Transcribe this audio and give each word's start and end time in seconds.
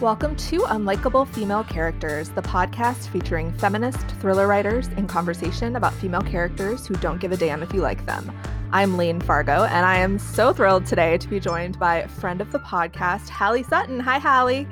Welcome 0.00 0.36
to 0.36 0.60
Unlikable 0.60 1.26
Female 1.26 1.64
Characters, 1.64 2.28
the 2.28 2.40
podcast 2.40 3.08
featuring 3.08 3.52
feminist 3.54 4.06
thriller 4.20 4.46
writers 4.46 4.86
in 4.96 5.08
conversation 5.08 5.74
about 5.74 5.92
female 5.92 6.22
characters 6.22 6.86
who 6.86 6.94
don't 6.94 7.20
give 7.20 7.32
a 7.32 7.36
damn 7.36 7.64
if 7.64 7.74
you 7.74 7.80
like 7.80 8.06
them. 8.06 8.30
I'm 8.70 8.96
Layne 8.96 9.20
Fargo, 9.20 9.64
and 9.64 9.84
I 9.84 9.96
am 9.96 10.20
so 10.20 10.52
thrilled 10.52 10.86
today 10.86 11.18
to 11.18 11.26
be 11.26 11.40
joined 11.40 11.80
by 11.80 12.06
friend 12.06 12.40
of 12.40 12.52
the 12.52 12.60
podcast, 12.60 13.28
Halley 13.28 13.64
Sutton. 13.64 13.98
Hi, 13.98 14.18
Halley. 14.18 14.68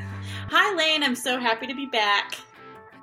Hi, 0.48 0.72
Layne. 0.76 1.02
I'm 1.02 1.16
so 1.16 1.40
happy 1.40 1.66
to 1.66 1.74
be 1.74 1.86
back. 1.86 2.38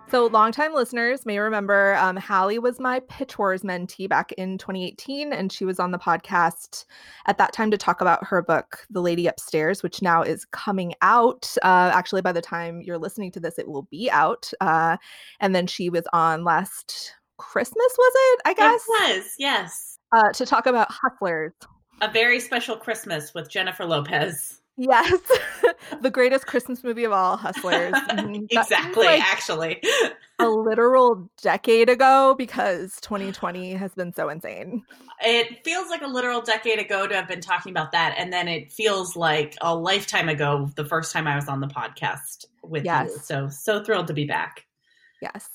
So, 0.09 0.27
longtime 0.27 0.75
listeners 0.75 1.25
may 1.25 1.39
remember 1.39 1.95
um, 1.95 2.17
Halley 2.17 2.59
was 2.59 2.79
my 2.79 2.99
Pitch 3.09 3.39
Wars 3.39 3.63
mentee 3.63 4.07
back 4.07 4.31
in 4.33 4.59
2018, 4.59 5.33
and 5.33 5.51
she 5.51 5.65
was 5.65 5.79
on 5.79 5.91
the 5.91 5.97
podcast 5.97 6.85
at 7.25 7.39
that 7.39 7.51
time 7.51 7.71
to 7.71 7.77
talk 7.77 7.99
about 7.99 8.23
her 8.23 8.43
book, 8.43 8.85
The 8.91 9.01
Lady 9.01 9.25
Upstairs, 9.25 9.81
which 9.81 10.03
now 10.03 10.21
is 10.21 10.45
coming 10.45 10.93
out. 11.01 11.55
Uh, 11.63 11.89
actually, 11.91 12.21
by 12.21 12.31
the 12.31 12.41
time 12.41 12.81
you're 12.81 12.99
listening 12.99 13.31
to 13.31 13.39
this, 13.39 13.57
it 13.57 13.67
will 13.67 13.87
be 13.89 14.11
out. 14.11 14.51
Uh, 14.61 14.97
and 15.39 15.55
then 15.55 15.65
she 15.65 15.89
was 15.89 16.03
on 16.13 16.43
last 16.43 17.15
Christmas, 17.37 17.95
was 17.97 18.13
it? 18.15 18.41
I 18.45 18.53
guess. 18.53 18.85
It 18.87 19.15
was, 19.15 19.33
yes. 19.39 19.97
Uh, 20.11 20.31
to 20.33 20.45
talk 20.45 20.67
about 20.67 20.89
Hustlers. 20.91 21.53
A 22.01 22.11
very 22.11 22.39
special 22.39 22.75
Christmas 22.75 23.33
with 23.33 23.49
Jennifer 23.49 23.85
Lopez. 23.85 24.61
Yes, 24.75 25.21
the 26.01 26.09
greatest 26.09 26.47
Christmas 26.47 26.83
movie 26.83 27.03
of 27.03 27.11
all, 27.11 27.37
Hustlers. 27.37 27.93
Mm-hmm. 27.93 28.45
exactly, 28.49 29.05
like 29.05 29.21
actually. 29.21 29.81
a 30.39 30.49
literal 30.49 31.29
decade 31.41 31.89
ago 31.89 32.33
because 32.37 32.95
2020 33.01 33.73
has 33.73 33.93
been 33.93 34.11
so 34.13 34.29
insane. 34.29 34.83
It 35.21 35.63
feels 35.63 35.89
like 35.89 36.01
a 36.01 36.07
literal 36.07 36.41
decade 36.41 36.79
ago 36.79 37.07
to 37.07 37.15
have 37.15 37.27
been 37.27 37.41
talking 37.41 37.71
about 37.71 37.91
that. 37.91 38.15
And 38.17 38.33
then 38.33 38.47
it 38.47 38.71
feels 38.71 39.15
like 39.15 39.55
a 39.61 39.75
lifetime 39.75 40.27
ago 40.27 40.69
the 40.75 40.85
first 40.85 41.13
time 41.13 41.27
I 41.27 41.35
was 41.35 41.47
on 41.47 41.59
the 41.59 41.67
podcast 41.67 42.45
with 42.63 42.83
yes. 42.83 43.11
you. 43.11 43.19
So, 43.19 43.49
so 43.49 43.83
thrilled 43.83 44.07
to 44.07 44.13
be 44.13 44.25
back. 44.25 44.65
Yes. 45.21 45.47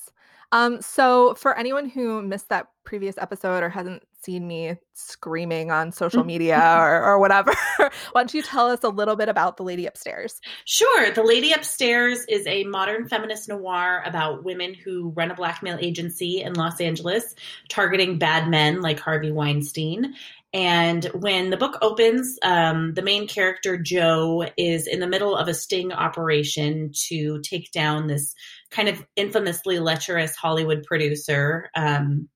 Um, 0.52 0.80
so 0.80 1.34
for 1.34 1.58
anyone 1.58 1.88
who 1.88 2.22
missed 2.22 2.48
that 2.50 2.68
previous 2.84 3.18
episode 3.18 3.62
or 3.62 3.68
hasn't 3.68 4.02
seen 4.22 4.46
me 4.46 4.74
screaming 4.94 5.70
on 5.70 5.92
social 5.92 6.24
media 6.32 6.58
or, 6.76 7.04
or 7.04 7.18
whatever, 7.18 7.52
why 7.78 7.90
don't 8.14 8.34
you 8.34 8.42
tell 8.42 8.68
us 8.68 8.82
a 8.82 8.88
little 8.88 9.16
bit 9.16 9.28
about 9.28 9.56
The 9.56 9.62
Lady 9.62 9.86
Upstairs? 9.86 10.40
Sure. 10.64 11.10
The 11.12 11.22
Lady 11.22 11.52
Upstairs 11.52 12.24
is 12.28 12.46
a 12.46 12.64
modern 12.64 13.08
feminist 13.08 13.48
noir 13.48 14.02
about 14.04 14.44
women 14.44 14.74
who 14.74 15.10
run 15.16 15.30
a 15.30 15.34
blackmail 15.34 15.78
agency 15.80 16.42
in 16.42 16.54
Los 16.54 16.80
Angeles, 16.80 17.34
targeting 17.68 18.18
bad 18.18 18.48
men 18.48 18.80
like 18.80 19.00
Harvey 19.00 19.30
Weinstein. 19.30 20.14
And 20.54 21.04
when 21.06 21.50
the 21.50 21.58
book 21.58 21.76
opens, 21.82 22.38
um, 22.42 22.94
the 22.94 23.02
main 23.02 23.28
character, 23.28 23.76
Joe, 23.76 24.46
is 24.56 24.86
in 24.86 25.00
the 25.00 25.06
middle 25.06 25.36
of 25.36 25.46
a 25.46 25.52
sting 25.52 25.92
operation 25.92 26.90
to 27.08 27.40
take 27.42 27.70
down 27.70 28.06
this 28.06 28.34
kind 28.70 28.88
of 28.88 29.04
infamously 29.14 29.78
lecherous 29.78 30.34
Hollywood 30.34 30.84
producer. 30.84 31.68
Um, 31.74 32.28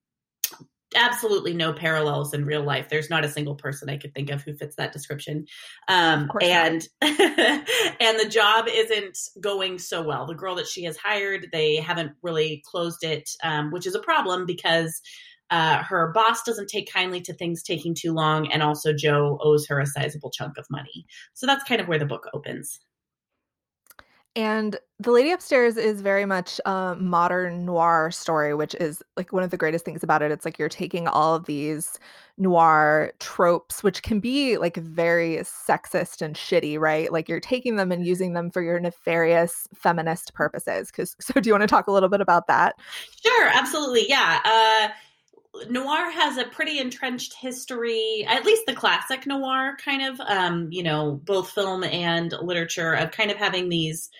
absolutely 0.94 1.54
no 1.54 1.72
parallels 1.72 2.34
in 2.34 2.44
real 2.44 2.62
life. 2.62 2.88
There's 2.88 3.10
not 3.10 3.24
a 3.24 3.28
single 3.28 3.54
person 3.54 3.88
I 3.88 3.96
could 3.96 4.14
think 4.14 4.30
of 4.30 4.42
who 4.42 4.54
fits 4.54 4.76
that 4.76 4.92
description. 4.92 5.46
Um, 5.88 6.30
and 6.40 6.86
and 7.02 8.20
the 8.20 8.28
job 8.30 8.66
isn't 8.68 9.18
going 9.40 9.78
so 9.78 10.02
well. 10.02 10.26
The 10.26 10.34
girl 10.34 10.54
that 10.56 10.66
she 10.66 10.84
has 10.84 10.96
hired, 10.96 11.48
they 11.52 11.76
haven't 11.76 12.12
really 12.22 12.62
closed 12.66 13.02
it, 13.02 13.28
um, 13.42 13.70
which 13.70 13.86
is 13.86 13.94
a 13.94 14.00
problem 14.00 14.46
because. 14.46 15.00
Uh, 15.50 15.82
her 15.82 16.12
boss 16.14 16.42
doesn't 16.44 16.70
take 16.70 16.90
kindly 16.90 17.20
to 17.20 17.34
things 17.34 17.62
taking 17.62 17.94
too 17.94 18.14
long, 18.14 18.50
and 18.50 18.62
also 18.62 18.90
Joe 18.94 19.38
owes 19.42 19.66
her 19.66 19.78
a 19.80 19.84
sizable 19.84 20.30
chunk 20.30 20.56
of 20.56 20.64
money. 20.70 21.04
So 21.34 21.46
that's 21.46 21.64
kind 21.64 21.78
of 21.78 21.88
where 21.88 21.98
the 21.98 22.06
book 22.06 22.26
opens. 22.32 22.80
And 24.34 24.78
The 24.98 25.10
Lady 25.10 25.30
Upstairs 25.30 25.76
is 25.76 26.00
very 26.00 26.24
much 26.24 26.58
a 26.64 26.96
modern 26.98 27.66
noir 27.66 28.10
story, 28.10 28.54
which 28.54 28.74
is 28.76 29.02
like 29.16 29.30
one 29.30 29.42
of 29.42 29.50
the 29.50 29.58
greatest 29.58 29.84
things 29.84 30.02
about 30.02 30.22
it. 30.22 30.30
It's 30.30 30.46
like 30.46 30.58
you're 30.58 30.70
taking 30.70 31.06
all 31.06 31.34
of 31.34 31.44
these 31.44 31.98
noir 32.38 33.12
tropes, 33.20 33.82
which 33.82 34.02
can 34.02 34.20
be 34.20 34.56
like 34.56 34.76
very 34.76 35.36
sexist 35.38 36.22
and 36.22 36.34
shitty, 36.34 36.78
right? 36.78 37.12
Like 37.12 37.28
you're 37.28 37.40
taking 37.40 37.76
them 37.76 37.92
and 37.92 38.06
using 38.06 38.32
them 38.32 38.50
for 38.50 38.62
your 38.62 38.80
nefarious 38.80 39.68
feminist 39.74 40.32
purposes. 40.32 40.90
Cause 40.90 41.14
so 41.20 41.38
do 41.38 41.48
you 41.48 41.52
want 41.52 41.62
to 41.62 41.68
talk 41.68 41.86
a 41.86 41.92
little 41.92 42.08
bit 42.08 42.22
about 42.22 42.46
that? 42.46 42.76
Sure, 43.22 43.48
absolutely. 43.52 44.08
Yeah. 44.08 44.40
Uh 44.44 44.94
noir 45.68 46.10
has 46.10 46.38
a 46.38 46.44
pretty 46.44 46.78
entrenched 46.78 47.34
history, 47.34 48.24
at 48.28 48.44
least 48.44 48.62
the 48.66 48.74
classic 48.74 49.26
noir 49.26 49.76
kind 49.82 50.02
of, 50.02 50.20
um, 50.20 50.68
you 50.70 50.82
know, 50.82 51.20
both 51.24 51.50
film 51.50 51.84
and 51.84 52.34
literature 52.40 52.92
of 52.94 53.10
kind 53.10 53.30
of 53.30 53.36
having 53.36 53.68
these. 53.68 54.10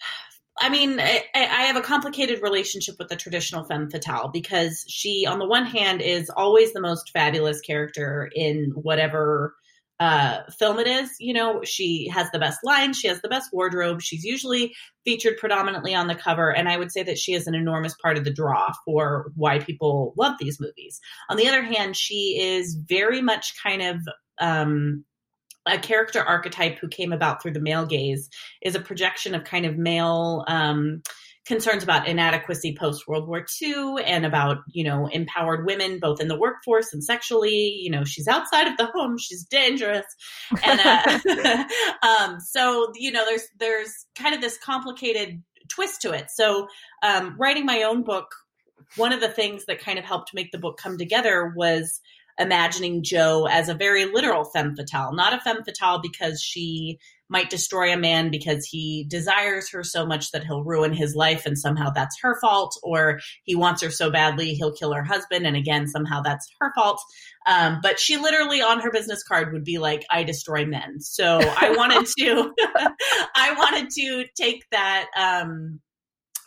I 0.60 0.68
mean, 0.70 0.98
I, 1.00 1.24
I, 1.34 1.62
have 1.64 1.76
a 1.76 1.80
complicated 1.80 2.42
relationship 2.42 2.96
with 2.98 3.08
the 3.08 3.14
traditional 3.14 3.62
femme 3.62 3.90
fatale 3.90 4.28
because 4.32 4.84
she, 4.88 5.24
on 5.24 5.38
the 5.38 5.46
one 5.46 5.66
hand, 5.66 6.02
is 6.02 6.30
always 6.30 6.72
the 6.72 6.80
most 6.80 7.10
fabulous 7.10 7.60
character 7.60 8.28
in 8.34 8.72
whatever 8.74 9.54
uh, 10.00 10.42
film 10.58 10.78
it 10.78 10.86
is. 10.86 11.10
You 11.18 11.34
know, 11.34 11.62
she 11.64 12.08
has 12.08 12.30
the 12.30 12.38
best 12.38 12.60
lines, 12.62 12.98
she 12.98 13.08
has 13.08 13.20
the 13.20 13.28
best 13.28 13.50
wardrobe. 13.52 14.00
She's 14.00 14.24
usually 14.24 14.74
featured 15.04 15.38
predominantly 15.38 15.94
on 15.94 16.06
the 16.06 16.14
cover, 16.14 16.50
and 16.54 16.68
I 16.68 16.76
would 16.76 16.92
say 16.92 17.02
that 17.02 17.18
she 17.18 17.34
is 17.34 17.46
an 17.46 17.54
enormous 17.54 17.94
part 17.94 18.16
of 18.16 18.24
the 18.24 18.32
draw 18.32 18.72
for 18.84 19.32
why 19.34 19.58
people 19.58 20.14
love 20.16 20.36
these 20.38 20.60
movies. 20.60 21.00
On 21.28 21.36
the 21.36 21.48
other 21.48 21.62
hand, 21.62 21.96
she 21.96 22.38
is 22.40 22.74
very 22.74 23.22
much 23.22 23.54
kind 23.62 23.82
of 23.82 23.96
um, 24.40 25.04
a 25.66 25.78
character 25.78 26.22
archetype 26.22 26.78
who 26.78 26.88
came 26.88 27.12
about 27.12 27.42
through 27.42 27.52
the 27.52 27.60
male 27.60 27.86
gaze 27.86 28.28
is 28.62 28.74
a 28.74 28.80
projection 28.80 29.34
of 29.34 29.44
kind 29.44 29.66
of 29.66 29.76
male 29.76 30.44
um, 30.48 31.02
concerns 31.48 31.82
about 31.82 32.06
inadequacy 32.06 32.76
post 32.78 33.08
World 33.08 33.26
War 33.26 33.44
II 33.60 33.96
and 34.04 34.24
about, 34.26 34.58
you 34.68 34.84
know, 34.84 35.06
empowered 35.06 35.66
women 35.66 35.98
both 35.98 36.20
in 36.20 36.28
the 36.28 36.38
workforce 36.38 36.92
and 36.92 37.02
sexually. 37.02 37.80
You 37.82 37.90
know, 37.90 38.04
she's 38.04 38.28
outside 38.28 38.68
of 38.68 38.76
the 38.76 38.86
home, 38.86 39.16
she's 39.18 39.44
dangerous. 39.44 40.06
And 40.62 40.80
uh, 40.80 41.64
um, 42.06 42.38
so, 42.38 42.92
you 42.94 43.10
know, 43.10 43.24
there's 43.24 43.48
there's 43.58 44.06
kind 44.14 44.34
of 44.34 44.42
this 44.42 44.58
complicated 44.58 45.42
twist 45.68 46.02
to 46.02 46.12
it. 46.12 46.26
So, 46.30 46.68
um, 47.02 47.34
writing 47.38 47.64
my 47.64 47.82
own 47.82 48.04
book, 48.04 48.28
one 48.96 49.12
of 49.12 49.20
the 49.20 49.28
things 49.28 49.64
that 49.66 49.80
kind 49.80 49.98
of 49.98 50.04
helped 50.04 50.34
make 50.34 50.52
the 50.52 50.58
book 50.58 50.78
come 50.78 50.98
together 50.98 51.52
was 51.56 52.00
imagining 52.38 53.02
Joe 53.02 53.46
as 53.50 53.68
a 53.68 53.74
very 53.74 54.04
literal 54.04 54.44
femme 54.44 54.76
fatale, 54.76 55.12
not 55.12 55.32
a 55.32 55.40
femme 55.40 55.64
fatale 55.64 56.00
because 56.00 56.40
she 56.40 56.98
might 57.28 57.50
destroy 57.50 57.92
a 57.92 57.96
man 57.96 58.30
because 58.30 58.66
he 58.66 59.04
desires 59.08 59.70
her 59.70 59.84
so 59.84 60.06
much 60.06 60.30
that 60.30 60.44
he'll 60.44 60.64
ruin 60.64 60.92
his 60.92 61.14
life 61.14 61.46
and 61.46 61.58
somehow 61.58 61.90
that's 61.90 62.18
her 62.22 62.38
fault, 62.40 62.78
or 62.82 63.20
he 63.44 63.54
wants 63.54 63.82
her 63.82 63.90
so 63.90 64.10
badly 64.10 64.54
he'll 64.54 64.72
kill 64.72 64.92
her 64.92 65.04
husband 65.04 65.46
and 65.46 65.56
again 65.56 65.86
somehow 65.86 66.20
that's 66.20 66.48
her 66.60 66.72
fault. 66.74 67.00
Um, 67.46 67.80
but 67.82 67.98
she 67.98 68.16
literally 68.16 68.60
on 68.60 68.80
her 68.80 68.90
business 68.90 69.22
card 69.22 69.52
would 69.52 69.64
be 69.64 69.78
like, 69.78 70.04
"I 70.10 70.24
destroy 70.24 70.66
men." 70.66 71.00
So 71.00 71.38
I 71.42 71.74
wanted 71.76 72.06
to, 72.18 72.52
I 73.34 73.54
wanted 73.56 73.90
to 73.90 74.24
take 74.36 74.64
that 74.70 75.06
um, 75.16 75.80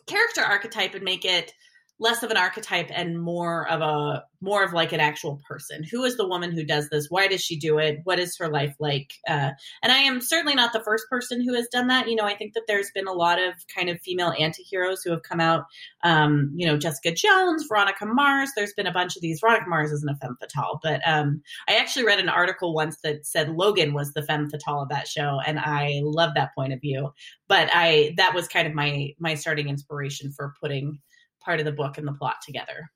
character 0.08 0.42
archetype 0.42 0.96
and 0.96 1.04
make 1.04 1.26
it 1.26 1.54
less 2.02 2.24
of 2.24 2.32
an 2.32 2.38
archetype 2.38 2.90
and 2.92 3.22
more 3.22 3.70
of 3.70 3.80
a 3.82 4.24
more 4.44 4.64
of 4.64 4.74
like 4.74 4.92
an 4.92 5.00
actual 5.00 5.40
person. 5.48 5.84
Who 5.84 6.04
is 6.04 6.18
the 6.18 6.28
woman 6.28 6.52
who 6.52 6.64
does 6.64 6.90
this? 6.90 7.06
Why 7.12 7.28
does 7.28 7.42
she 7.42 7.60
do 7.60 7.78
it? 7.78 8.00
What 8.06 8.20
is 8.20 8.36
her 8.40 8.50
life 8.50 8.76
like? 8.80 9.14
Uh, 9.30 9.52
and 9.84 9.92
i 9.92 9.98
am 9.98 10.20
certainly 10.20 10.56
not 10.56 10.74
the 10.74 10.84
first 10.84 11.06
person 11.10 11.44
who 11.46 11.54
has 11.54 11.68
done 11.68 11.88
that. 11.88 12.10
You 12.10 12.16
know 12.16 12.26
i 12.26 12.36
think 12.36 12.54
that 12.56 12.64
there's 12.68 12.90
been 12.92 13.08
a 13.08 13.14
lot 13.14 13.40
of 13.40 13.54
kind 13.74 13.88
of 13.90 14.02
female 14.02 14.34
anti-heroes 14.38 15.04
who 15.04 15.12
have 15.12 15.22
come 15.22 15.40
out 15.40 15.66
um, 16.04 16.52
you 16.56 16.66
know 16.66 16.78
jessica 16.78 17.14
jones 17.14 17.66
veronica 17.70 18.06
mars. 18.06 18.50
There's 18.56 18.74
been 18.74 18.88
a 18.88 18.92
bunch 18.92 19.16
of 19.16 19.22
these. 19.22 19.40
Veronica 19.40 19.70
mars 19.70 19.92
isn't 19.92 20.10
a 20.10 20.16
femme 20.16 20.38
fatale 20.40 20.80
but 20.82 21.02
um, 21.08 21.42
i 21.70 21.76
actually 21.76 22.06
read 22.06 22.20
an 22.20 22.30
article 22.30 22.74
once 22.74 22.98
that 23.04 23.28
said 23.28 23.50
logan 23.50 23.94
was 23.94 24.14
the 24.14 24.24
femme 24.24 24.50
fatale 24.50 24.82
of 24.82 24.90
that 24.90 25.08
show 25.08 25.40
and 25.46 25.60
i 25.60 26.02
love 26.04 26.32
that 26.34 26.56
point 26.56 26.74
of 26.74 26.82
view. 26.82 27.14
But 27.48 27.70
i 27.74 28.14
that 28.18 28.34
was 28.34 28.48
kind 28.48 28.68
of 28.68 28.74
my 28.74 29.12
my 29.20 29.36
starting 29.36 29.70
inspiration 29.70 30.32
for 30.32 30.56
putting 30.60 31.00
part 31.44 31.60
of 31.60 31.66
the 31.66 31.72
book 31.72 31.98
and 31.98 32.08
the 32.08 32.14
plot 32.14 32.38
together. 32.46 32.90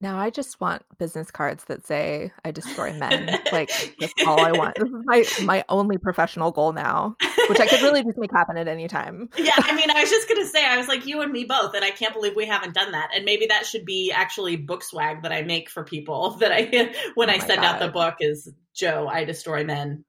Now 0.00 0.18
I 0.18 0.28
just 0.28 0.60
want 0.60 0.82
business 0.98 1.30
cards 1.30 1.64
that 1.64 1.86
say 1.86 2.30
I 2.44 2.50
destroy 2.50 2.92
men. 2.92 3.40
like 3.52 3.70
that's 3.98 4.12
all 4.26 4.40
I 4.40 4.52
want. 4.52 4.76
This 4.76 4.88
is 4.88 5.04
my 5.04 5.24
my 5.44 5.64
only 5.70 5.96
professional 5.96 6.50
goal 6.50 6.72
now, 6.72 7.16
which 7.48 7.60
I 7.60 7.66
could 7.66 7.80
really 7.80 8.02
just 8.04 8.18
make 8.18 8.30
happen 8.30 8.58
at 8.58 8.68
any 8.68 8.88
time. 8.88 9.30
yeah, 9.38 9.54
I 9.56 9.74
mean, 9.74 9.90
I 9.90 10.02
was 10.02 10.10
just 10.10 10.28
gonna 10.28 10.46
say, 10.46 10.66
I 10.66 10.76
was 10.76 10.86
like 10.86 11.06
you 11.06 11.22
and 11.22 11.32
me 11.32 11.44
both, 11.44 11.74
and 11.74 11.82
I 11.82 11.90
can't 11.90 12.12
believe 12.12 12.36
we 12.36 12.44
haven't 12.44 12.74
done 12.74 12.92
that. 12.92 13.08
And 13.14 13.24
maybe 13.24 13.46
that 13.46 13.64
should 13.64 13.86
be 13.86 14.12
actually 14.12 14.56
book 14.56 14.84
swag 14.84 15.22
that 15.22 15.32
I 15.32 15.42
make 15.42 15.70
for 15.70 15.82
people 15.82 16.30
that 16.40 16.52
I 16.52 16.92
when 17.14 17.30
oh 17.30 17.32
I 17.32 17.38
send 17.38 17.62
God. 17.62 17.64
out 17.64 17.80
the 17.80 17.88
book 17.88 18.16
is 18.20 18.52
Joe, 18.74 19.08
I 19.08 19.24
destroy 19.24 19.64
men. 19.64 20.04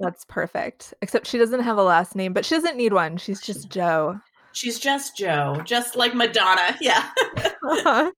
that's 0.00 0.24
perfect. 0.24 0.94
Except 1.00 1.28
she 1.28 1.38
doesn't 1.38 1.60
have 1.60 1.78
a 1.78 1.82
last 1.84 2.16
name, 2.16 2.32
but 2.32 2.44
she 2.44 2.56
doesn't 2.56 2.76
need 2.76 2.92
one. 2.92 3.18
She's 3.18 3.40
just 3.40 3.70
Joe. 3.70 4.18
She's 4.56 4.78
just 4.78 5.18
Joe, 5.18 5.60
just 5.66 5.96
like 5.96 6.14
Madonna. 6.14 6.78
Yeah. 6.80 7.10
uh-huh. 7.36 8.10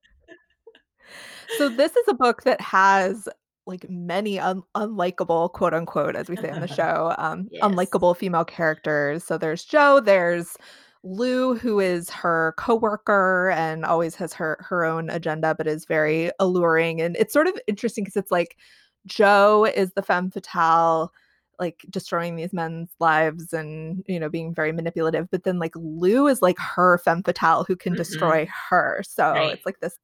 So 1.56 1.68
this 1.68 1.96
is 1.96 2.04
a 2.06 2.14
book 2.14 2.44
that 2.44 2.60
has 2.60 3.28
like 3.66 3.90
many 3.90 4.38
un- 4.38 4.62
unlikable 4.76 5.52
quote 5.52 5.74
unquote 5.74 6.14
as 6.14 6.28
we 6.28 6.36
say 6.36 6.48
in 6.48 6.60
the 6.60 6.68
show 6.74 7.12
um 7.18 7.48
yes. 7.50 7.62
unlikable 7.62 8.16
female 8.16 8.44
characters 8.44 9.22
so 9.22 9.36
there's 9.36 9.62
joe 9.62 10.00
there's 10.00 10.56
lou 11.02 11.54
who 11.54 11.78
is 11.78 12.08
her 12.08 12.54
coworker 12.56 13.50
and 13.50 13.84
always 13.84 14.14
has 14.14 14.32
her 14.32 14.56
her 14.66 14.86
own 14.86 15.10
agenda 15.10 15.54
but 15.54 15.66
is 15.66 15.84
very 15.84 16.30
alluring 16.38 17.02
and 17.02 17.14
it's 17.16 17.32
sort 17.32 17.46
of 17.46 17.58
interesting 17.66 18.04
because 18.04 18.16
it's 18.16 18.30
like 18.30 18.56
joe 19.04 19.66
is 19.76 19.92
the 19.92 20.02
femme 20.02 20.30
fatale 20.30 21.12
like 21.58 21.84
destroying 21.90 22.36
these 22.36 22.52
men's 22.52 22.90
lives 23.00 23.52
and 23.52 24.04
you 24.06 24.18
know 24.20 24.28
being 24.28 24.54
very 24.54 24.72
manipulative 24.72 25.28
but 25.30 25.44
then 25.44 25.58
like 25.58 25.72
lou 25.76 26.26
is 26.26 26.42
like 26.42 26.58
her 26.58 26.98
femme 26.98 27.22
fatale 27.22 27.64
who 27.64 27.76
can 27.76 27.94
Mhm. 27.94 27.96
destroy 27.96 28.48
her 28.70 29.02
so 29.06 29.34
Right. 29.34 29.52
it's 29.54 29.66
like 29.66 29.80
this 29.80 29.98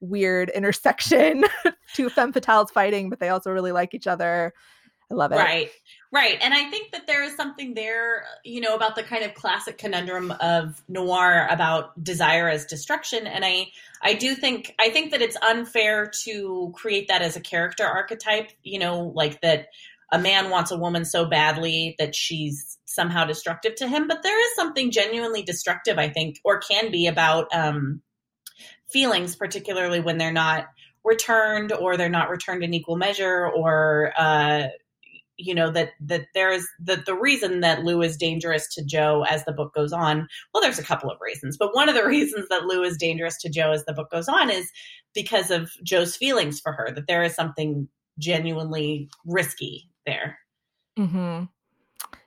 weird 0.00 0.50
intersection 0.50 1.44
two 1.94 2.08
femme 2.10 2.32
fatales 2.32 2.70
fighting 2.70 3.10
but 3.10 3.20
they 3.20 3.28
also 3.30 3.50
really 3.50 3.72
like 3.72 3.94
each 3.94 4.06
other 4.06 4.52
i 5.10 5.14
love 5.14 5.32
it 5.32 5.36
Right, 5.36 5.70
right. 6.10 6.38
And 6.40 6.54
I 6.54 6.70
think 6.70 6.90
that 6.92 7.06
there 7.06 7.22
is 7.22 7.36
something 7.36 7.74
there, 7.74 8.24
you 8.44 8.62
know, 8.62 8.74
about 8.74 8.96
the 8.96 9.02
kind 9.02 9.22
of 9.24 9.34
classic 9.34 9.76
conundrum 9.76 10.30
of 10.40 10.82
noir 10.88 11.46
about 11.50 12.02
desire 12.02 12.48
as 12.48 12.64
destruction. 12.64 13.26
And 13.26 13.44
I, 13.44 13.66
I 14.00 14.14
do 14.14 14.34
think, 14.34 14.74
I 14.78 14.88
think 14.88 15.10
that 15.10 15.20
it's 15.20 15.36
unfair 15.42 16.10
to 16.24 16.72
create 16.74 17.08
that 17.08 17.20
as 17.20 17.36
a 17.36 17.40
character 17.40 17.84
archetype, 17.84 18.52
you 18.62 18.78
know, 18.78 19.12
like 19.14 19.42
that 19.42 19.68
a 20.12 20.18
man 20.18 20.50
wants 20.50 20.70
a 20.70 20.76
woman 20.76 21.04
so 21.04 21.26
badly 21.26 21.94
that 21.98 22.14
she's 22.14 22.78
somehow 22.86 23.24
destructive 23.24 23.74
to 23.76 23.88
him. 23.88 24.08
But 24.08 24.22
there 24.22 24.40
is 24.40 24.56
something 24.56 24.90
genuinely 24.90 25.42
destructive, 25.42 25.98
I 25.98 26.08
think, 26.08 26.40
or 26.44 26.60
can 26.60 26.90
be 26.90 27.06
about 27.06 27.46
um, 27.54 28.00
feelings, 28.90 29.36
particularly 29.36 30.00
when 30.00 30.18
they're 30.18 30.32
not 30.32 30.66
returned 31.04 31.72
or 31.72 31.96
they're 31.96 32.08
not 32.08 32.30
returned 32.30 32.64
in 32.64 32.74
equal 32.74 32.96
measure 32.96 33.48
or, 33.48 34.12
uh, 34.18 34.68
you 35.40 35.54
know 35.54 35.70
that 35.70 35.90
that 36.00 36.26
there's 36.34 36.66
the 36.80 36.96
the 37.06 37.14
reason 37.14 37.60
that 37.60 37.84
Lou 37.84 38.02
is 38.02 38.16
dangerous 38.16 38.66
to 38.74 38.84
Joe 38.84 39.24
as 39.30 39.44
the 39.44 39.52
book 39.52 39.72
goes 39.72 39.92
on. 39.92 40.26
Well, 40.52 40.60
there's 40.60 40.80
a 40.80 40.84
couple 40.84 41.10
of 41.10 41.18
reasons, 41.20 41.56
but 41.56 41.74
one 41.74 41.88
of 41.88 41.94
the 41.94 42.04
reasons 42.06 42.48
that 42.50 42.64
Lou 42.64 42.82
is 42.82 42.96
dangerous 42.96 43.38
to 43.42 43.48
Joe 43.48 43.70
as 43.70 43.84
the 43.84 43.92
book 43.92 44.10
goes 44.10 44.28
on 44.28 44.50
is 44.50 44.70
because 45.14 45.52
of 45.52 45.70
Joe's 45.84 46.16
feelings 46.16 46.58
for 46.58 46.72
her. 46.72 46.90
That 46.92 47.06
there 47.06 47.22
is 47.22 47.36
something 47.36 47.88
genuinely 48.18 49.08
risky 49.24 49.88
there. 50.06 50.38
hmm 50.96 51.44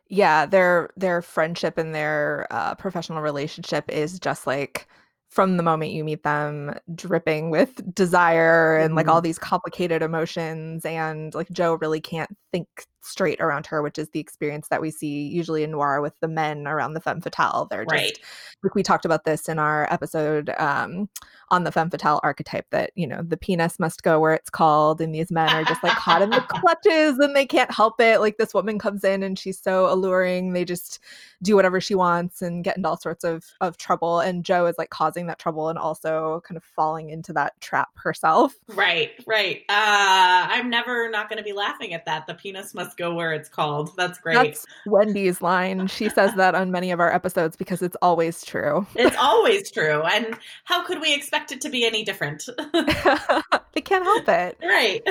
Yeah, 0.09 0.45
their 0.45 0.89
their 0.97 1.21
friendship 1.21 1.77
and 1.77 1.95
their 1.95 2.47
uh, 2.51 2.75
professional 2.75 3.21
relationship 3.21 3.89
is 3.89 4.19
just 4.19 4.47
like 4.47 4.87
from 5.29 5.57
the 5.57 5.63
moment 5.63 5.93
you 5.93 6.03
meet 6.03 6.23
them, 6.23 6.73
dripping 6.95 7.51
with 7.51 7.81
desire 7.95 8.77
and 8.79 8.95
like 8.95 9.07
Mhm. 9.07 9.09
all 9.09 9.21
these 9.21 9.39
complicated 9.39 10.01
emotions. 10.03 10.85
And 10.85 11.33
like 11.35 11.49
Joe 11.51 11.75
really 11.75 12.01
can't 12.01 12.35
think 12.53 12.67
straight 13.01 13.39
around 13.41 13.65
her, 13.67 13.81
which 13.81 13.97
is 13.97 14.09
the 14.09 14.19
experience 14.19 14.67
that 14.69 14.81
we 14.81 14.91
see 14.91 15.27
usually 15.27 15.63
in 15.63 15.71
noir 15.71 16.01
with 16.01 16.13
the 16.19 16.27
men 16.27 16.67
around 16.67 16.93
the 16.93 17.01
femme 17.01 17.21
fatale. 17.21 17.67
They're 17.69 17.85
just 17.85 17.91
Right. 17.93 18.19
like 18.63 18.75
we 18.75 18.83
talked 18.83 19.05
about 19.05 19.23
this 19.25 19.49
in 19.49 19.59
our 19.59 19.91
episode 19.91 20.49
um, 20.57 21.09
on 21.49 21.63
the 21.63 21.71
femme 21.71 21.89
fatale 21.89 22.19
archetype 22.23 22.65
that 22.71 22.91
you 22.95 23.05
know 23.07 23.21
the 23.21 23.37
penis 23.37 23.79
must 23.79 24.03
go 24.03 24.19
where 24.19 24.33
it's 24.33 24.49
called 24.49 25.01
and 25.01 25.13
these 25.13 25.31
men 25.31 25.49
are 25.49 25.63
just 25.65 25.83
like 25.83 25.93
caught 25.97 26.21
in 26.21 26.29
the 26.29 26.39
clutches 26.49 27.17
and 27.19 27.35
they 27.35 27.45
can't 27.45 27.71
help 27.71 27.99
it 27.99 28.19
like 28.19 28.37
this 28.37 28.53
woman 28.53 28.79
comes 28.79 29.03
in 29.03 29.21
and 29.23 29.37
she's 29.37 29.59
so 29.59 29.91
alluring 29.91 30.53
they 30.53 30.63
just 30.63 30.99
do 31.43 31.55
whatever 31.55 31.81
she 31.81 31.95
wants 31.95 32.41
and 32.41 32.63
get 32.63 32.77
into 32.77 32.87
all 32.87 32.97
sorts 32.97 33.23
of 33.25 33.43
of 33.59 33.75
trouble 33.77 34.19
and 34.21 34.45
joe 34.45 34.65
is 34.65 34.77
like 34.77 34.89
causing 34.91 35.27
that 35.27 35.39
trouble 35.39 35.67
and 35.69 35.77
also 35.77 36.41
kind 36.47 36.55
of 36.55 36.63
falling 36.63 37.09
into 37.09 37.33
that 37.33 37.59
trap 37.59 37.89
herself 37.95 38.55
Right, 38.69 39.11
right. 39.27 39.63
Uh, 39.69 40.47
I'm 40.49 40.69
never 40.69 41.09
not 41.09 41.27
going 41.29 41.37
to 41.37 41.43
be 41.43 41.51
laughing 41.53 41.93
at 41.93 42.05
that. 42.05 42.25
The 42.27 42.33
penis 42.33 42.73
must 42.73 42.90
go 42.95 43.13
where 43.13 43.33
it's 43.33 43.49
called. 43.49 43.95
That's 43.97 44.19
great. 44.19 44.35
that's 44.35 44.65
wendy's 44.85 45.41
line 45.41 45.87
she 45.87 46.09
says 46.09 46.33
that 46.35 46.55
on 46.55 46.71
many 46.71 46.91
of 46.91 46.99
our 46.99 47.13
episodes 47.13 47.55
because 47.55 47.81
it's 47.81 47.97
always 48.01 48.43
true 48.43 48.85
it's 48.95 49.17
always 49.17 49.71
true. 49.71 50.01
And 50.03 50.37
how 50.63 50.85
could 50.85 51.01
we 51.01 51.13
expect 51.13 51.51
it 51.51 51.61
to 51.61 51.69
be 51.69 51.85
any 51.85 52.03
different? 52.03 52.47
they 52.73 53.81
can't 53.81 54.03
help 54.03 54.27
it 54.27 54.57
right. 54.61 55.01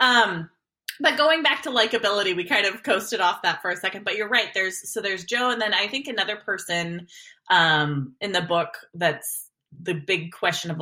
Um, 0.00 0.50
but 0.98 1.16
going 1.18 1.42
back 1.42 1.62
to 1.62 1.70
likability, 1.70 2.34
we 2.34 2.44
kind 2.44 2.66
of 2.66 2.82
coasted 2.82 3.20
off 3.20 3.42
that 3.42 3.60
for 3.60 3.70
a 3.70 3.76
second. 3.76 4.04
But 4.04 4.16
you're 4.16 4.28
right. 4.28 4.48
There's 4.54 4.88
so 4.90 5.00
there's 5.00 5.24
Joe, 5.24 5.50
and 5.50 5.60
then 5.60 5.74
I 5.74 5.88
think 5.88 6.06
another 6.06 6.36
person 6.36 7.08
um, 7.50 8.14
in 8.20 8.32
the 8.32 8.42
book 8.42 8.76
that's 8.94 9.45
the 9.82 9.94
big 9.94 10.32
question 10.32 10.70
of 10.70 10.80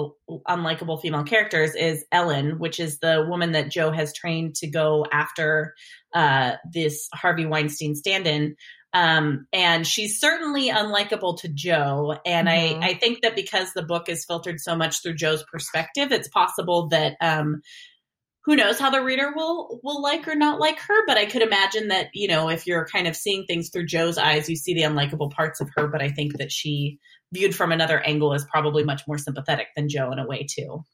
unlikable 0.49 1.01
female 1.01 1.25
characters 1.25 1.75
is 1.75 2.05
Ellen, 2.13 2.59
which 2.59 2.81
is 2.81 2.99
the 2.99 3.27
woman 3.29 3.53
that 3.53 3.71
Joe 3.71 3.91
has 3.91 4.13
trained 4.15 4.55
to 4.57 4.67
go 4.67 5.05
after 5.13 5.75
uh, 6.15 6.53
this 6.73 7.09
Harvey 7.13 7.47
Weinstein 7.47 7.95
stand-in. 7.95 8.57
Um, 8.93 9.49
and 9.53 9.85
she's 9.85 10.21
certainly 10.21 10.71
unlikable 10.71 11.41
to 11.41 11.49
Joe. 11.49 12.17
And 12.25 12.47
Mhm. 12.47 12.83
I, 12.83 12.89
I 12.91 12.95
think 12.95 13.23
that 13.23 13.35
because 13.35 13.73
the 13.73 13.83
book 13.83 14.09
is 14.09 14.25
filtered 14.25 14.61
so 14.61 14.77
much 14.77 15.03
through 15.03 15.17
Joe's 15.17 15.45
perspective, 15.51 16.13
it's 16.13 16.29
possible 16.29 16.89
that 16.91 17.17
um, 17.21 17.61
who 18.45 18.57
knows 18.57 18.79
how 18.79 18.91
the 18.91 19.03
reader 19.03 19.33
will 19.35 19.81
will 19.83 20.03
like 20.03 20.29
or 20.29 20.35
not 20.35 20.61
like 20.61 20.79
her. 20.79 21.07
But 21.07 21.17
I 21.17 21.27
could 21.27 21.43
imagine 21.43 21.89
that 21.89 22.09
you 22.15 22.29
know 22.29 22.49
if 22.49 22.67
you're 22.67 22.87
kind 22.87 23.07
of 23.07 23.17
seeing 23.17 23.45
things 23.47 23.71
through 23.71 23.87
Joe's 23.87 24.19
eyes, 24.19 24.49
you 24.49 24.57
see 24.57 24.75
the 24.75 24.83
unlikable 24.83 25.33
parts 25.33 25.61
of 25.61 25.71
her. 25.77 25.89
But 25.89 26.03
I 26.03 26.11
think 26.11 26.39
that 26.39 26.53
she 26.53 26.99
viewed 27.33 27.55
from 27.55 27.73
another 27.73 28.01
angle 28.01 28.33
is 28.35 28.45
probably 28.45 28.85
much 28.85 29.03
more 29.09 29.19
sympathetic 29.19 29.69
than 29.75 29.89
Joe 29.89 30.13
in 30.13 30.19
a 30.19 30.27
way 30.27 30.47
too. 30.49 30.85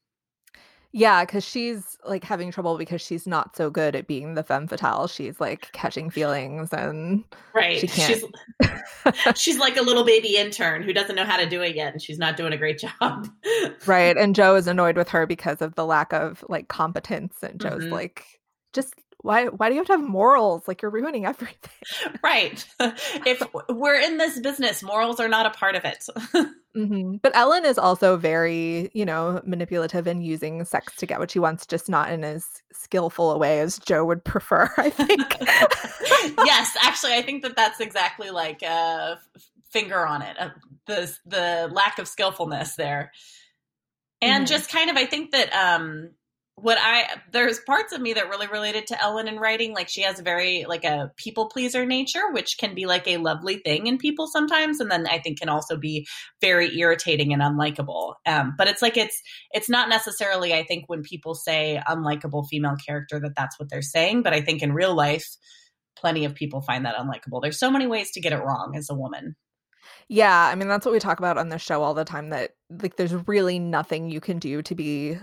Yeah, 0.92 1.24
because 1.24 1.44
she's 1.44 1.96
like 2.04 2.24
having 2.24 2.50
trouble 2.50 2.76
because 2.76 3.00
she's 3.00 3.26
not 3.26 3.56
so 3.56 3.70
good 3.70 3.94
at 3.94 4.06
being 4.08 4.34
the 4.34 4.42
femme 4.42 4.66
fatale. 4.66 5.06
She's 5.06 5.40
like 5.40 5.70
catching 5.72 6.10
feelings 6.10 6.72
and 6.72 7.22
Right. 7.54 7.78
She 7.78 7.86
can't. 7.86 8.24
She's 8.64 9.40
she's 9.40 9.58
like 9.58 9.76
a 9.76 9.82
little 9.82 10.04
baby 10.04 10.36
intern 10.36 10.82
who 10.82 10.92
doesn't 10.92 11.14
know 11.14 11.24
how 11.24 11.36
to 11.36 11.48
do 11.48 11.62
it 11.62 11.76
yet 11.76 11.92
and 11.92 12.02
she's 12.02 12.18
not 12.18 12.36
doing 12.36 12.52
a 12.52 12.56
great 12.56 12.78
job. 13.00 13.28
right. 13.86 14.16
And 14.16 14.34
Joe 14.34 14.56
is 14.56 14.66
annoyed 14.66 14.96
with 14.96 15.08
her 15.10 15.26
because 15.26 15.62
of 15.62 15.74
the 15.76 15.86
lack 15.86 16.12
of 16.12 16.44
like 16.48 16.66
competence. 16.68 17.36
And 17.42 17.60
Joe's 17.60 17.84
Mhm. 17.84 17.92
like, 17.92 18.24
just 18.72 18.94
why 19.22 19.46
why 19.46 19.68
do 19.68 19.74
you 19.74 19.80
have 19.80 19.86
to 19.88 19.92
have 19.94 20.02
morals? 20.08 20.66
Like 20.68 20.82
you're 20.82 20.90
ruining 20.90 21.26
everything. 21.32 21.70
right. 22.22 22.64
If 23.26 23.42
we're 23.68 24.00
in 24.00 24.18
this 24.18 24.38
business, 24.40 24.82
morals 24.82 25.20
are 25.20 25.28
not 25.28 25.46
a 25.46 25.50
part 25.50 25.74
of 25.76 25.84
it. 25.84 26.06
hmm 26.74 27.16
But 27.22 27.34
Ellen 27.36 27.64
is 27.64 27.78
also 27.78 28.16
very, 28.16 28.90
you 28.94 29.04
know, 29.04 29.40
manipulative 29.44 30.06
and 30.06 30.24
using 30.24 30.64
sex 30.64 30.94
to 30.96 31.06
get 31.06 31.18
what 31.18 31.30
she 31.30 31.38
wants, 31.38 31.66
just 31.66 31.88
not 31.88 32.10
in 32.10 32.24
as 32.24 32.46
skillful 32.72 33.32
a 33.32 33.38
way 33.38 33.60
as 33.60 33.78
Joe 33.78 34.04
would 34.04 34.24
prefer, 34.24 34.70
I 34.76 34.90
think. 34.90 35.36
yes, 36.46 36.76
actually, 36.82 37.14
I 37.14 37.22
think 37.22 37.42
that 37.42 37.56
that's 37.56 37.80
exactly 37.80 38.30
like 38.30 38.62
a 38.62 39.18
f- 39.36 39.42
finger 39.70 40.06
on 40.06 40.22
it. 40.22 40.36
Uh, 40.38 40.50
the 40.86 41.16
the 41.26 41.68
lack 41.72 41.98
of 41.98 42.08
skillfulness 42.08 42.76
there, 42.76 43.12
and 44.22 44.44
Mhm. 44.44 44.48
just 44.48 44.70
kind 44.70 44.90
of, 44.90 44.96
I 44.96 45.06
think 45.06 45.32
that 45.32 45.52
um, 45.52 46.10
what 46.62 46.78
I 46.80 47.20
there's 47.32 47.58
parts 47.60 47.92
of 47.92 48.00
me 48.00 48.12
that 48.12 48.28
really 48.28 48.46
related 48.46 48.86
to 48.88 49.00
Ellen 49.00 49.28
in 49.28 49.38
writing. 49.38 49.74
Like 49.74 49.88
she 49.88 50.02
has 50.02 50.18
a 50.18 50.22
very 50.22 50.64
like 50.68 50.84
a 50.84 51.10
people 51.16 51.48
pleaser 51.48 51.86
nature, 51.86 52.30
which 52.32 52.56
can 52.58 52.74
be 52.74 52.86
like 52.86 53.06
a 53.08 53.16
lovely 53.16 53.56
thing 53.56 53.86
in 53.86 53.98
people 53.98 54.26
sometimes, 54.26 54.80
and 54.80 54.90
then 54.90 55.06
I 55.06 55.18
think 55.18 55.38
can 55.40 55.48
also 55.48 55.76
be 55.76 56.06
very 56.40 56.76
irritating 56.78 57.32
and 57.32 57.42
unlikable. 57.42 58.14
Um, 58.26 58.54
but 58.56 58.68
it's 58.68 58.82
like 58.82 58.96
it's 58.96 59.20
it's 59.52 59.68
not 59.68 59.88
necessarily 59.88 60.54
I 60.54 60.64
think 60.64 60.84
when 60.86 61.02
people 61.02 61.34
say 61.34 61.80
unlikable 61.88 62.46
female 62.48 62.76
character 62.76 63.18
that 63.20 63.34
that's 63.36 63.58
what 63.58 63.70
they're 63.70 63.82
saying, 63.82 64.22
but 64.22 64.34
I 64.34 64.40
think 64.40 64.62
in 64.62 64.72
real 64.72 64.94
life 64.94 65.26
plenty 65.96 66.24
of 66.24 66.34
people 66.34 66.62
find 66.62 66.86
that 66.86 66.96
unlikable. 66.96 67.42
There's 67.42 67.58
so 67.58 67.70
many 67.70 67.86
ways 67.86 68.10
to 68.12 68.20
get 68.20 68.32
it 68.32 68.42
wrong 68.42 68.74
as 68.76 68.88
a 68.90 68.94
woman. 68.94 69.36
Yeah, 70.08 70.34
I 70.34 70.54
mean 70.54 70.68
that's 70.68 70.84
what 70.84 70.92
we 70.92 70.98
talk 70.98 71.18
about 71.18 71.38
on 71.38 71.48
the 71.48 71.58
show 71.58 71.82
all 71.82 71.94
the 71.94 72.04
time 72.04 72.30
that 72.30 72.52
like 72.82 72.96
there's 72.96 73.14
really 73.26 73.58
nothing 73.58 74.10
you 74.10 74.20
can 74.20 74.38
do 74.38 74.62
to 74.62 74.74
be 74.74 75.18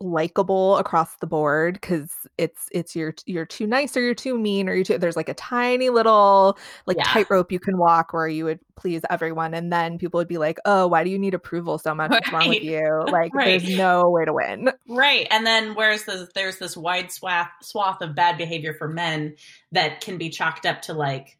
likable 0.00 0.78
across 0.78 1.16
the 1.16 1.26
board 1.26 1.82
cuz 1.82 2.10
it's 2.38 2.68
it's 2.72 2.96
you're 2.96 3.14
you're 3.26 3.44
too 3.44 3.66
nice 3.66 3.94
or 3.96 4.00
you're 4.00 4.14
too 4.14 4.38
mean 4.38 4.66
or 4.68 4.74
you 4.74 4.82
too 4.82 4.96
there's 4.96 5.16
like 5.16 5.28
a 5.28 5.34
tiny 5.34 5.90
little 5.90 6.56
like 6.86 6.96
Yeah. 6.96 7.04
tightrope 7.04 7.52
you 7.52 7.60
can 7.60 7.76
walk 7.76 8.12
where 8.14 8.26
you 8.26 8.46
would 8.46 8.58
please 8.76 9.02
everyone 9.10 9.52
and 9.52 9.70
then 9.70 9.98
people 9.98 10.16
would 10.18 10.26
be 10.28 10.38
like, 10.38 10.58
"Oh, 10.64 10.86
why 10.86 11.04
do 11.04 11.10
you 11.10 11.18
need 11.18 11.34
approval 11.34 11.76
so 11.76 11.94
much? 11.94 12.10
What's 12.10 12.32
wrong 12.32 12.48
with 12.48 12.62
you?" 12.62 12.80
Like 13.10 13.34
Right. 13.34 13.60
there's 13.60 13.76
no 13.76 14.08
way 14.08 14.24
to 14.24 14.32
win. 14.32 14.70
Right. 14.88 15.26
And 15.30 15.46
then 15.46 15.74
where's 15.74 16.04
this 16.04 16.28
there's 16.34 16.58
this 16.58 16.76
wide 16.78 17.12
swath 17.12 17.50
swath 17.62 18.00
of 18.00 18.14
bad 18.14 18.38
behavior 18.38 18.72
for 18.72 18.88
men 18.88 19.36
that 19.72 20.00
can 20.00 20.16
be 20.16 20.30
chalked 20.30 20.64
up 20.64 20.80
to 20.82 20.94
like 20.94 21.36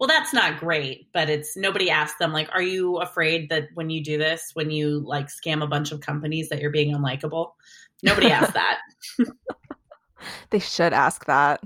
well 0.00 0.08
that's 0.08 0.32
not 0.32 0.58
great 0.58 1.06
but 1.12 1.28
it's 1.28 1.56
nobody 1.58 1.90
asked 1.90 2.18
them 2.18 2.32
like 2.32 2.48
are 2.54 2.62
you 2.62 2.96
afraid 2.96 3.50
that 3.50 3.68
when 3.74 3.90
you 3.90 4.02
do 4.02 4.16
this 4.16 4.50
when 4.54 4.70
you 4.70 5.00
like 5.00 5.26
scam 5.28 5.62
a 5.62 5.66
bunch 5.66 5.92
of 5.92 6.00
companies 6.00 6.48
that 6.48 6.58
you're 6.60 6.70
being 6.70 6.94
unlikable 6.94 7.52
nobody 8.02 8.30
asked 8.30 8.54
that 8.54 8.78
They 10.50 10.58
should 10.58 10.92
ask 10.92 11.24
that. 11.26 11.62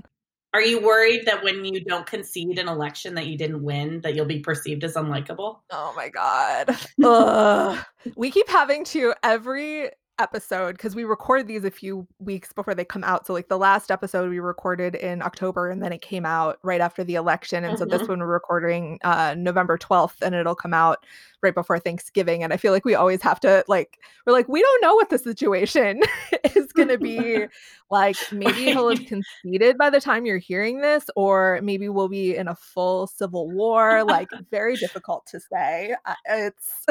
are 0.53 0.61
you 0.61 0.81
worried 0.81 1.25
that 1.25 1.43
when 1.43 1.65
you 1.65 1.83
don't 1.83 2.05
concede 2.05 2.57
an 2.57 2.69
election 2.69 3.15
that 3.15 3.27
you 3.27 3.37
didn't 3.37 3.61
win 3.61 3.99
that 4.01 4.15
you'll 4.15 4.25
be 4.25 4.39
perceived 4.39 4.83
as 4.83 4.93
unlikable 4.95 5.59
Oh 5.71 5.93
my 5.95 6.09
god. 6.09 6.75
Ugh. 7.03 7.85
We 8.15 8.31
keep 8.31 8.47
having 8.49 8.85
to 8.85 9.13
every 9.23 9.89
episode 10.19 10.73
because 10.73 10.95
we 10.95 11.03
recorded 11.03 11.47
these 11.47 11.63
a 11.63 11.71
few 11.71 12.07
weeks 12.19 12.53
before 12.53 12.73
they 12.73 12.85
come 12.85 13.03
out. 13.03 13.27
So 13.27 13.33
like 13.33 13.49
the 13.49 13.57
last 13.57 13.91
episode 13.91 14.29
we 14.29 14.39
recorded 14.39 14.95
in 14.95 15.21
October 15.21 15.69
and 15.69 15.83
then 15.83 15.91
it 15.91 16.01
came 16.01 16.25
out 16.25 16.59
right 16.63 16.81
after 16.81 17.03
the 17.03 17.15
election. 17.15 17.63
And 17.63 17.73
mm-hmm. 17.73 17.83
so 17.83 17.85
this 17.85 18.03
mm-hmm. 18.03 18.13
one 18.13 18.19
we're 18.19 18.27
recording 18.27 18.99
uh 19.03 19.35
November 19.37 19.77
12th 19.77 20.21
and 20.21 20.33
it'll 20.35 20.55
come 20.55 20.73
out 20.73 21.05
right 21.41 21.53
before 21.53 21.79
Thanksgiving. 21.79 22.43
And 22.43 22.53
I 22.53 22.57
feel 22.57 22.71
like 22.71 22.85
we 22.85 22.95
always 22.95 23.21
have 23.21 23.39
to 23.41 23.63
like 23.67 23.99
we're 24.25 24.33
like, 24.33 24.47
we 24.47 24.61
don't 24.61 24.81
know 24.81 24.95
what 24.95 25.09
the 25.09 25.19
situation 25.19 26.01
is 26.55 26.71
gonna 26.73 26.97
be. 26.97 27.45
like 27.91 28.17
maybe 28.31 28.65
he'll 28.65 28.89
have 28.89 29.05
conceded 29.05 29.77
by 29.77 29.89
the 29.89 30.01
time 30.01 30.25
you're 30.25 30.37
hearing 30.37 30.81
this, 30.81 31.05
or 31.15 31.59
maybe 31.61 31.87
we'll 31.89 32.09
be 32.09 32.35
in 32.35 32.47
a 32.47 32.55
full 32.55 33.07
civil 33.07 33.49
war. 33.49 34.03
Like 34.03 34.29
very 34.49 34.75
difficult 34.75 35.25
to 35.27 35.39
say. 35.39 35.95
It's 36.25 36.85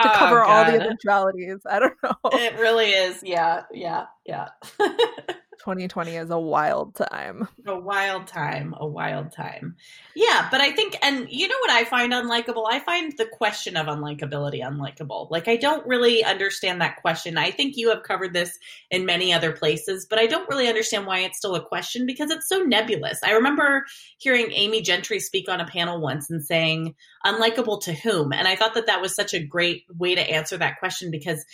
to 0.00 0.10
oh, 0.10 0.14
cover 0.14 0.42
all 0.42 0.64
the 0.64 0.80
eventualities. 0.80 1.60
I 1.68 1.78
don't 1.78 1.94
know. 2.02 2.16
It 2.32 2.58
really 2.58 2.90
is. 2.90 3.22
Yeah, 3.22 3.62
yeah, 3.72 4.06
yeah. 4.26 4.48
2020 5.58 6.16
is 6.16 6.30
a 6.30 6.38
wild 6.38 6.94
time. 6.94 7.48
A 7.66 7.78
wild 7.78 8.26
time. 8.26 8.74
A 8.78 8.86
wild 8.86 9.32
time. 9.32 9.76
Yeah, 10.14 10.48
but 10.50 10.60
I 10.60 10.72
think, 10.72 10.96
and 11.02 11.26
you 11.30 11.48
know 11.48 11.58
what 11.60 11.70
I 11.70 11.84
find 11.84 12.12
unlikable? 12.12 12.64
I 12.70 12.80
find 12.80 13.12
the 13.16 13.26
question 13.26 13.76
of 13.76 13.86
unlikability 13.86 14.60
unlikable. 14.60 15.30
Like, 15.30 15.48
I 15.48 15.56
don't 15.56 15.86
really 15.86 16.24
understand 16.24 16.80
that 16.80 16.96
question. 16.96 17.36
I 17.36 17.50
think 17.50 17.76
you 17.76 17.90
have 17.90 18.02
covered 18.02 18.32
this 18.32 18.58
in 18.90 19.04
many 19.04 19.32
other 19.32 19.52
places, 19.52 20.06
but 20.08 20.18
I 20.18 20.26
don't 20.26 20.48
really 20.48 20.68
understand 20.68 21.06
why 21.06 21.20
it's 21.20 21.38
still 21.38 21.54
a 21.54 21.64
question 21.64 22.06
because 22.06 22.30
it's 22.30 22.48
so 22.48 22.58
nebulous. 22.58 23.20
I 23.22 23.32
remember 23.32 23.84
hearing 24.18 24.52
Amy 24.52 24.82
Gentry 24.82 25.20
speak 25.20 25.48
on 25.48 25.60
a 25.60 25.66
panel 25.66 26.00
once 26.00 26.30
and 26.30 26.44
saying, 26.44 26.94
unlikable 27.26 27.80
to 27.82 27.92
whom? 27.92 28.32
And 28.32 28.46
I 28.46 28.56
thought 28.56 28.74
that 28.74 28.86
that 28.86 29.00
was 29.02 29.14
such 29.14 29.34
a 29.34 29.44
great 29.44 29.84
way 29.96 30.14
to 30.14 30.30
answer 30.30 30.56
that 30.56 30.78
question 30.78 31.10
because 31.10 31.44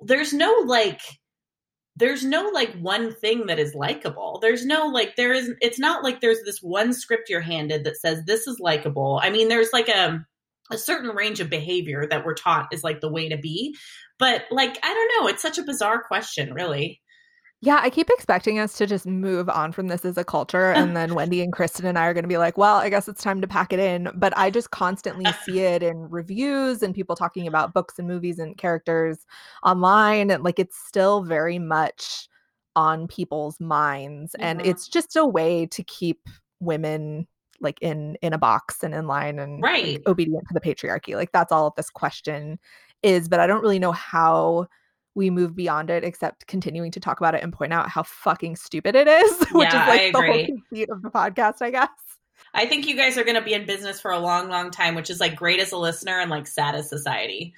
there's 0.00 0.32
no 0.32 0.64
like, 0.66 1.00
there's 2.00 2.24
no 2.24 2.50
like 2.52 2.72
one 2.80 3.14
thing 3.14 3.46
that 3.46 3.58
is 3.58 3.74
likable. 3.74 4.38
There's 4.42 4.64
no 4.64 4.86
like 4.86 5.14
there 5.16 5.32
is 5.32 5.52
it's 5.60 5.78
not 5.78 6.02
like 6.02 6.20
there's 6.20 6.42
this 6.44 6.60
one 6.60 6.92
script 6.92 7.30
you're 7.30 7.40
handed 7.40 7.84
that 7.84 7.98
says 7.98 8.24
this 8.24 8.46
is 8.46 8.58
likable. 8.58 9.20
I 9.22 9.30
mean, 9.30 9.48
there's 9.48 9.72
like 9.72 9.88
a 9.88 10.26
a 10.72 10.78
certain 10.78 11.10
range 11.10 11.40
of 11.40 11.50
behavior 11.50 12.06
that 12.08 12.24
we're 12.24 12.34
taught 12.34 12.68
is 12.72 12.82
like 12.82 13.00
the 13.00 13.10
way 13.10 13.28
to 13.28 13.36
be. 13.36 13.76
But 14.18 14.44
like 14.50 14.78
I 14.82 14.92
don't 14.92 15.22
know, 15.22 15.28
it's 15.28 15.42
such 15.42 15.58
a 15.58 15.62
bizarre 15.64 16.02
question, 16.02 16.54
really. 16.54 17.00
Yeah, 17.62 17.78
I 17.82 17.90
keep 17.90 18.08
expecting 18.08 18.58
us 18.58 18.72
to 18.78 18.86
just 18.86 19.06
move 19.06 19.50
on 19.50 19.72
from 19.72 19.88
this 19.88 20.06
as 20.06 20.16
a 20.16 20.24
culture. 20.24 20.72
And 20.72 20.96
then 20.96 21.14
Wendy 21.14 21.42
and 21.42 21.52
Kristen 21.52 21.84
and 21.84 21.98
I 21.98 22.06
are 22.06 22.14
going 22.14 22.24
to 22.24 22.28
be 22.28 22.38
like, 22.38 22.56
well, 22.56 22.76
I 22.76 22.88
guess 22.88 23.06
it's 23.06 23.22
time 23.22 23.42
to 23.42 23.46
pack 23.46 23.70
it 23.72 23.78
in. 23.78 24.08
But 24.14 24.36
I 24.36 24.48
just 24.48 24.70
constantly 24.70 25.26
see 25.44 25.60
it 25.60 25.82
in 25.82 26.08
reviews 26.08 26.82
and 26.82 26.94
people 26.94 27.16
talking 27.16 27.46
about 27.46 27.74
books 27.74 27.98
and 27.98 28.08
movies 28.08 28.38
and 28.38 28.56
characters 28.56 29.26
online. 29.62 30.30
And 30.30 30.42
like 30.42 30.58
it's 30.58 30.78
still 30.78 31.22
very 31.22 31.58
much 31.58 32.28
on 32.76 33.06
people's 33.08 33.60
minds. 33.60 34.32
Mm-hmm. 34.32 34.46
And 34.46 34.66
it's 34.66 34.88
just 34.88 35.14
a 35.16 35.26
way 35.26 35.66
to 35.66 35.82
keep 35.82 36.28
women 36.60 37.26
like 37.62 37.78
in 37.82 38.16
in 38.22 38.32
a 38.32 38.38
box 38.38 38.82
and 38.82 38.94
in 38.94 39.06
line 39.06 39.38
and 39.38 39.62
right. 39.62 39.98
like, 39.98 40.08
obedient 40.08 40.44
to 40.48 40.54
the 40.54 40.62
patriarchy. 40.62 41.14
Like 41.14 41.32
that's 41.32 41.52
all 41.52 41.66
of 41.66 41.74
this 41.76 41.90
question 41.90 42.58
is. 43.02 43.28
But 43.28 43.38
I 43.38 43.46
don't 43.46 43.60
really 43.60 43.78
know 43.78 43.92
how 43.92 44.66
we 45.14 45.30
move 45.30 45.54
beyond 45.54 45.90
it 45.90 46.04
except 46.04 46.46
continuing 46.46 46.90
to 46.92 47.00
talk 47.00 47.20
about 47.20 47.34
it 47.34 47.42
and 47.42 47.52
point 47.52 47.72
out 47.72 47.88
how 47.88 48.02
fucking 48.02 48.56
stupid 48.56 48.94
it 48.94 49.08
is, 49.08 49.38
which 49.52 49.72
yeah, 49.72 49.82
is 49.82 49.88
like 49.88 50.12
the 50.12 50.32
whole 50.32 50.46
conceit 50.46 50.90
of 50.90 51.02
the 51.02 51.10
podcast, 51.10 51.62
I 51.62 51.70
guess. 51.70 51.88
I 52.54 52.66
think 52.66 52.86
you 52.86 52.96
guys 52.96 53.16
are 53.16 53.24
going 53.24 53.36
to 53.36 53.42
be 53.42 53.54
in 53.54 53.64
business 53.64 54.00
for 54.00 54.10
a 54.10 54.18
long, 54.18 54.48
long 54.48 54.70
time, 54.70 54.94
which 54.94 55.10
is 55.10 55.20
like 55.20 55.36
great 55.36 55.60
as 55.60 55.72
a 55.72 55.76
listener 55.76 56.18
and 56.18 56.30
like 56.30 56.46
sad 56.46 56.74
as 56.74 56.88
society. 56.88 57.54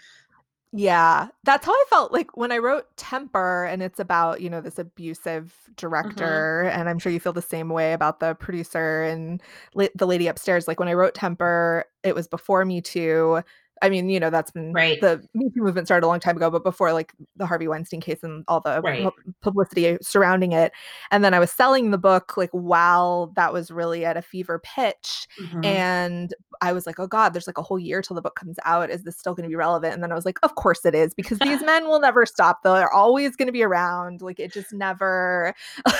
Yeah, 0.75 1.29
that's 1.45 1.67
how 1.67 1.73
I 1.73 1.85
felt 1.91 2.13
like 2.13 2.35
when 2.35 2.51
I 2.51 2.57
wrote 2.57 2.97
Temper, 2.97 3.67
and 3.67 3.83
it's 3.83 4.01
about, 4.01 4.41
you 4.41 4.49
know, 4.49 4.63
this 4.63 4.79
abusive 4.79 5.55
mm-hmm. 5.65 5.73
director. 5.77 6.65
Mm-hmm. 6.67 6.81
And 6.81 6.89
I'm 6.89 6.99
sure 6.99 7.13
you 7.13 7.21
feel 7.21 7.35
the 7.35 7.43
same 7.43 7.69
way 7.69 7.93
about 7.93 8.21
the 8.21 8.35
producer 8.35 9.03
and 9.03 9.43
la- 9.75 9.89
the 9.95 10.07
lady 10.07 10.29
upstairs. 10.29 10.67
Like 10.67 10.81
when 10.81 10.89
I 10.89 10.95
wrote 10.95 11.15
Temper, 11.15 11.85
it 12.03 12.15
was 12.15 12.27
before 12.27 12.65
Me 12.65 12.81
Too. 12.81 13.43
I 13.83 13.89
mean, 13.89 14.09
you 14.09 14.21
know, 14.21 14.31
that's 14.31 14.53
been 14.53 14.73
right. 14.73 15.01
The 15.01 15.21
Me 15.35 15.51
Too 15.51 15.62
movement 15.62 15.89
started 15.89 16.07
a 16.07 16.09
long 16.09 16.21
time 16.21 16.37
ago, 16.37 16.51
but 16.51 16.62
before 16.62 16.93
like 16.93 17.12
the 17.37 17.47
Harvey 17.47 17.67
Weinstein 17.67 18.01
case 18.01 18.21
and 18.23 18.45
all 18.47 18.61
the 18.61 18.81
right. 18.81 19.03
pu- 19.03 19.35
publicity 19.43 19.99
surrounding 20.01 20.53
it. 20.53 20.73
And 21.11 21.25
then 21.25 21.35
I 21.35 21.41
was 21.41 21.51
selling 21.51 21.91
the 21.91 21.99
book 21.99 22.37
like 22.37 22.51
while 22.53 23.33
that 23.35 23.53
was 23.53 23.73
really 23.73 24.05
at 24.05 24.17
a 24.17 24.23
fever 24.23 24.61
pitch. 24.62 25.27
Mm-hmm. 25.41 25.65
And 25.65 26.35
I 26.61 26.73
was 26.73 26.87
like, 26.87 27.01
oh 27.01 27.09
God, 27.09 27.35
there's 27.35 27.49
like 27.49 27.59
a 27.59 27.62
whole 27.62 27.79
year 27.79 28.03
till 28.03 28.15
the 28.15 28.23
book 28.23 28.37
comes 28.37 28.57
out. 28.65 28.89
Is 28.89 29.03
this 29.03 29.19
still 29.19 29.35
going 29.35 29.45
to 29.45 29.49
be 29.49 29.57
relevant? 29.57 29.95
And 29.95 30.03
then 30.03 30.12
I 30.12 30.15
was 30.15 30.25
like, 30.25 30.39
of 30.45 30.55
course 30.55 30.85
it 30.85 30.95
is, 30.95 31.12
because 31.12 31.41
these 31.41 31.61
men 31.65 31.89
will 31.89 32.01
never 32.01 32.25
stop. 32.25 32.62
They're 32.62 32.93
always 32.93 33.35
going 33.35 33.49
to 33.49 33.53
be 33.53 33.65
around. 33.65 34.23
Like 34.23 34.39
it 34.39 34.53
just 34.53 34.73
never, 34.73 35.55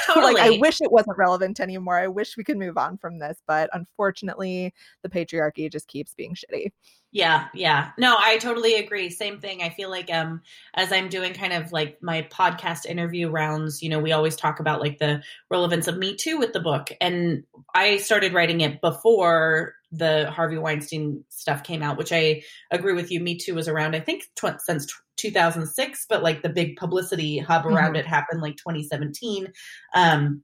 totally. 0.07 0.35
like 0.35 0.43
I 0.43 0.59
wish 0.61 0.81
it 0.81 0.93
wasn't 0.93 1.19
relevant 1.19 1.59
anymore. 1.59 1.99
I 1.99 2.07
wish 2.07 2.37
we 2.37 2.45
could 2.45 2.59
move 2.59 2.79
on 2.79 2.97
from 2.97 3.19
this. 3.19 3.43
But 3.45 3.71
unfortunately, 3.73 4.73
the 5.03 5.09
patriarchy 5.09 5.71
just 5.71 5.89
keeps 5.89 6.15
being 6.15 6.37
shitty. 6.37 6.71
Yeah, 7.15 7.49
yeah. 7.53 7.91
No, 7.99 8.17
I 8.19 8.39
totally 8.39 8.77
agree. 8.77 9.11
Same 9.11 9.39
thing. 9.39 9.63
I 9.63 9.69
feel 9.69 9.91
like 9.91 10.11
um 10.11 10.41
as 10.75 10.91
I'm 10.91 11.11
doing 11.11 11.35
kind 11.35 11.53
of 11.53 11.71
like 11.71 12.03
my 12.03 12.23
podcast 12.23 12.87
interview 12.87 13.29
rounds, 13.29 13.83
you 13.83 13.91
know, 13.91 13.99
we 13.99 14.13
always 14.13 14.35
talk 14.35 14.61
about 14.61 14.81
like 14.81 14.99
the 14.99 15.23
relevance 15.51 15.89
of 15.89 15.99
Me 15.99 16.17
Too 16.17 16.39
with 16.39 16.55
the 16.55 16.61
book. 16.61 16.91
And 17.03 17.45
I 17.75 17.99
started 17.99 18.33
writing 18.33 18.63
it 18.63 18.81
before 18.81 19.75
the 19.93 20.31
Harvey 20.31 20.57
Weinstein 20.57 21.23
stuff 21.29 21.63
came 21.63 21.83
out, 21.83 21.99
which 21.99 22.13
I 22.13 22.45
agree 22.71 22.95
with 22.95 23.11
you. 23.11 23.21
Me 23.21 23.37
Too 23.37 23.55
was 23.55 23.69
around 23.69 23.95
I 23.95 24.01
think 24.01 24.25
tw- 24.35 24.59
since 24.59 24.87
2006, 25.17 26.07
but 26.09 26.23
like 26.23 26.41
the 26.41 26.49
big 26.49 26.77
publicity 26.77 27.39
hub 27.39 27.67
around 27.67 27.89
mm-hmm. 27.89 27.97
it 27.97 28.07
happened 28.07 28.41
like 28.41 28.57
2017. 28.57 29.53
Um 29.95 30.43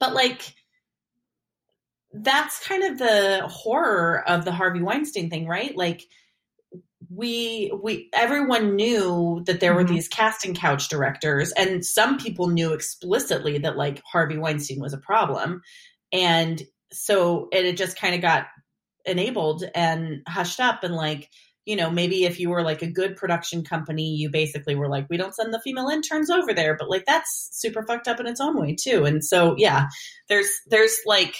but 0.00 0.14
like 0.14 0.52
that's 2.12 2.66
kind 2.66 2.84
of 2.84 2.98
the 2.98 3.46
horror 3.48 4.22
of 4.26 4.44
the 4.44 4.52
Harvey 4.52 4.82
Weinstein 4.82 5.30
thing, 5.30 5.46
right? 5.46 5.76
Like 5.76 6.02
we 7.10 7.72
we 7.82 8.08
everyone 8.12 8.76
knew 8.76 9.42
that 9.46 9.60
there 9.60 9.74
were 9.74 9.84
mm-hmm. 9.84 9.94
these 9.94 10.08
casting 10.08 10.54
couch 10.54 10.88
directors 10.88 11.52
and 11.52 11.84
some 11.84 12.18
people 12.18 12.48
knew 12.48 12.72
explicitly 12.72 13.58
that 13.58 13.76
like 13.76 14.02
Harvey 14.04 14.36
Weinstein 14.36 14.80
was 14.80 14.92
a 14.92 14.98
problem. 14.98 15.62
And 16.12 16.62
so 16.92 17.48
it, 17.52 17.66
it 17.66 17.76
just 17.76 17.98
kind 17.98 18.14
of 18.14 18.20
got 18.20 18.46
enabled 19.04 19.64
and 19.74 20.22
hushed 20.26 20.60
up 20.60 20.84
and 20.84 20.94
like 20.94 21.30
you 21.64 21.76
know 21.76 21.90
maybe 21.90 22.24
if 22.24 22.40
you 22.40 22.50
were 22.50 22.62
like 22.62 22.82
a 22.82 22.90
good 22.90 23.16
production 23.16 23.64
company 23.64 24.14
you 24.14 24.30
basically 24.30 24.74
were 24.74 24.88
like 24.88 25.06
we 25.08 25.16
don't 25.16 25.34
send 25.34 25.52
the 25.52 25.60
female 25.60 25.88
interns 25.88 26.30
over 26.30 26.52
there 26.52 26.76
but 26.78 26.90
like 26.90 27.04
that's 27.06 27.48
super 27.52 27.82
fucked 27.82 28.08
up 28.08 28.20
in 28.20 28.26
its 28.26 28.40
own 28.40 28.60
way 28.60 28.74
too 28.74 29.04
and 29.04 29.24
so 29.24 29.54
yeah 29.56 29.86
there's 30.28 30.50
there's 30.66 30.98
like 31.06 31.34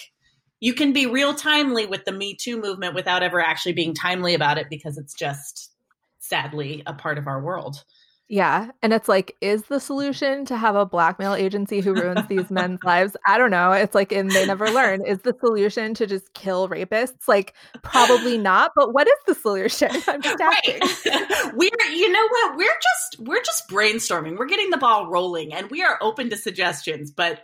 you 0.59 0.73
can 0.73 0.93
be 0.93 1.05
real 1.05 1.33
timely 1.33 1.85
with 1.85 2.05
the 2.05 2.11
Me 2.11 2.35
Too 2.35 2.59
movement 2.59 2.95
without 2.95 3.23
ever 3.23 3.39
actually 3.39 3.73
being 3.73 3.93
timely 3.93 4.33
about 4.33 4.57
it 4.57 4.67
because 4.69 4.97
it's 4.97 5.13
just 5.13 5.71
sadly 6.19 6.83
a 6.85 6.93
part 6.93 7.17
of 7.17 7.27
our 7.27 7.41
world. 7.41 7.83
Yeah. 8.31 8.69
And 8.83 8.93
it's 8.93 9.07
like, 9.07 9.35
is 9.41 9.63
the 9.63 9.79
solution 9.79 10.45
to 10.45 10.55
have 10.55 10.75
a 10.75 10.85
blackmail 10.85 11.33
agency 11.33 11.81
who 11.81 11.95
ruins 11.95 12.27
these 12.27 12.51
men's 12.51 12.83
lives? 12.83 13.17
I 13.25 13.39
don't 13.39 13.49
know. 13.49 13.71
It's 13.71 13.95
like, 13.95 14.11
and 14.11 14.29
they 14.29 14.45
never 14.45 14.69
learn. 14.69 15.03
Is 15.03 15.21
the 15.23 15.35
solution 15.39 15.95
to 15.95 16.05
just 16.05 16.31
kill 16.35 16.69
rapists? 16.69 17.27
Like, 17.27 17.55
probably 17.81 18.37
not. 18.37 18.73
But 18.75 18.93
what 18.93 19.07
is 19.07 19.15
the 19.25 19.33
solution? 19.33 19.89
I'm 20.07 20.21
just 20.21 20.39
asking. 20.39 20.79
Right. 20.79 21.53
we're, 21.55 21.91
you 21.91 22.11
know 22.11 22.27
what? 22.29 22.57
We're 22.57 22.67
just, 22.67 23.27
we're 23.27 23.43
just 23.43 23.67
brainstorming. 23.67 24.37
We're 24.37 24.45
getting 24.45 24.69
the 24.69 24.77
ball 24.77 25.09
rolling 25.09 25.51
and 25.51 25.71
we 25.71 25.81
are 25.81 25.97
open 25.99 26.29
to 26.29 26.37
suggestions, 26.37 27.09
but 27.09 27.41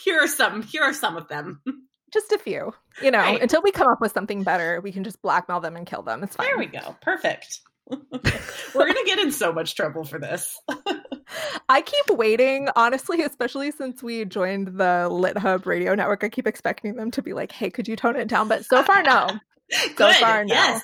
here 0.00 0.20
are 0.20 0.28
some, 0.28 0.62
here 0.62 0.84
are 0.84 0.94
some 0.94 1.16
of 1.16 1.26
them. 1.26 1.60
Just 2.14 2.32
a 2.32 2.38
few. 2.38 2.72
You 3.02 3.10
know, 3.10 3.18
right. 3.18 3.42
until 3.42 3.60
we 3.60 3.72
come 3.72 3.88
up 3.88 4.00
with 4.00 4.12
something 4.12 4.42
better, 4.42 4.80
we 4.80 4.92
can 4.92 5.04
just 5.04 5.20
blackmail 5.20 5.60
them 5.60 5.76
and 5.76 5.86
kill 5.86 6.02
them. 6.02 6.22
It's 6.22 6.36
fine. 6.36 6.46
There 6.46 6.58
we 6.58 6.66
go. 6.66 6.96
Perfect. 7.02 7.60
We're 7.90 7.98
going 8.86 8.94
to 8.94 9.04
get 9.04 9.18
in 9.18 9.30
so 9.30 9.52
much 9.52 9.74
trouble 9.74 10.04
for 10.04 10.18
this. 10.18 10.58
I 11.68 11.82
keep 11.82 12.16
waiting, 12.16 12.68
honestly, 12.76 13.22
especially 13.22 13.72
since 13.72 14.02
we 14.02 14.24
joined 14.24 14.78
the 14.78 15.08
Lit 15.10 15.36
Hub 15.36 15.66
radio 15.66 15.94
network. 15.94 16.24
I 16.24 16.28
keep 16.28 16.46
expecting 16.46 16.94
them 16.94 17.10
to 17.10 17.22
be 17.22 17.34
like, 17.34 17.52
hey, 17.52 17.70
could 17.70 17.88
you 17.88 17.96
tone 17.96 18.16
it 18.16 18.28
down? 18.28 18.48
But 18.48 18.64
so 18.64 18.82
far, 18.82 19.02
no. 19.02 19.28
so 19.96 20.12
far, 20.12 20.44
no. 20.44 20.54
Yes. 20.54 20.82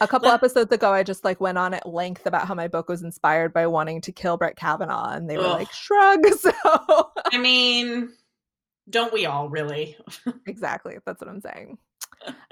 A 0.00 0.08
couple 0.08 0.28
episodes 0.28 0.72
ago, 0.72 0.92
I 0.92 1.04
just 1.04 1.24
like 1.24 1.40
went 1.40 1.56
on 1.56 1.74
at 1.74 1.88
length 1.88 2.26
about 2.26 2.48
how 2.48 2.54
my 2.54 2.66
book 2.66 2.88
was 2.88 3.02
inspired 3.02 3.52
by 3.52 3.68
wanting 3.68 4.00
to 4.02 4.12
kill 4.12 4.36
Brett 4.36 4.56
Kavanaugh, 4.56 5.12
and 5.12 5.30
they 5.30 5.36
were 5.36 5.44
Ugh. 5.44 5.60
like, 5.60 5.72
shrug. 5.72 6.26
So, 6.34 6.52
I 7.32 7.38
mean, 7.38 8.10
don't 8.90 9.12
we 9.12 9.26
all 9.26 9.48
really? 9.48 9.96
exactly. 10.46 10.98
That's 11.06 11.20
what 11.20 11.30
I'm 11.30 11.40
saying. 11.40 11.78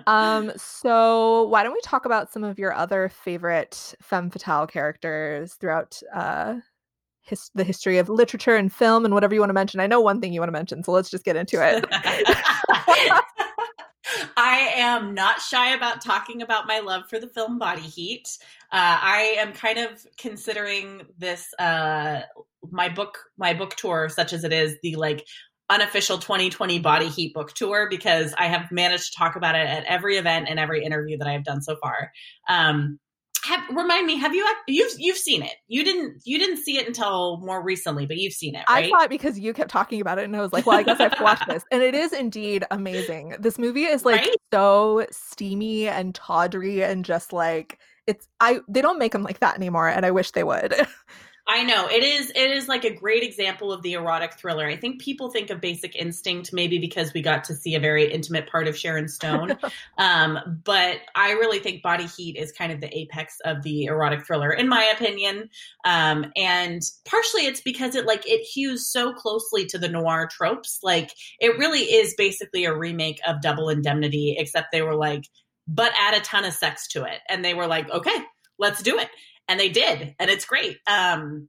um, 0.07 0.53
so 0.57 1.45
why 1.49 1.63
don't 1.63 1.75
we 1.75 1.81
talk 1.83 2.05
about 2.07 2.33
some 2.33 2.45
of 2.45 2.59
your 2.59 2.73
other 2.73 3.09
favorite 3.09 3.95
femme 4.01 4.31
fatale 4.31 4.67
characters 4.67 5.55
throughout 5.55 6.01
uh 6.15 6.57
his- 7.29 7.51
the 7.55 7.65
history 7.65 7.99
of 7.99 8.09
literature 8.09 8.57
and 8.57 8.73
film 8.73 9.05
and 9.05 9.13
whatever 9.13 9.35
you 9.35 9.41
want 9.41 9.51
to 9.51 9.55
mention. 9.55 9.81
I 9.81 9.87
know 9.87 10.01
one 10.01 10.21
thing 10.21 10.33
you 10.33 10.41
want 10.41 10.49
to 10.49 10.59
mention, 10.59 10.83
so 10.83 10.93
let's 10.93 11.11
just 11.11 11.25
get 11.25 11.37
into 11.37 11.57
it. 11.63 11.85
I 11.93 13.23
I 14.37 14.73
am 14.77 15.15
not 15.15 15.41
shy 15.41 15.75
about 15.75 16.01
talking 16.01 16.43
about 16.43 16.67
my 16.67 16.79
love 16.81 17.09
for 17.09 17.19
the 17.19 17.27
film 17.27 17.59
Body 17.59 17.83
Heat. 17.83 18.39
Uh, 18.73 18.99
I 19.01 19.37
am 19.39 19.53
kind 19.53 19.79
of 19.79 20.07
considering 20.17 21.03
this 21.19 21.53
uh, 21.59 22.23
my 22.71 22.89
book 22.89 23.19
my 23.37 23.53
book 23.55 23.75
tour, 23.77 24.09
such 24.09 24.33
as 24.33 24.45
it 24.45 24.53
is, 24.53 24.77
the 24.83 24.97
like 24.97 25.27
unofficial 25.71 26.19
2020 26.19 26.79
Body 26.79 27.09
Heat 27.09 27.35
book 27.35 27.53
tour 27.55 27.89
because 27.91 28.35
I 28.39 28.47
have 28.47 28.71
managed 28.71 29.13
to 29.13 29.19
talk 29.19 29.37
about 29.37 29.55
it 29.55 29.67
at 29.67 29.85
every 29.85 30.17
event 30.17 30.49
and 30.49 30.59
every 30.59 30.85
interview 30.85 31.19
that 31.19 31.29
I 31.29 31.33
have 31.33 31.45
done 31.45 31.63
so 31.63 31.77
far. 31.77 32.13
Um, 32.49 32.99
have, 33.45 33.69
remind 33.71 34.07
me, 34.07 34.17
have 34.17 34.35
you 34.35 34.47
you've 34.67 34.93
you've 34.99 35.17
seen 35.17 35.43
it? 35.43 35.55
You 35.69 35.85
didn't 35.85 36.23
you 36.25 36.39
didn't 36.39 36.59
see 36.59 36.77
it 36.79 36.87
until 36.87 37.39
more 37.39 37.63
recently, 37.63 38.05
but 38.05 38.17
you've 38.17 38.33
seen 38.33 38.55
it, 38.55 38.65
right? 38.69 38.87
I 38.87 38.89
saw 38.89 39.05
it 39.05 39.11
because 39.11 39.39
you 39.39 39.53
kept 39.55 39.71
talking 39.71 40.01
about 40.01 40.19
it, 40.19 40.25
and 40.25 40.37
I 40.37 40.41
was 40.41 40.53
like, 40.53 40.67
well, 40.67 40.79
I 40.79 40.83
guess 40.83 41.01
I 41.01 41.05
have 41.05 41.21
watched 41.21 41.47
this. 41.49 41.65
And 41.71 41.83
it 41.83 41.95
is 41.95 42.13
indeed 42.13 42.65
amazing. 42.71 43.37
This 43.39 43.59
movie 43.59 43.85
is 43.85 44.05
like 44.05 44.23
right? 44.23 44.37
so 44.53 45.07
steamy 45.11 45.89
and 45.89 46.15
tawdry 46.15 46.83
and 46.83 47.05
just 47.05 47.33
like 47.33 47.79
it's 48.07 48.27
I 48.41 48.61
they 48.69 48.83
don't 48.83 48.99
make 48.99 49.13
them 49.13 49.23
like 49.23 49.41
that 49.41 49.57
anymore, 49.57 49.89
and 49.89 50.05
I 50.05 50.11
wish 50.11 50.33
they 50.33 50.45
would. 50.45 50.75
I 51.51 51.65
know 51.65 51.89
it 51.89 52.05
is. 52.05 52.31
It 52.31 52.51
is 52.51 52.69
like 52.69 52.85
a 52.85 52.95
great 52.95 53.23
example 53.23 53.73
of 53.73 53.81
the 53.81 53.95
erotic 53.95 54.35
thriller. 54.35 54.67
I 54.67 54.77
think 54.77 55.01
people 55.01 55.31
think 55.31 55.49
of 55.49 55.63
Basic 55.63 55.97
Instinct 55.97 56.51
maybe 56.53 56.79
because 56.79 57.15
we 57.15 57.23
got 57.23 57.45
to 57.45 57.55
see 57.55 57.75
a 57.75 57.81
very 57.81 58.13
intimate 58.13 58.51
part 58.51 58.69
of 58.69 58.77
Sharon 58.77 59.09
Stone, 59.09 59.57
um, 59.99 60.61
but 60.63 60.99
I 61.15 61.33
really 61.33 61.59
think 61.59 61.83
Body 61.83 62.05
Heat 62.05 62.37
is 62.37 62.53
kind 62.53 62.71
of 62.71 62.83
the 62.83 62.95
apex 62.97 63.39
of 63.47 63.63
the 63.63 63.87
erotic 63.87 64.27
thriller, 64.27 64.53
in 64.53 64.69
my 64.69 64.93
opinion. 64.95 65.49
Um, 65.87 66.27
and 66.37 66.83
partially, 67.07 67.47
it's 67.47 67.63
because 67.63 67.95
it 67.95 68.05
like 68.05 68.29
it 68.29 68.43
hews 68.43 68.87
so 68.87 69.15
closely 69.15 69.65
to 69.67 69.79
the 69.79 69.89
noir 69.89 70.29
tropes. 70.31 70.81
Like 70.83 71.13
it 71.41 71.59
really 71.59 71.81
is 71.81 72.15
basically 72.19 72.67
a 72.67 72.77
remake 72.77 73.21
of 73.27 73.41
Double 73.41 73.71
Indemnity, 73.71 74.37
except 74.39 74.69
they 74.71 74.83
were 74.83 74.97
like, 74.97 75.25
but 75.67 75.93
add 75.99 76.13
a 76.13 76.21
ton 76.21 76.45
of 76.45 76.53
sex 76.53 76.89
to 76.89 77.05
it, 77.05 77.21
and 77.27 77.43
they 77.43 77.55
were 77.55 77.67
like, 77.67 77.89
okay, 77.89 78.17
let's 78.59 78.83
do 78.83 78.99
it 78.99 79.09
and 79.49 79.59
they 79.59 79.69
did, 79.71 80.15
and 80.19 80.31
it's 80.31 80.45
great. 80.45 80.77
Um, 80.87 81.49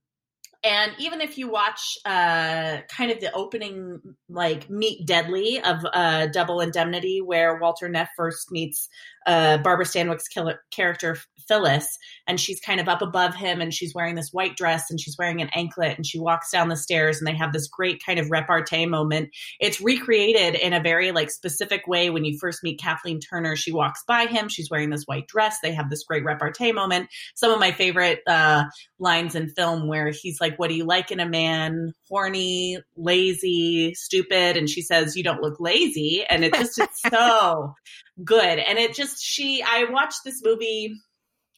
and 0.63 0.91
even 0.99 1.21
if 1.21 1.37
you 1.37 1.49
watch 1.49 1.97
uh, 2.05 2.79
kind 2.89 3.11
of 3.11 3.21
the 3.21 3.31
opening, 3.33 3.99
like 4.27 4.69
Meet 4.69 5.05
Deadly 5.05 5.61
of 5.61 5.85
uh, 5.93 6.27
Double 6.27 6.59
Indemnity, 6.59 7.21
where 7.21 7.59
Walter 7.59 7.87
Neff 7.87 8.09
first 8.17 8.51
meets 8.51 8.89
uh, 9.25 9.57
Barbara 9.59 9.85
Stanwyck's 9.85 10.27
killer, 10.27 10.61
character 10.71 11.17
Phyllis, 11.47 11.97
and 12.27 12.39
she's 12.39 12.59
kind 12.59 12.79
of 12.79 12.87
up 12.87 13.01
above 13.01 13.35
him, 13.35 13.59
and 13.59 13.73
she's 13.73 13.93
wearing 13.93 14.15
this 14.15 14.31
white 14.31 14.55
dress, 14.55 14.89
and 14.89 14.99
she's 14.99 15.17
wearing 15.17 15.41
an 15.41 15.49
anklet, 15.53 15.97
and 15.97 16.05
she 16.05 16.19
walks 16.19 16.51
down 16.51 16.69
the 16.69 16.77
stairs, 16.77 17.17
and 17.17 17.27
they 17.27 17.35
have 17.35 17.51
this 17.51 17.67
great 17.67 18.03
kind 18.05 18.19
of 18.19 18.29
repartee 18.29 18.85
moment. 18.85 19.29
It's 19.59 19.81
recreated 19.81 20.55
in 20.55 20.73
a 20.73 20.81
very 20.81 21.11
like 21.11 21.31
specific 21.31 21.87
way. 21.87 22.09
When 22.09 22.23
you 22.23 22.37
first 22.39 22.63
meet 22.63 22.79
Kathleen 22.79 23.19
Turner, 23.19 23.55
she 23.55 23.71
walks 23.71 24.03
by 24.07 24.27
him, 24.27 24.47
she's 24.47 24.69
wearing 24.69 24.91
this 24.91 25.05
white 25.05 25.27
dress. 25.27 25.57
They 25.61 25.73
have 25.73 25.89
this 25.89 26.03
great 26.03 26.23
repartee 26.23 26.71
moment. 26.71 27.09
Some 27.35 27.51
of 27.51 27.59
my 27.59 27.71
favorite 27.71 28.21
uh, 28.27 28.65
lines 28.99 29.35
in 29.35 29.49
film 29.49 29.87
where 29.87 30.09
he's 30.09 30.39
like, 30.39 30.57
"What 30.57 30.69
do 30.69 30.75
you 30.75 30.85
like 30.85 31.11
in 31.11 31.19
a 31.19 31.27
man? 31.27 31.93
Horny, 32.07 32.77
lazy, 32.95 33.93
stupid?" 33.95 34.55
And 34.55 34.69
she 34.69 34.81
says, 34.81 35.15
"You 35.15 35.23
don't 35.23 35.41
look 35.41 35.59
lazy," 35.59 36.23
and 36.29 36.43
it 36.43 36.53
just 36.53 36.77
it's 36.77 37.01
so 37.01 37.73
good. 38.23 38.59
And 38.59 38.77
it 38.77 38.93
just 38.93 39.23
she 39.23 39.63
I 39.63 39.85
watched 39.89 40.23
this 40.23 40.41
movie 40.43 40.95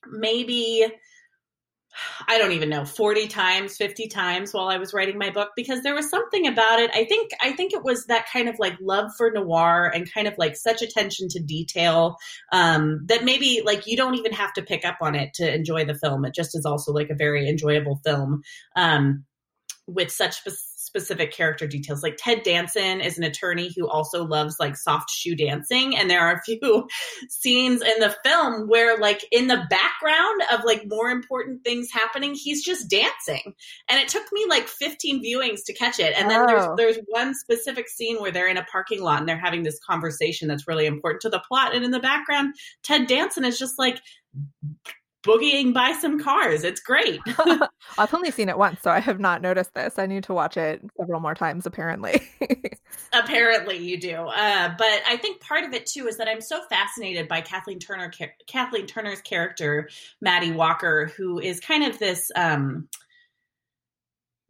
maybe 0.09 0.85
I 2.27 2.37
don't 2.37 2.53
even 2.53 2.69
know 2.69 2.85
40 2.85 3.27
times 3.27 3.75
50 3.75 4.07
times 4.07 4.53
while 4.53 4.69
I 4.69 4.77
was 4.77 4.93
writing 4.93 5.17
my 5.17 5.29
book 5.29 5.49
because 5.57 5.83
there 5.83 5.93
was 5.93 6.09
something 6.09 6.47
about 6.47 6.79
it 6.79 6.89
I 6.93 7.03
think 7.03 7.31
I 7.41 7.51
think 7.51 7.73
it 7.73 7.83
was 7.83 8.05
that 8.05 8.27
kind 8.31 8.47
of 8.47 8.55
like 8.59 8.77
love 8.81 9.11
for 9.17 9.29
noir 9.29 9.91
and 9.93 10.11
kind 10.11 10.27
of 10.27 10.33
like 10.37 10.55
such 10.55 10.81
attention 10.81 11.27
to 11.29 11.41
detail 11.41 12.15
um, 12.51 13.01
that 13.07 13.25
maybe 13.25 13.61
like 13.65 13.87
you 13.87 13.97
don't 13.97 14.15
even 14.15 14.31
have 14.31 14.53
to 14.53 14.61
pick 14.61 14.85
up 14.85 14.97
on 15.01 15.15
it 15.15 15.33
to 15.35 15.53
enjoy 15.53 15.83
the 15.85 15.95
film 15.95 16.23
it 16.23 16.33
just 16.33 16.55
is 16.55 16.65
also 16.65 16.93
like 16.93 17.09
a 17.09 17.15
very 17.15 17.49
enjoyable 17.49 17.99
film 18.05 18.41
um, 18.75 19.25
with 19.85 20.11
such 20.11 20.37
specific 20.37 20.70
specific 20.91 21.31
character 21.31 21.67
details. 21.67 22.03
Like 22.03 22.17
Ted 22.17 22.43
Danson 22.43 22.99
is 22.99 23.17
an 23.17 23.23
attorney 23.23 23.71
who 23.73 23.87
also 23.87 24.25
loves 24.25 24.57
like 24.59 24.75
soft 24.75 25.09
shoe 25.09 25.37
dancing. 25.37 25.95
And 25.95 26.09
there 26.09 26.19
are 26.19 26.33
a 26.33 26.41
few 26.45 26.87
scenes 27.29 27.81
in 27.81 27.99
the 28.01 28.13
film 28.25 28.67
where, 28.67 28.97
like, 28.97 29.25
in 29.31 29.47
the 29.47 29.63
background 29.69 30.41
of 30.51 30.65
like 30.65 30.83
more 30.85 31.09
important 31.09 31.63
things 31.63 31.89
happening, 31.93 32.33
he's 32.33 32.61
just 32.61 32.89
dancing. 32.89 33.53
And 33.87 34.01
it 34.01 34.09
took 34.09 34.25
me 34.33 34.45
like 34.49 34.67
15 34.67 35.23
viewings 35.23 35.59
to 35.67 35.73
catch 35.73 35.99
it. 35.99 36.13
And 36.17 36.29
then 36.29 36.41
oh. 36.41 36.47
there's 36.47 36.67
there's 36.77 37.05
one 37.07 37.33
specific 37.35 37.87
scene 37.87 38.19
where 38.19 38.31
they're 38.31 38.49
in 38.49 38.57
a 38.57 38.65
parking 38.65 39.01
lot 39.01 39.19
and 39.19 39.29
they're 39.29 39.39
having 39.39 39.63
this 39.63 39.79
conversation 39.79 40.49
that's 40.49 40.67
really 40.67 40.87
important 40.87 41.21
to 41.21 41.29
the 41.29 41.41
plot. 41.47 41.73
And 41.73 41.85
in 41.85 41.91
the 41.91 41.99
background, 42.01 42.55
Ted 42.83 43.07
Danson 43.07 43.45
is 43.45 43.57
just 43.57 43.79
like 43.79 44.01
boogieing 45.23 45.73
by 45.73 45.91
some 45.93 46.19
cars. 46.19 46.63
It's 46.63 46.79
great. 46.79 47.19
I've 47.97 48.13
only 48.13 48.31
seen 48.31 48.49
it 48.49 48.57
once, 48.57 48.81
so 48.81 48.91
I 48.91 48.99
have 48.99 49.19
not 49.19 49.41
noticed 49.41 49.73
this. 49.73 49.99
I 49.99 50.05
need 50.05 50.23
to 50.25 50.33
watch 50.33 50.57
it 50.57 50.81
several 50.99 51.19
more 51.19 51.35
times, 51.35 51.65
apparently. 51.65 52.21
apparently, 53.13 53.77
you 53.77 53.99
do. 53.99 54.15
Uh, 54.15 54.73
but 54.77 55.01
I 55.07 55.17
think 55.17 55.41
part 55.41 55.63
of 55.63 55.73
it 55.73 55.85
too 55.85 56.07
is 56.07 56.17
that 56.17 56.27
I'm 56.27 56.41
so 56.41 56.61
fascinated 56.69 57.27
by 57.27 57.41
Kathleen 57.41 57.79
Turner, 57.79 58.11
Kathleen 58.47 58.87
Turner's 58.87 59.21
character, 59.21 59.89
Matty 60.21 60.51
Walker, 60.51 61.11
who 61.17 61.39
is 61.39 61.59
kind 61.59 61.83
of 61.83 61.99
this. 61.99 62.31
Um, 62.35 62.87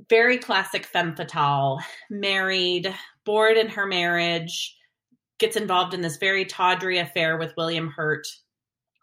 very 0.09 0.37
classic 0.39 0.85
femme 0.85 1.15
fatale, 1.15 1.79
married, 2.09 2.93
bored 3.23 3.55
in 3.55 3.69
her 3.69 3.85
marriage, 3.85 4.75
gets 5.39 5.55
involved 5.55 5.93
in 5.93 6.01
this 6.01 6.17
very 6.17 6.43
tawdry 6.43 6.99
affair 6.99 7.37
with 7.37 7.53
William 7.55 7.87
Hurt, 7.87 8.27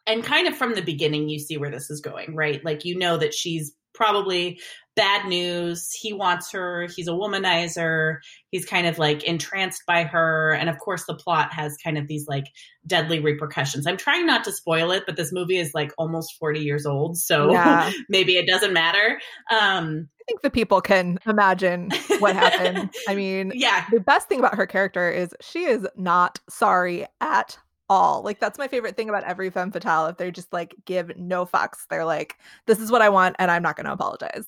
and 0.08 0.24
kind 0.24 0.48
of 0.48 0.56
from 0.56 0.74
the 0.74 0.82
beginning 0.82 1.28
you 1.28 1.38
see 1.38 1.56
where 1.56 1.70
this 1.70 1.90
is 1.90 2.00
going 2.00 2.34
right? 2.34 2.64
Like 2.64 2.84
you 2.84 2.98
know 2.98 3.16
that 3.16 3.34
she's 3.34 3.72
probably 3.98 4.60
bad 4.94 5.26
news. 5.26 5.92
He 5.92 6.12
wants 6.12 6.50
her. 6.52 6.88
He's 6.94 7.08
a 7.08 7.12
womanizer. 7.12 8.18
He's 8.50 8.64
kind 8.64 8.86
of 8.86 8.98
like 8.98 9.22
entranced 9.24 9.82
by 9.86 10.04
her. 10.04 10.52
And 10.52 10.68
of 10.68 10.78
course 10.78 11.04
the 11.06 11.14
plot 11.14 11.52
has 11.52 11.76
kind 11.84 11.98
of 11.98 12.08
these 12.08 12.26
like 12.26 12.46
deadly 12.86 13.20
repercussions. 13.20 13.86
I'm 13.86 13.96
trying 13.96 14.26
not 14.26 14.44
to 14.44 14.52
spoil 14.52 14.90
it 14.92 15.04
but 15.04 15.16
this 15.16 15.32
movie 15.32 15.58
is 15.58 15.72
like 15.74 15.92
almost 15.98 16.36
40 16.38 16.60
years 16.60 16.86
old 16.86 17.18
so 17.18 17.52
yeah. 17.52 17.90
maybe 18.08 18.36
it 18.36 18.46
doesn't 18.46 18.72
matter. 18.72 19.20
Um 19.50 20.08
I 20.20 20.24
think 20.26 20.42
the 20.42 20.50
people 20.50 20.80
can 20.80 21.18
imagine 21.26 21.90
what 22.18 22.36
happened. 22.36 22.90
I 23.08 23.14
mean, 23.14 23.50
yeah. 23.54 23.86
The 23.90 24.00
best 24.00 24.28
thing 24.28 24.38
about 24.38 24.56
her 24.56 24.66
character 24.66 25.10
is 25.10 25.34
she 25.40 25.64
is 25.64 25.86
not 25.96 26.38
sorry 26.50 27.06
at 27.20 27.56
all. 27.88 28.22
Like 28.22 28.40
that's 28.40 28.58
my 28.58 28.68
favorite 28.68 28.96
thing 28.96 29.08
about 29.08 29.24
every 29.24 29.50
femme 29.50 29.72
fatale. 29.72 30.06
If 30.06 30.16
they're 30.16 30.30
just 30.30 30.52
like 30.52 30.74
give 30.84 31.16
no 31.16 31.46
fucks, 31.46 31.86
they're 31.88 32.04
like, 32.04 32.36
this 32.66 32.80
is 32.80 32.90
what 32.90 33.02
I 33.02 33.08
want, 33.08 33.36
and 33.38 33.50
I'm 33.50 33.62
not 33.62 33.76
going 33.76 33.86
to 33.86 33.92
apologize. 33.92 34.46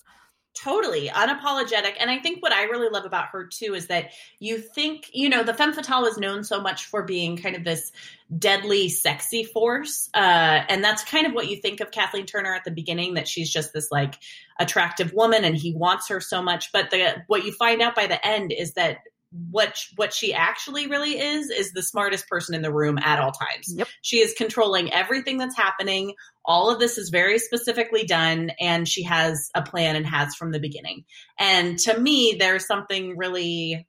Totally 0.53 1.09
unapologetic. 1.09 1.93
And 2.01 2.11
I 2.11 2.19
think 2.19 2.43
what 2.43 2.53
I 2.53 2.65
really 2.65 2.89
love 2.89 3.05
about 3.05 3.29
her 3.29 3.47
too 3.47 3.75
is 3.75 3.87
that 3.87 4.11
you 4.41 4.59
think, 4.59 5.09
you 5.13 5.29
know, 5.29 5.45
the 5.45 5.55
femme 5.55 5.73
fatale 5.73 6.07
is 6.07 6.19
known 6.19 6.43
so 6.43 6.61
much 6.61 6.87
for 6.87 7.05
being 7.05 7.37
kind 7.37 7.55
of 7.55 7.63
this 7.63 7.93
deadly, 8.37 8.89
sexy 8.89 9.45
force. 9.45 10.11
Uh, 10.13 10.65
and 10.69 10.83
that's 10.83 11.05
kind 11.05 11.25
of 11.25 11.35
what 11.35 11.49
you 11.49 11.57
think 11.57 11.81
of 11.81 11.93
Kathleen 11.93 12.27
Turner 12.27 12.53
at 12.53 12.65
the 12.65 12.73
beginning, 12.73 13.15
that 13.15 13.29
she's 13.29 13.49
just 13.49 13.73
this 13.73 13.93
like 13.93 14.17
attractive 14.59 15.13
woman 15.13 15.45
and 15.45 15.57
he 15.57 15.73
wants 15.73 16.09
her 16.09 16.21
so 16.21 16.43
much. 16.43 16.73
But 16.73 16.91
the 16.91 17.23
what 17.29 17.45
you 17.45 17.53
find 17.53 17.81
out 17.81 17.95
by 17.95 18.09
the 18.09 18.27
end 18.27 18.53
is 18.53 18.73
that 18.73 18.99
what 19.33 19.79
what 19.97 20.13
she 20.13 20.35
actually 20.35 20.89
really 20.89 21.19
is 21.19 21.51
is 21.51 21.73
the 21.73 21.83
smartest 21.83 22.29
person 22.29 22.55
in 22.55 22.63
the 22.63 22.73
room 22.73 22.99
at 22.99 23.21
all 23.21 23.31
times. 23.31 23.73
Yep. 23.75 23.89
She 24.03 24.19
is 24.19 24.35
controlling 24.37 24.93
everything 24.93 25.39
that's 25.39 25.57
happening. 25.57 26.15
All 26.45 26.71
of 26.71 26.81
this 26.81 26.99
is 26.99 27.11
very 27.11 27.39
specifically 27.39 28.05
done 28.05 28.51
and 28.61 28.89
she 28.89 29.05
has 29.05 29.51
a 29.55 29.63
plan 29.63 29.95
and 29.95 30.07
has 30.07 30.35
from 30.35 30.51
the 30.51 30.59
beginning. 30.59 31.05
And 31.39 31.79
to 31.81 31.99
me 31.99 32.37
there's 32.39 32.67
something 32.67 33.17
really 33.17 33.87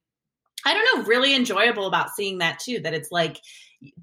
I 0.63 0.75
don't 0.75 0.99
know, 0.99 1.09
really 1.09 1.33
enjoyable 1.33 1.87
about 1.87 2.11
seeing 2.11 2.37
that 2.37 2.59
too 2.59 2.79
that 2.81 2.93
it's 2.93 3.11
like 3.11 3.39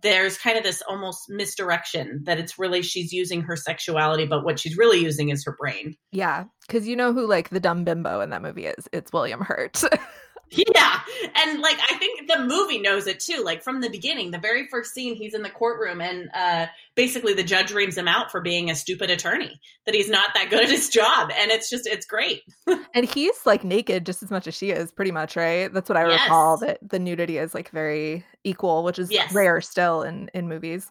there's 0.03 0.37
kind 0.37 0.59
of 0.59 0.65
this 0.65 0.83
almost 0.89 1.27
misdirection 1.29 2.23
that 2.25 2.41
it's 2.41 2.59
really 2.59 2.83
she's 2.83 3.13
using 3.13 3.43
her 3.43 3.55
sexuality 3.55 4.27
but 4.27 4.45
what 4.45 4.59
she's 4.59 4.77
really 4.77 4.99
using 4.99 5.29
is 5.29 5.45
her 5.45 5.55
brain. 5.57 5.95
Yeah, 6.11 6.47
cuz 6.69 6.89
you 6.89 6.97
know 6.97 7.13
who 7.13 7.29
like 7.29 7.51
the 7.51 7.61
dumb 7.61 7.85
bimbo 7.85 8.21
in 8.23 8.31
that 8.31 8.43
movie 8.43 8.67
is? 8.67 8.89
It's 8.93 9.13
William 9.13 9.41
Hurt. 9.41 9.81
Yeah. 10.51 11.01
And 11.35 11.61
like 11.61 11.79
I 11.91 11.95
think 11.99 12.29
the 12.29 12.39
movie 12.39 12.79
knows 12.79 13.07
it 13.07 13.21
too. 13.21 13.43
Like 13.45 13.63
from 13.63 13.81
the 13.81 13.91
beginning, 13.91 14.31
the 14.31 14.39
very 14.39 14.67
first 14.69 14.95
scene 14.95 15.15
he's 15.15 15.35
in 15.35 15.43
the 15.43 15.51
courtroom 15.51 16.01
and 16.01 16.31
uh 16.35 16.67
basically 16.95 17.35
the 17.35 17.43
judge 17.43 17.73
reams 17.73 17.97
him 17.97 18.09
out 18.09 18.31
for 18.31 18.41
being 18.41 18.71
a 18.71 18.75
stupid 18.75 19.11
attorney. 19.11 19.61
That 19.87 19.95
he's 19.95 20.09
not 20.09 20.31
that 20.35 20.51
good 20.51 20.65
at 20.65 20.71
his 20.71 20.89
job. 20.89 21.31
And 21.37 21.51
it's 21.51 21.71
just 21.71 21.87
it's 21.87 22.07
great. 22.07 22.43
and 22.95 23.05
he's 23.05 23.45
like 23.47 23.65
naked 23.65 24.07
just 24.07 24.23
as 24.23 24.31
much 24.31 24.47
as 24.47 24.55
she 24.55 24.71
is, 24.71 24.91
pretty 24.91 25.13
much, 25.13 25.37
right? 25.37 25.73
That's 25.73 25.89
what 25.89 25.99
I 25.99 26.09
yes. 26.09 26.23
recall 26.23 26.57
that 26.59 26.79
the 26.83 26.99
nudity 26.99 27.39
is 27.39 27.55
like 27.55 27.71
very 27.71 28.25
equal, 28.45 28.85
which 28.85 28.99
is 28.99 29.11
yes. 29.11 29.33
rare 29.33 29.61
still 29.61 30.03
in 30.03 30.31
in 30.35 30.49
movies. 30.49 30.91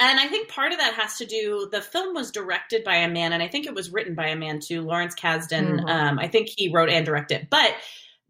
And 0.00 0.20
I 0.20 0.28
think 0.28 0.48
part 0.48 0.72
of 0.72 0.78
that 0.78 0.94
has 0.94 1.16
to 1.16 1.26
do. 1.26 1.68
The 1.72 1.82
film 1.82 2.14
was 2.14 2.30
directed 2.30 2.84
by 2.84 2.96
a 2.96 3.08
man, 3.08 3.32
and 3.32 3.42
I 3.42 3.48
think 3.48 3.66
it 3.66 3.74
was 3.74 3.90
written 3.90 4.14
by 4.14 4.28
a 4.28 4.36
man 4.36 4.60
too, 4.60 4.82
Lawrence 4.82 5.16
Kasdan. 5.16 5.80
Mm-hmm. 5.80 5.88
Um, 5.88 6.18
I 6.20 6.28
think 6.28 6.48
he 6.56 6.72
wrote 6.72 6.88
and 6.88 7.04
directed, 7.04 7.48
but 7.50 7.74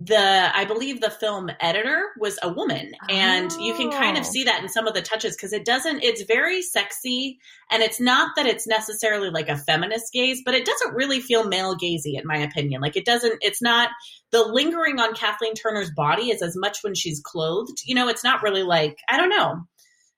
the 0.01 0.51
I 0.57 0.65
believe 0.65 1.01
the 1.01 1.11
film 1.11 1.51
editor 1.61 2.11
was 2.21 2.39
a 2.45 2.53
woman 2.53 2.93
and 3.11 3.51
you 3.61 3.75
can 3.75 3.91
kind 3.91 4.17
of 4.17 4.25
Oh. 4.25 4.31
see 4.31 4.45
that 4.45 4.63
in 4.63 4.69
some 4.69 4.87
of 4.87 4.95
the 4.95 5.03
touches 5.03 5.35
because 5.35 5.53
it 5.53 5.65
doesn't 5.65 6.05
it's 6.05 6.23
very 6.23 6.63
sexy 6.63 7.41
and 7.69 7.83
it's 7.83 7.99
not 7.99 8.31
that 8.37 8.47
it's 8.47 8.65
necessarily 8.65 9.29
like 9.31 9.49
a 9.49 9.57
feminist 9.57 10.13
gaze 10.13 10.41
but 10.45 10.55
it 10.55 10.65
doesn't 10.65 10.95
really 10.95 11.21
feel 11.21 11.49
male 11.49 11.75
gazy 11.77 12.17
in 12.17 12.23
my 12.27 12.37
opinion. 12.37 12.81
Like 12.81 12.97
it 12.97 13.05
doesn't 13.05 13.39
it's 13.41 13.61
not 13.61 13.91
the 14.31 14.45
lingering 14.45 15.01
on 15.01 15.15
Kathleen 15.15 15.55
Turner's 15.55 15.91
body 15.91 16.31
is 16.31 16.43
as 16.43 16.55
much 16.57 16.79
when 16.83 16.95
she's 16.95 17.21
clothed. 17.21 17.79
You 17.85 17.97
know 17.97 18.07
it's 18.07 18.23
not 18.23 18.43
really 18.45 18.63
like 18.63 18.99
I 19.09 19.17
don't 19.17 19.31
know. 19.31 19.63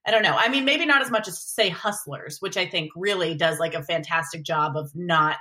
I 0.07 0.11
don't 0.11 0.23
know. 0.23 0.37
I 0.37 0.51
mean 0.51 0.67
maybe 0.67 0.85
not 0.85 1.01
as 1.01 1.11
much 1.11 1.27
as 1.27 1.43
say 1.43 1.71
Hustlers 1.71 2.37
which 2.41 2.59
I 2.59 2.67
think 2.67 2.91
really 2.97 3.35
does 3.35 3.59
like 3.59 3.73
a 3.73 3.83
fantastic 3.83 4.43
job 4.43 4.77
of 4.77 4.91
not 4.95 5.39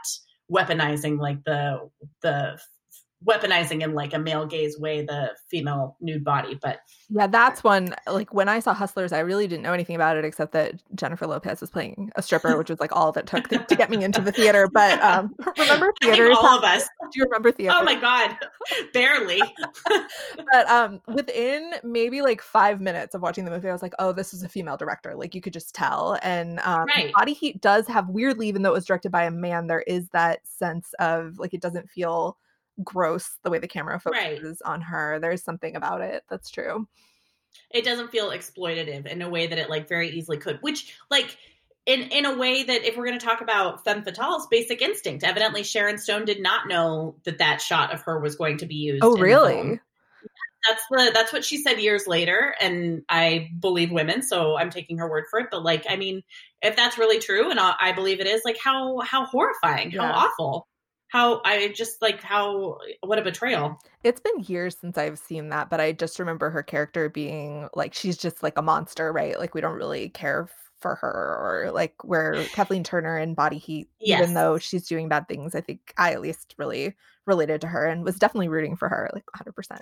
weaponizing 0.50 1.20
like 1.20 1.44
the 1.44 1.90
the 2.22 2.58
weaponizing 3.26 3.84
in 3.84 3.94
like 3.94 4.14
a 4.14 4.20
male 4.20 4.46
gaze 4.46 4.80
way 4.80 5.06
the 5.06 5.36
female 5.50 5.98
nude 6.00 6.24
body 6.24 6.58
but 6.62 6.82
Yeah, 7.10 7.28
that's 7.28 7.64
one. 7.64 7.94
Like 8.08 8.34
when 8.34 8.48
I 8.48 8.60
saw 8.60 8.74
Hustlers, 8.74 9.12
I 9.12 9.20
really 9.20 9.48
didn't 9.48 9.64
know 9.64 9.74
anything 9.74 9.96
about 9.96 10.16
it 10.16 10.24
except 10.24 10.54
that 10.54 10.76
Jennifer 10.96 11.28
Lopez 11.28 11.60
was 11.60 11.70
playing 11.70 12.12
a 12.16 12.22
stripper, 12.22 12.58
which 12.58 12.70
was 12.70 12.80
like 12.80 12.96
all 12.96 13.12
that 13.12 13.26
took 13.26 13.50
to, 13.50 13.76
get 13.76 13.90
me 13.90 14.04
into 14.04 14.22
the 14.22 14.32
theater. 14.32 14.70
But 14.72 15.02
um, 15.02 15.36
remember 15.58 15.92
theaters? 16.02 16.38
all 16.38 16.58
of 16.58 16.64
us 16.64 16.84
Do 16.84 17.20
you 17.20 17.24
remember 17.26 17.52
theater 17.52 17.76
oh 17.78 17.84
my 17.84 17.96
god 17.96 18.38
barely 18.94 19.42
But 20.52 20.70
um, 20.70 21.02
within 21.08 21.74
maybe 21.84 22.22
like 22.22 22.42
five 22.42 22.80
minutes 22.82 23.16
of 23.16 23.22
watching 23.22 23.46
the 23.46 23.52
movie, 23.52 23.70
I 23.70 23.74
was 23.74 23.82
like, 23.82 23.94
"Oh, 24.00 24.12
this 24.12 24.34
is 24.34 24.44
a 24.44 24.50
female 24.50 24.78
director." 24.78 25.16
Like 25.16 25.36
you 25.36 25.42
could 25.42 25.54
just 25.54 25.76
tell. 25.76 26.18
And 26.22 26.60
um, 26.62 26.86
Right. 26.88 27.14
Body 27.14 27.34
Heat 27.34 27.62
does 27.62 27.88
have 27.88 28.10
weirdly, 28.10 28.48
even 28.48 28.62
though 28.62 28.70
it 28.70 28.74
was 28.74 28.86
directed 28.86 29.12
by 29.12 29.24
a 29.24 29.32
man, 29.32 29.68
there 29.68 29.82
is 29.82 30.10
that 30.10 30.40
sense 30.48 30.94
of 31.00 31.38
like 31.38 31.54
it 31.54 31.62
doesn't 31.62 31.90
feel 31.90 32.38
gross 32.84 33.38
the 33.44 33.50
way 33.50 33.60
the 33.60 33.68
camera 33.68 34.00
Right. 34.06 34.40
focuses 34.40 34.62
on 34.62 34.82
her. 34.82 35.20
There's 35.20 35.44
something 35.44 35.76
about 35.76 36.02
it 36.02 36.24
that's 36.30 36.50
true. 36.50 36.88
it 37.72 37.84
doesn't 37.84 38.12
feel 38.12 38.30
exploitative 38.32 39.06
in 39.08 39.22
a 39.22 39.30
way 39.30 39.48
that 39.48 39.58
it 39.58 39.70
like 39.70 39.88
very 39.90 40.10
easily 40.12 40.38
could 40.38 40.60
which 40.62 40.96
like 41.10 41.38
in 41.86 42.02
in 42.04 42.26
a 42.26 42.38
way 42.38 42.64
that 42.64 42.86
if 42.86 42.96
we're 42.98 43.06
going 43.08 43.20
to 43.20 43.26
talk 43.26 43.42
about 43.42 43.84
femme 43.84 44.04
fatale's 44.04 44.48
basic 44.52 44.82
instinct 44.82 45.24
evidently 45.24 45.64
sharon 45.64 45.98
stone 45.98 46.26
did 46.26 46.42
not 46.42 46.68
know 46.68 47.16
that 47.26 47.40
that 47.40 47.62
shot 47.62 47.92
of 47.94 48.02
her 48.02 48.20
was 48.20 48.36
going 48.36 48.58
to 48.58 48.66
be 48.68 48.76
used 48.76 49.04
Oh, 49.04 49.16
really? 49.18 49.80
that's 50.68 50.84
the 50.92 51.12
that's 51.14 51.34
what 51.34 51.44
she 51.46 51.58
said 51.58 51.80
years 51.80 52.06
later 52.06 52.54
and 52.62 53.02
i 53.10 53.50
believe 53.60 53.92
women 53.92 54.22
so 54.22 54.58
i'm 54.58 54.70
taking 54.70 54.98
her 55.00 55.10
word 55.10 55.24
for 55.32 55.40
it 55.40 55.48
but 55.52 55.64
like 55.64 55.86
i 55.90 55.96
mean 55.96 56.22
if 56.62 56.76
that's 56.76 56.98
really 56.98 57.20
true 57.20 57.50
and 57.50 57.60
i, 57.60 57.74
I 57.80 57.92
believe 57.94 58.20
it 58.20 58.28
is 58.28 58.42
like 58.46 58.58
how 58.64 59.00
how 59.00 59.26
horrifying 59.26 59.92
Yeah. 59.92 60.02
how 60.02 60.28
awful 60.28 60.68
how 61.10 61.42
i 61.44 61.68
just 61.76 62.02
like 62.02 62.22
how 62.22 62.78
what 63.02 63.20
a 63.20 63.22
betrayal 63.22 63.78
It's 64.04 64.22
been 64.22 64.40
years 64.48 64.78
since 64.80 64.98
I've 64.98 65.20
seen 65.20 65.50
that, 65.50 65.70
but 65.70 65.82
I 65.82 65.92
just 65.92 66.20
remember 66.20 66.50
her 66.50 66.64
character 66.64 67.10
being 67.10 67.68
like 67.76 67.94
she's 67.94 68.16
just 68.18 68.42
like 68.42 68.58
a 68.58 68.62
monster, 68.62 69.12
right? 69.12 69.38
Like 69.38 69.54
we 69.54 69.60
don't 69.62 69.76
really 69.78 70.08
care 70.08 70.48
for 70.80 70.96
her 70.96 71.10
or 71.66 71.72
like 71.74 71.96
where 72.06 72.46
Kathleen 72.54 72.86
Turner 72.86 73.18
in 73.18 73.34
Body 73.34 73.58
Heat, 73.58 73.90
Yes. 74.00 74.22
even 74.22 74.34
though 74.36 74.58
she's 74.58 74.88
doing 74.88 75.10
bad 75.10 75.28
things, 75.28 75.54
I 75.54 75.60
think 75.60 75.94
I 75.98 76.14
at 76.14 76.22
least 76.22 76.56
really 76.58 76.96
related 77.26 77.60
to 77.62 77.68
her 77.68 77.86
and 77.86 78.06
was 78.06 78.16
definitely 78.18 78.48
rooting 78.48 78.78
for 78.78 78.88
her, 78.88 79.10
like 79.14 79.26
100%. 79.36 79.82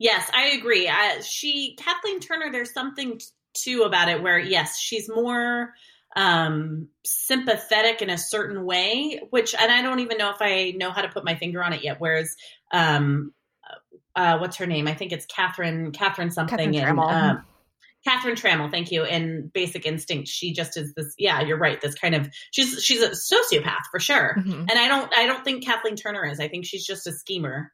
Yes, 0.00 0.28
I 0.34 0.48
agree. 0.48 0.88
Uh, 0.88 1.22
she 1.22 1.76
Kathleen 1.78 2.18
Turner. 2.20 2.50
There's 2.50 2.72
something 2.72 3.18
t- 3.18 3.26
too 3.54 3.82
about 3.82 4.08
it 4.08 4.22
where 4.22 4.38
yes, 4.40 4.78
she's 4.78 5.08
more 5.08 5.74
um 6.18 6.88
sympathetic 7.06 8.02
in 8.02 8.10
a 8.10 8.18
certain 8.18 8.64
way 8.64 9.20
which 9.30 9.54
and 9.54 9.70
i 9.70 9.80
don't 9.82 10.00
even 10.00 10.18
know 10.18 10.30
if 10.30 10.36
i 10.40 10.74
know 10.76 10.90
how 10.90 11.00
to 11.00 11.08
put 11.08 11.24
my 11.24 11.36
finger 11.36 11.62
on 11.62 11.72
it 11.72 11.84
yet 11.84 11.96
whereas 12.00 12.34
um 12.72 13.32
uh 14.16 14.36
what's 14.38 14.56
her 14.56 14.66
name 14.66 14.88
i 14.88 14.94
think 14.94 15.12
it's 15.12 15.26
catherine 15.26 15.92
catherine 15.92 16.30
something 16.32 16.72
Catherine 16.72 16.74
in 16.74 16.96
Trammell. 16.96 17.12
um, 17.12 17.44
Catherine 18.06 18.36
Trammell, 18.36 18.70
thank 18.70 18.92
you. 18.92 19.04
In 19.04 19.50
Basic 19.52 19.84
Instinct, 19.84 20.28
she 20.28 20.52
just 20.52 20.76
is 20.76 20.94
this. 20.94 21.12
Yeah, 21.18 21.42
you're 21.42 21.58
right. 21.58 21.80
This 21.80 21.94
kind 21.96 22.14
of 22.14 22.30
she's 22.52 22.82
she's 22.82 23.02
a 23.02 23.10
sociopath 23.10 23.82
for 23.90 23.98
sure. 23.98 24.36
Mhm. 24.38 24.60
And 24.60 24.70
I 24.70 24.86
don't 24.86 25.12
I 25.14 25.26
don't 25.26 25.44
think 25.44 25.64
Kathleen 25.64 25.96
Turner 25.96 26.24
is. 26.24 26.38
I 26.38 26.46
think 26.48 26.64
she's 26.64 26.86
just 26.86 27.08
a 27.08 27.12
schemer. 27.12 27.72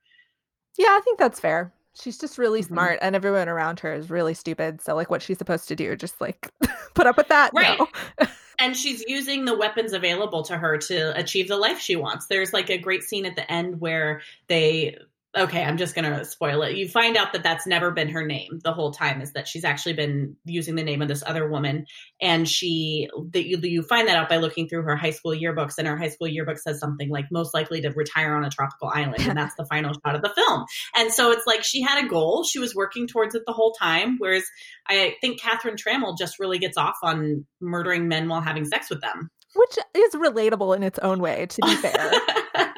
Yeah, 0.78 0.88
I 0.88 1.00
think 1.04 1.18
that's 1.18 1.38
fair. 1.38 1.72
She's 2.00 2.18
just 2.18 2.38
really 2.38 2.62
Mhm. 2.62 2.68
smart 2.68 2.98
and 3.02 3.14
everyone 3.14 3.48
around 3.48 3.80
her 3.80 3.92
is 3.94 4.11
really 4.11 4.35
stupid. 4.35 4.80
So 4.80 4.94
like 4.94 5.11
what 5.11 5.22
she's 5.22 5.38
supposed 5.38 5.68
to 5.68 5.76
do? 5.76 5.94
Just 5.96 6.20
like 6.20 6.50
put 6.94 7.07
up 7.07 7.16
with 7.16 7.28
that? 7.28 7.50
Right. 7.54 7.78
No. 7.78 7.88
and 8.59 8.76
she's 8.76 9.04
using 9.07 9.44
the 9.44 9.57
weapons 9.57 9.92
available 9.92 10.42
to 10.44 10.57
her 10.57 10.76
to 10.78 11.16
achieve 11.18 11.48
the 11.48 11.57
life 11.57 11.78
she 11.78 11.96
wants. 11.96 12.26
There's 12.26 12.52
like 12.52 12.70
a 12.70 12.78
great 12.78 13.02
scene 13.02 13.26
at 13.26 13.37
the 13.37 13.50
end 13.50 13.80
where 13.80 14.22
they 14.48 14.96
okay, 15.37 15.64
I'm 15.64 15.77
just 15.77 15.94
going 15.94 16.11
to 16.11 16.25
spoil 16.25 16.62
it. 16.62 16.77
You 16.77 16.88
find 16.88 17.16
out 17.16 17.33
that 17.33 17.42
that's 17.42 17.66
never 17.66 17.90
been 17.90 18.09
her 18.11 18.25
name 18.25 18.61
the 18.62 18.73
whole 18.73 18.92
time 18.92 19.20
is 19.20 19.33
that 19.33 19.49
she's 19.49 19.64
actually 19.64 19.94
been 19.94 20.37
using 20.44 20.77
the 20.77 20.83
name 20.83 21.03
of 21.03 21.09
this 21.09 21.23
other 21.27 21.49
woman 21.49 21.87
and 22.20 22.49
she 22.49 23.09
that 23.33 23.47
you, 23.47 23.59
you 23.62 23.83
find 23.83 24.09
that 24.09 24.16
out 24.16 24.29
by 24.29 24.37
looking 24.37 24.68
through 24.68 24.83
her 24.83 24.97
high 24.97 25.11
school 25.11 25.33
yearbooks 25.33 25.75
and 25.79 25.88
her 25.88 25.97
high 25.97 26.09
school 26.09 26.29
yearbook 26.29 26.59
says 26.59 26.79
something 26.79 27.09
like 27.09 27.27
most 27.33 27.53
likely 27.53 27.81
to 27.81 27.90
retire 27.90 28.35
on 28.35 28.44
a 28.44 28.51
tropical 28.51 28.88
island 28.88 29.20
and 29.20 29.37
that's 29.37 29.55
the 29.57 29.66
final 29.66 29.92
shot 29.92 30.14
of 30.14 30.23
the 30.23 30.33
film. 30.35 30.64
And 30.94 31.12
so 31.12 31.33
it's 31.33 31.47
like 31.47 31.64
she 31.64 31.83
had 31.83 32.05
a 32.05 32.09
goal, 32.09 32.44
she 32.44 32.59
was 32.59 32.75
working 32.75 33.07
towards 33.07 33.35
it 33.35 33.42
the 33.47 33.53
whole 33.53 33.73
time 33.73 34.16
whereas 34.18 34.44
I 34.87 35.16
think 35.20 35.40
Catherine 35.40 35.77
Trammell 35.77 36.16
just 36.16 36.38
really 36.38 36.59
gets 36.59 36.77
off 36.77 36.97
on 37.03 37.47
murdering 37.61 38.09
men 38.09 38.29
while 38.29 38.40
having 38.40 38.64
sex 38.64 38.90
with 38.90 39.01
them. 39.01 39.31
Which 39.57 39.79
is 39.94 40.14
relatable 40.14 40.77
in 40.77 40.83
its 40.83 40.99
own 40.99 41.20
way, 41.20 41.47
to 41.47 41.61
be 41.62 41.77
fair. 41.77 42.12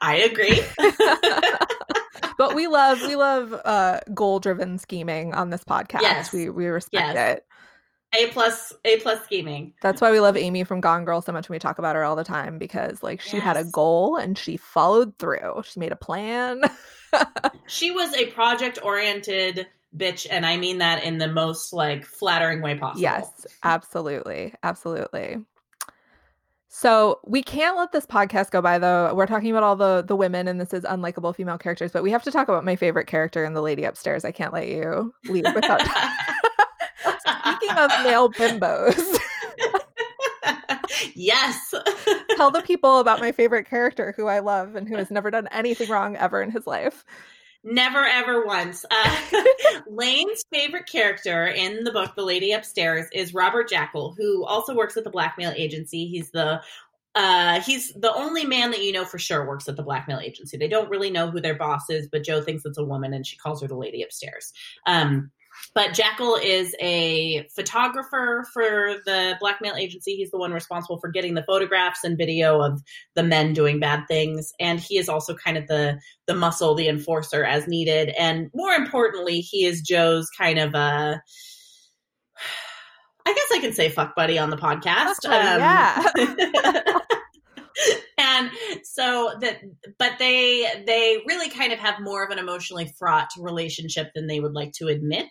I 0.00 0.16
agree. 0.16 0.62
but 2.38 2.54
we 2.54 2.66
love 2.66 3.00
we 3.02 3.16
love 3.16 3.52
uh 3.64 4.00
goal 4.14 4.40
driven 4.40 4.78
scheming 4.78 5.34
on 5.34 5.50
this 5.50 5.64
podcast. 5.64 6.02
Yes. 6.02 6.32
We 6.32 6.50
we 6.50 6.66
respect 6.66 7.14
Yes. 7.14 7.36
it. 7.36 7.44
A 8.14 8.28
plus, 8.28 8.72
A 8.86 8.98
plus 9.00 9.22
scheming. 9.24 9.74
That's 9.82 10.00
why 10.00 10.10
we 10.10 10.20
love 10.20 10.34
Amy 10.34 10.64
from 10.64 10.80
Gone 10.80 11.04
Girl 11.04 11.20
so 11.20 11.30
much 11.30 11.46
and 11.46 11.54
we 11.54 11.58
talk 11.58 11.78
about 11.78 11.94
her 11.94 12.04
all 12.04 12.16
the 12.16 12.24
time 12.24 12.56
because 12.56 13.02
like 13.02 13.20
she 13.20 13.36
had 13.38 13.58
a 13.58 13.64
goal 13.64 14.16
and 14.16 14.38
she 14.38 14.56
followed 14.56 15.18
through. 15.18 15.62
She 15.64 15.78
made 15.78 15.92
a 15.92 15.96
plan. 15.96 16.62
She 17.66 17.90
was 17.90 18.14
a 18.14 18.26
project 18.26 18.78
oriented 18.82 19.66
bitch, 19.96 20.26
and 20.30 20.44
I 20.44 20.56
mean 20.56 20.78
that 20.78 21.04
in 21.04 21.18
the 21.18 21.28
most 21.28 21.72
like 21.72 22.04
flattering 22.04 22.62
way 22.62 22.76
possible. 22.76 23.02
Yes, 23.02 23.46
absolutely. 23.62 24.54
Absolutely. 24.62 25.38
So 26.68 27.20
we 27.24 27.42
can't 27.42 27.76
let 27.76 27.92
this 27.92 28.06
podcast 28.06 28.50
go 28.50 28.60
by 28.60 28.78
though. 28.78 29.14
We're 29.14 29.26
talking 29.26 29.50
about 29.50 29.62
all 29.62 29.76
the 29.76 30.04
the 30.06 30.14
women 30.14 30.46
and 30.46 30.60
this 30.60 30.74
is 30.74 30.84
unlikable 30.84 31.34
female 31.34 31.58
characters, 31.58 31.92
but 31.92 32.02
we 32.02 32.10
have 32.10 32.22
to 32.24 32.30
talk 32.30 32.48
about 32.48 32.64
my 32.64 32.76
favorite 32.76 33.06
character 33.06 33.44
in 33.44 33.54
The 33.54 33.62
Lady 33.62 33.84
Upstairs. 33.84 34.24
I 34.24 34.32
can't 34.32 34.52
let 34.52 34.68
you 34.68 35.14
leave 35.24 35.46
without 35.54 35.78
that. 35.78 36.44
Speaking 37.58 37.76
of 37.76 37.90
male 38.04 38.30
bimbos, 38.30 39.18
yes. 41.14 41.74
tell 42.36 42.50
the 42.50 42.62
people 42.66 42.98
about 42.98 43.20
my 43.20 43.32
favorite 43.32 43.68
character 43.68 44.12
who 44.16 44.26
I 44.26 44.40
love 44.40 44.76
and 44.76 44.88
who 44.88 44.96
has 44.96 45.10
never 45.10 45.30
done 45.30 45.48
anything 45.50 45.88
wrong 45.88 46.16
ever 46.16 46.42
in 46.42 46.50
his 46.50 46.66
life. 46.66 47.04
Never 47.64 48.04
ever 48.04 48.46
once. 48.46 48.84
Uh, 48.90 49.16
Layne's 49.88 50.44
favorite 50.52 50.86
character 50.86 51.46
in 51.46 51.84
the 51.84 51.92
book, 51.92 52.14
The 52.16 52.22
Lady 52.22 52.52
Upstairs, 52.52 53.06
is 53.12 53.34
Robert 53.34 53.68
Jackal, 53.68 54.14
who 54.16 54.44
also 54.44 54.74
works 54.74 54.96
at 54.96 55.04
the 55.04 55.10
blackmail 55.10 55.52
agency. 55.56 56.06
He's 56.06 56.30
the 56.30 56.60
uh, 57.14 57.60
he's 57.62 57.92
the 57.94 58.14
only 58.14 58.44
man 58.44 58.70
that 58.70 58.82
you 58.82 58.92
know 58.92 59.04
for 59.04 59.18
sure 59.18 59.46
works 59.46 59.68
at 59.68 59.76
the 59.76 59.82
blackmail 59.82 60.20
agency. 60.20 60.56
They 60.56 60.68
don't 60.68 60.88
really 60.88 61.10
know 61.10 61.30
who 61.30 61.40
their 61.40 61.56
boss 61.56 61.90
is, 61.90 62.08
but 62.10 62.22
Joe 62.24 62.40
thinks 62.40 62.64
it's 62.64 62.78
a 62.78 62.84
woman 62.84 63.12
and 63.12 63.26
she 63.26 63.36
calls 63.36 63.60
her 63.60 63.66
the 63.66 63.76
lady 63.76 64.02
upstairs. 64.02 64.52
Um, 64.86 65.32
but 65.74 65.94
Jackal 65.94 66.36
is 66.36 66.74
a 66.80 67.46
photographer 67.54 68.46
for 68.52 68.96
the 69.04 69.36
blackmail 69.40 69.74
agency. 69.74 70.16
He's 70.16 70.30
the 70.30 70.38
one 70.38 70.52
responsible 70.52 70.98
for 70.98 71.08
getting 71.08 71.34
the 71.34 71.42
photographs 71.42 72.04
and 72.04 72.16
video 72.16 72.60
of 72.60 72.82
the 73.14 73.22
men 73.22 73.52
doing 73.52 73.80
bad 73.80 74.04
things. 74.08 74.52
And 74.58 74.80
he 74.80 74.98
is 74.98 75.08
also 75.08 75.34
kind 75.34 75.56
of 75.56 75.66
the 75.66 76.00
the 76.26 76.34
muscle, 76.34 76.74
the 76.74 76.88
enforcer 76.88 77.44
as 77.44 77.66
needed. 77.66 78.10
And 78.18 78.50
more 78.54 78.72
importantly, 78.72 79.40
he 79.40 79.64
is 79.64 79.82
Joe's 79.82 80.28
kind 80.30 80.58
of 80.58 80.74
a 80.74 80.78
uh, 80.78 81.16
I 83.26 83.34
guess 83.34 83.48
I 83.52 83.60
can 83.60 83.74
say 83.74 83.90
fuck 83.90 84.16
buddy 84.16 84.38
on 84.38 84.48
the 84.48 84.56
podcast. 84.56 85.16
Buddy, 85.22 85.58
yeah. 85.58 86.02
Um, 86.18 87.00
and 88.38 88.50
so 88.84 89.32
that 89.40 89.58
but 89.98 90.12
they 90.18 90.66
they 90.86 91.22
really 91.26 91.48
kind 91.50 91.72
of 91.72 91.78
have 91.78 92.00
more 92.00 92.24
of 92.24 92.30
an 92.30 92.38
emotionally 92.38 92.92
fraught 92.98 93.28
relationship 93.38 94.08
than 94.14 94.26
they 94.26 94.40
would 94.40 94.54
like 94.54 94.72
to 94.72 94.86
admit 94.88 95.28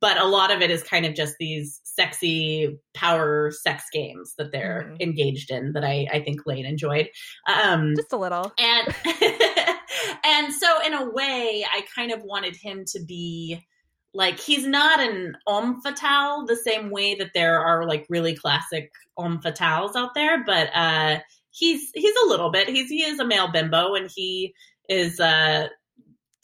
but 0.00 0.18
a 0.20 0.26
lot 0.26 0.50
of 0.50 0.60
it 0.60 0.70
is 0.70 0.82
kind 0.82 1.06
of 1.06 1.14
just 1.14 1.34
these 1.38 1.80
sexy 1.84 2.76
power 2.94 3.50
sex 3.50 3.84
games 3.92 4.34
that 4.36 4.52
they're 4.52 4.90
Mhm. 4.92 5.00
engaged 5.00 5.50
in 5.50 5.72
that 5.72 5.84
I, 5.84 6.06
I 6.12 6.20
think 6.22 6.40
Layne 6.44 6.66
enjoyed. 6.66 7.08
Um, 7.48 7.94
Just 7.96 8.12
a 8.12 8.18
little. 8.18 8.52
and 8.58 8.94
and 10.24 10.52
so 10.52 10.80
in 10.86 10.92
a 10.94 11.10
way 11.10 11.64
i 11.72 11.82
kind 11.94 12.12
of 12.12 12.22
wanted 12.24 12.56
him 12.56 12.84
to 12.86 13.00
be 13.06 13.58
like 14.12 14.38
he's 14.38 14.66
not 14.66 15.00
an 15.00 15.36
homme 15.46 15.80
fatale 15.82 16.44
the 16.46 16.56
same 16.56 16.90
way 16.90 17.14
that 17.14 17.30
there 17.34 17.58
are 17.60 17.86
like 17.86 18.06
really 18.08 18.34
classic 18.34 18.90
homme 19.16 19.40
fatales 19.40 19.96
out 19.96 20.14
there 20.14 20.44
but 20.44 20.68
uh 20.74 21.18
he's 21.54 21.90
he's 21.94 22.14
a 22.24 22.28
little 22.28 22.50
bit 22.50 22.68
he's 22.68 22.90
he 22.90 23.02
is 23.02 23.18
a 23.18 23.24
male 23.24 23.50
bimbo 23.50 23.94
and 23.94 24.10
he 24.14 24.52
is 24.88 25.18
uh 25.20 25.68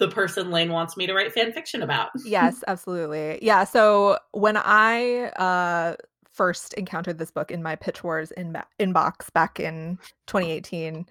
the 0.00 0.08
person 0.08 0.50
Layne 0.50 0.72
wants 0.72 0.96
me 0.96 1.06
to 1.06 1.14
write 1.14 1.32
fan 1.32 1.52
fiction 1.52 1.82
about. 1.82 2.08
yes, 2.24 2.64
absolutely. 2.66 3.38
Yeah. 3.42 3.62
So 3.64 4.18
when 4.32 4.56
I 4.56 5.24
uh, 5.36 5.94
first 6.32 6.74
encountered 6.74 7.18
this 7.18 7.30
book 7.30 7.52
in 7.52 7.62
my 7.62 7.76
Pitch 7.76 8.02
Wars 8.02 8.32
in- 8.32 8.56
inbox 8.80 9.32
back 9.32 9.60
in 9.60 9.98
2018, 10.26 11.06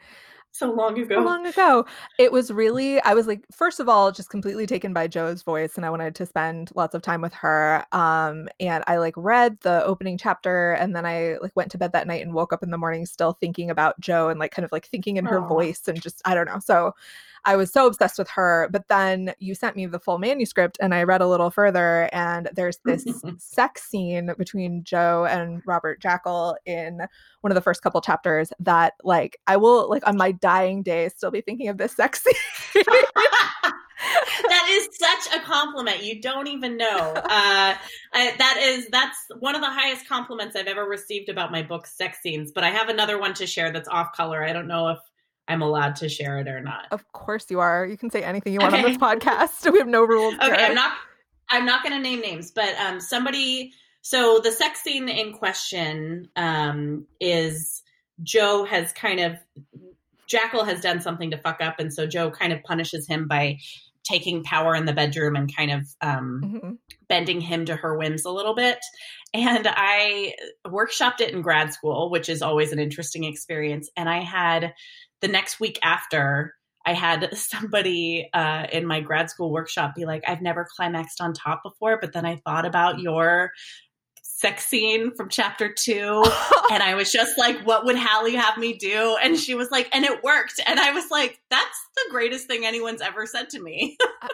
so 0.52 0.72
long 0.72 1.00
ago. 1.00 1.16
So 1.16 1.22
long 1.22 1.46
ago. 1.46 1.86
It 2.18 2.32
was 2.32 2.52
really 2.52 3.02
I 3.02 3.14
was 3.14 3.28
like 3.28 3.46
first 3.52 3.80
of 3.80 3.88
all 3.88 4.12
just 4.12 4.30
completely 4.30 4.66
taken 4.66 4.94
by 4.94 5.08
Joe's 5.08 5.44
voice 5.44 5.78
and 5.78 5.86
I 5.86 5.90
wanted 5.90 6.16
to 6.16 6.26
spend 6.26 6.72
lots 6.76 6.96
of 6.96 7.02
time 7.02 7.22
with 7.22 7.34
her. 7.36 7.86
Um 7.92 8.50
and 8.60 8.84
I 8.88 8.98
like 8.98 9.14
read 9.16 9.60
the 9.62 9.84
opening 9.86 10.18
chapter 10.18 10.74
and 10.74 10.96
then 10.96 11.06
I 11.06 11.38
like 11.42 11.56
went 11.56 11.72
to 11.72 11.78
bed 11.78 11.94
that 11.94 12.08
night 12.08 12.22
and 12.22 12.34
woke 12.34 12.52
up 12.52 12.64
in 12.64 12.72
the 12.72 12.78
morning 12.78 13.06
still 13.06 13.34
thinking 13.34 13.70
about 13.70 14.00
Joe 14.00 14.30
and 14.30 14.40
like 14.40 14.52
kind 14.52 14.66
of 14.66 14.72
like 14.72 14.88
thinking 14.88 15.18
in 15.18 15.26
her 15.26 15.40
Aww. 15.40 15.48
voice 15.48 15.88
and 15.88 16.02
just 16.02 16.22
I 16.26 16.34
don't 16.36 16.48
know. 16.48 16.60
So 16.60 16.96
I 17.45 17.56
was 17.56 17.71
so 17.71 17.88
obsessed 17.88 18.17
with 18.17 18.30
her. 18.30 18.69
But 18.71 18.88
then 18.88 19.34
you 19.39 19.56
sent 19.56 19.75
me 19.75 19.86
the 19.86 19.99
full 19.99 20.17
manuscript 20.17 20.78
and 20.80 20.93
I 20.93 21.04
read 21.04 21.21
a 21.21 21.28
little 21.28 21.49
further, 21.49 22.10
and 22.13 22.49
there's 22.54 22.80
this 22.86 23.06
sex 23.38 23.84
scene 23.84 24.32
between 24.38 24.84
Joe 24.84 25.25
and 25.30 25.62
Robert 25.65 26.02
Jackal 26.02 26.58
in 26.65 27.02
one 27.41 27.52
of 27.52 27.56
the 27.56 27.62
first 27.62 27.82
couple 27.82 28.02
chapters 28.02 28.52
that, 28.60 28.93
like, 29.04 29.39
I 29.47 29.58
will, 29.58 29.89
like, 29.89 30.06
on 30.08 30.17
my 30.17 30.32
dying 30.32 30.84
day, 30.84 31.10
still 31.10 31.32
be 31.32 31.41
thinking 31.41 31.69
of 31.69 31.78
this 31.78 31.95
sex 31.95 32.23
scene. 32.23 32.84
that 34.49 34.67
is 34.69 34.89
such 34.97 35.36
a 35.36 35.43
compliment. 35.43 36.04
You 36.04 36.21
don't 36.21 36.47
even 36.47 36.78
know. 36.78 37.15
Uh, 37.39 37.75
I, 38.13 38.36
that 38.38 38.58
is 38.62 38.88
that's 38.88 39.17
one 39.39 39.56
of 39.56 39.62
the 39.62 39.69
highest 39.69 40.08
compliments 40.08 40.56
I've 40.56 40.67
ever 40.67 40.84
received 40.84 41.30
about 41.30 41.52
my 41.52 41.62
book, 41.62 41.86
sex 41.86 42.19
scenes. 42.21 42.52
But 42.52 42.63
I 42.63 42.69
have 42.69 42.89
another 42.89 43.19
one 43.19 43.34
to 43.36 43.45
share 43.45 43.71
that's 43.71 43.88
off 43.88 44.13
color. 44.13 44.43
I 44.43 44.52
don't 44.52 44.67
know 44.67 44.89
if 44.89 44.99
I'm 45.50 45.62
allowed 45.62 45.98
to 45.98 46.10
share 46.10 46.40
it 46.40 46.48
or 46.48 46.62
not. 46.62 46.86
Of 46.92 47.12
course 47.12 47.48
you 47.50 47.60
are. 47.60 47.86
You 47.86 47.98
can 47.98 48.10
say 48.10 48.24
anything 48.24 48.54
you 48.54 48.60
want 48.60 48.74
okay. 48.74 48.84
on 48.84 48.90
this 48.90 48.98
podcast. 49.02 49.72
We 49.72 49.80
have 49.80 49.88
no 49.88 50.04
rules. 50.04 50.36
okay, 50.36 50.46
here. 50.46 50.56
I'm 50.60 50.76
not 50.76 50.94
I'm 51.50 51.66
not 51.66 51.84
going 51.84 51.94
to 51.94 52.02
name 52.02 52.22
names, 52.22 52.52
but 52.52 52.76
um 52.76 53.02
somebody 53.02 53.74
so 54.02 54.40
the 54.42 54.52
sex 54.52 54.82
scene 54.82 55.10
in 55.10 55.34
question 55.34 56.30
um 56.36 57.06
is 57.20 57.82
Joe 58.24 58.64
has 58.66 58.94
kind 58.94 59.20
of 59.20 59.38
Jackal 60.28 60.64
has 60.64 60.80
done 60.80 61.02
something 61.02 61.32
to 61.32 61.38
fuck 61.38 61.60
up 61.60 61.80
and 61.80 61.92
so 61.92 62.06
Joe 62.06 62.30
kind 62.30 62.54
of 62.54 62.64
punishes 62.64 63.08
him 63.08 63.28
by 63.28 63.58
taking 64.10 64.44
power 64.44 64.76
in 64.76 64.86
the 64.86 64.94
bedroom 64.94 65.36
and 65.36 65.54
kind 65.56 65.72
of 65.72 65.88
um, 66.02 66.42
mm-hmm. 66.44 66.72
bending 67.08 67.42
him 67.42 67.66
to 67.66 67.76
her 67.76 67.98
whims 67.98 68.26
a 68.26 68.32
little 68.32 68.56
bit. 68.56 68.80
And 69.34 69.68
I 69.70 70.34
workshopped 70.66 71.22
it 71.22 71.34
in 71.34 71.42
grad 71.42 71.74
school, 71.74 72.10
which 72.10 72.30
is 72.30 72.42
always 72.42 72.72
an 72.72 72.80
interesting 72.80 73.24
experience. 73.24 73.90
And 73.96 74.10
I 74.10 74.22
had 74.22 74.74
the 75.21 75.27
next 75.27 75.60
week 75.60 75.79
after 75.84 76.55
I 76.86 76.93
had 76.93 77.36
somebody 77.38 78.29
uh, 78.34 78.67
in 78.71 78.86
my 78.86 79.01
grad 79.01 79.29
school 79.29 79.51
workshop 79.51 79.95
be 79.95 80.05
like, 80.05 80.23
I've 80.27 80.41
never 80.41 80.67
climaxed 80.75 81.21
on 81.21 81.34
top 81.34 81.63
before, 81.63 81.99
but 81.99 82.13
then 82.13 82.25
I 82.25 82.38
thought 82.38 82.65
about 82.65 82.99
your 82.99 83.51
sex 84.39 84.65
scene 84.65 85.13
from 85.15 85.29
chapter 85.29 85.71
two. 85.71 86.23
and 86.71 86.82
I 86.82 86.95
was 86.95 87.12
just 87.12 87.38
like, 87.38 87.60
what 87.65 87.86
would 87.86 87.97
Halley 87.97 88.36
have 88.36 88.58
me 88.58 88.73
do? 88.73 89.17
And 89.21 89.38
she 89.38 89.53
was 89.53 89.69
like, 89.69 89.89
and 89.93 90.05
it 90.05 90.23
worked. 90.23 90.62
And 90.65 90.79
I 90.79 90.91
was 90.91 91.12
like, 91.12 91.39
that's 91.49 91.88
the 91.95 92.12
greatest 92.12 92.47
thing 92.47 92.65
anyone's 92.65 93.01
ever 93.01 93.25
said 93.25 93.49
to 93.49 93.62
me. 93.62 93.97
uh, 94.21 94.27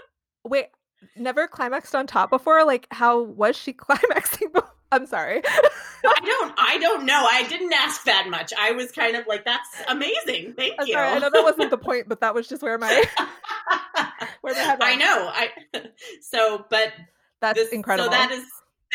wait, 0.44 0.68
never 1.16 1.48
climaxed 1.48 1.96
on 1.96 2.06
top 2.06 2.30
before? 2.30 2.64
Like, 2.66 2.88
how 2.92 3.22
was 3.22 3.56
she 3.56 3.74
climaxing 3.74 4.50
before? 4.54 4.75
I'm 4.96 5.06
sorry. 5.06 5.42
I 5.46 6.20
don't 6.24 6.54
I 6.58 6.78
don't 6.78 7.06
know. 7.06 7.28
I 7.30 7.44
didn't 7.44 7.74
ask 7.74 8.06
that 8.06 8.28
much. 8.30 8.54
I 8.58 8.72
was 8.72 8.92
kind 8.92 9.18
of 9.18 9.28
like, 9.28 9.44
that's 9.44 9.68
amazing. 9.90 10.54
Thank 10.56 10.76
I'm 10.80 10.88
you. 10.88 10.94
Sorry, 10.94 11.10
I 11.10 11.20
know 11.20 11.30
that 11.30 11.44
wasn't 11.44 11.70
the 11.70 11.78
point, 11.78 12.08
but 12.08 12.22
that 12.22 12.34
was 12.34 12.48
just 12.48 12.62
where 12.62 12.78
my 12.78 13.04
where 14.42 14.54
my 14.54 14.60
head 14.60 14.80
I 14.82 14.96
know. 14.96 15.32
I 15.34 15.50
so 16.22 16.66
but 16.70 16.94
that's 17.42 17.60
this, 17.60 17.74
incredible. 17.74 18.06
So 18.06 18.12
that 18.12 18.32
is 18.32 18.46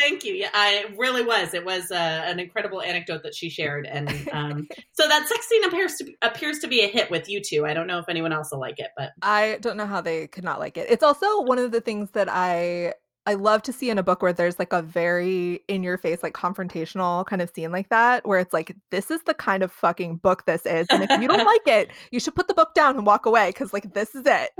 Thank 0.01 0.23
you. 0.23 0.33
Yeah, 0.33 0.49
I 0.53 0.85
really 0.97 1.23
was. 1.23 1.53
It 1.53 1.63
was 1.63 1.91
uh, 1.91 2.23
an 2.25 2.39
incredible 2.39 2.81
anecdote 2.81 3.21
that 3.23 3.35
she 3.35 3.49
shared, 3.49 3.85
and 3.85 4.09
um, 4.31 4.67
so 4.93 5.07
that 5.07 5.27
sex 5.27 5.47
scene 5.47 5.63
appears 5.65 5.95
to 5.95 6.05
be, 6.05 6.17
appears 6.23 6.59
to 6.59 6.67
be 6.67 6.81
a 6.81 6.87
hit 6.87 7.11
with 7.11 7.29
you 7.29 7.39
two. 7.39 7.65
I 7.65 7.75
don't 7.75 7.87
know 7.87 7.99
if 7.99 8.05
anyone 8.09 8.33
else 8.33 8.51
will 8.51 8.59
like 8.59 8.79
it, 8.79 8.89
but 8.97 9.11
I 9.21 9.59
don't 9.61 9.77
know 9.77 9.85
how 9.85 10.01
they 10.01 10.27
could 10.27 10.43
not 10.43 10.59
like 10.59 10.77
it. 10.77 10.87
It's 10.89 11.03
also 11.03 11.41
one 11.41 11.59
of 11.59 11.71
the 11.71 11.81
things 11.81 12.11
that 12.11 12.29
I 12.29 12.93
I 13.27 13.35
love 13.35 13.61
to 13.63 13.73
see 13.73 13.89
in 13.89 13.99
a 13.99 14.03
book 14.03 14.21
where 14.23 14.33
there's 14.33 14.57
like 14.57 14.73
a 14.73 14.81
very 14.81 15.63
in 15.67 15.83
your 15.83 15.97
face, 15.97 16.23
like 16.23 16.33
confrontational 16.33 17.25
kind 17.25 17.41
of 17.41 17.51
scene 17.53 17.71
like 17.71 17.89
that, 17.89 18.27
where 18.27 18.39
it's 18.39 18.53
like, 18.53 18.75
this 18.89 19.11
is 19.11 19.21
the 19.23 19.35
kind 19.35 19.61
of 19.61 19.71
fucking 19.71 20.17
book 20.17 20.45
this 20.45 20.65
is. 20.65 20.87
And 20.89 21.03
if 21.03 21.21
you 21.21 21.27
don't 21.27 21.45
like 21.45 21.67
it, 21.67 21.91
you 22.11 22.19
should 22.19 22.33
put 22.33 22.47
the 22.47 22.55
book 22.55 22.73
down 22.73 22.95
and 22.95 23.05
walk 23.05 23.27
away 23.27 23.49
because, 23.49 23.73
like, 23.73 23.93
this 23.93 24.15
is 24.15 24.23
it. 24.25 24.51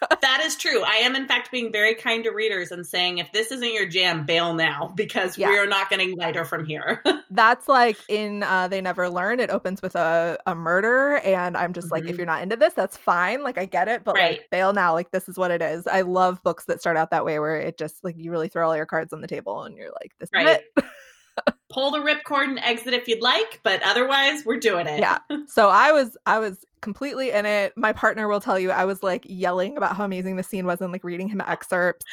that 0.20 0.42
is 0.44 0.56
true. 0.56 0.82
I 0.82 0.96
am, 0.96 1.16
in 1.16 1.26
fact, 1.26 1.50
being 1.50 1.72
very 1.72 1.94
kind 1.94 2.24
to 2.24 2.30
readers 2.30 2.70
and 2.70 2.86
saying, 2.86 3.18
if 3.18 3.32
this 3.32 3.50
isn't 3.52 3.72
your 3.72 3.86
jam, 3.86 4.24
bail 4.24 4.54
now 4.54 4.92
because 4.96 5.38
yeah. 5.38 5.48
we 5.48 5.58
are 5.58 5.66
not 5.66 5.90
getting 5.90 6.16
lighter 6.16 6.44
from 6.44 6.64
here. 6.64 7.02
That's 7.30 7.68
like 7.68 7.98
in 8.08 8.42
uh, 8.42 8.68
They 8.68 8.80
Never 8.80 9.08
Learn. 9.08 9.40
It 9.40 9.50
opens 9.50 9.82
with 9.82 9.94
a, 9.94 10.38
a 10.46 10.54
murder. 10.54 11.18
And 11.18 11.56
I'm 11.56 11.72
just 11.72 11.86
mm-hmm. 11.86 11.92
like, 11.92 12.04
if 12.04 12.10
mm-hmm. 12.10 12.18
you're 12.18 12.26
not 12.26 12.42
into 12.42 12.56
this, 12.56 12.74
that's 12.74 12.96
fine. 12.96 13.42
Like, 13.42 13.58
I 13.58 13.66
get 13.66 13.88
it, 13.88 14.04
but 14.04 14.14
right. 14.14 14.38
like, 14.38 14.50
bail 14.50 14.72
now. 14.72 14.92
Like, 14.92 15.10
this 15.10 15.28
is 15.28 15.36
what 15.36 15.50
it 15.50 15.62
is. 15.62 15.86
I 15.86 16.02
love 16.02 16.42
books 16.42 16.64
that 16.66 16.80
start 16.80 16.96
out 16.96 17.10
that 17.10 17.24
way 17.24 17.38
where 17.38 17.56
it 17.56 17.78
just 17.78 18.04
like 18.04 18.16
you 18.16 18.30
really 18.30 18.48
throw 18.48 18.68
all 18.68 18.76
your 18.76 18.86
cards 18.86 19.12
on 19.12 19.20
the 19.20 19.26
table 19.26 19.62
and 19.64 19.76
you're 19.76 19.92
like, 19.92 20.14
this 20.18 20.30
right. 20.32 20.46
is 20.46 20.56
it. 20.76 20.84
pull 21.70 21.90
the 21.90 21.98
ripcord 21.98 22.44
and 22.44 22.58
exit 22.60 22.94
if 22.94 23.06
you'd 23.08 23.22
like, 23.22 23.60
but 23.62 23.82
otherwise 23.82 24.44
we're 24.44 24.58
doing 24.58 24.86
it. 24.86 25.00
Yeah. 25.00 25.18
So 25.48 25.68
I 25.68 25.92
was 25.92 26.16
I 26.26 26.38
was 26.38 26.64
completely 26.80 27.30
in 27.30 27.46
it. 27.46 27.72
My 27.76 27.92
partner 27.92 28.28
will 28.28 28.40
tell 28.40 28.58
you 28.58 28.70
I 28.70 28.84
was 28.84 29.02
like 29.02 29.24
yelling 29.28 29.76
about 29.76 29.96
how 29.96 30.04
amazing 30.04 30.36
the 30.36 30.42
scene 30.42 30.66
was 30.66 30.80
and 30.80 30.92
like 30.92 31.04
reading 31.04 31.28
him 31.28 31.40
excerpts. 31.46 32.04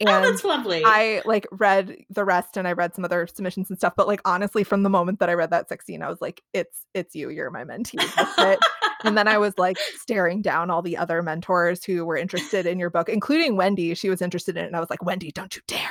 And 0.00 0.10
oh, 0.10 0.30
that's 0.30 0.44
lovely. 0.44 0.82
I 0.84 1.22
like 1.24 1.46
read 1.52 1.96
the 2.10 2.24
rest 2.24 2.56
and 2.56 2.66
I 2.66 2.72
read 2.72 2.94
some 2.94 3.04
other 3.04 3.26
submissions 3.26 3.70
and 3.70 3.78
stuff. 3.78 3.94
But 3.96 4.08
like 4.08 4.20
honestly, 4.24 4.64
from 4.64 4.82
the 4.82 4.90
moment 4.90 5.20
that 5.20 5.30
I 5.30 5.34
read 5.34 5.50
that 5.50 5.68
sex 5.68 5.86
scene, 5.86 6.02
I 6.02 6.08
was 6.08 6.20
like, 6.20 6.42
it's 6.52 6.86
it's 6.92 7.14
you. 7.14 7.30
You're 7.30 7.50
my 7.50 7.64
mentee. 7.64 7.98
and 9.04 9.16
then 9.16 9.28
I 9.28 9.38
was 9.38 9.56
like 9.58 9.78
staring 9.96 10.42
down 10.42 10.70
all 10.70 10.82
the 10.82 10.96
other 10.96 11.22
mentors 11.22 11.84
who 11.84 12.04
were 12.04 12.16
interested 12.16 12.66
in 12.66 12.78
your 12.78 12.90
book, 12.90 13.08
including 13.08 13.56
Wendy. 13.56 13.94
She 13.94 14.10
was 14.10 14.22
interested 14.22 14.56
in 14.56 14.64
it. 14.64 14.66
And 14.66 14.76
I 14.76 14.80
was 14.80 14.90
like, 14.90 15.04
Wendy, 15.04 15.30
don't 15.30 15.54
you 15.54 15.62
dare. 15.66 15.90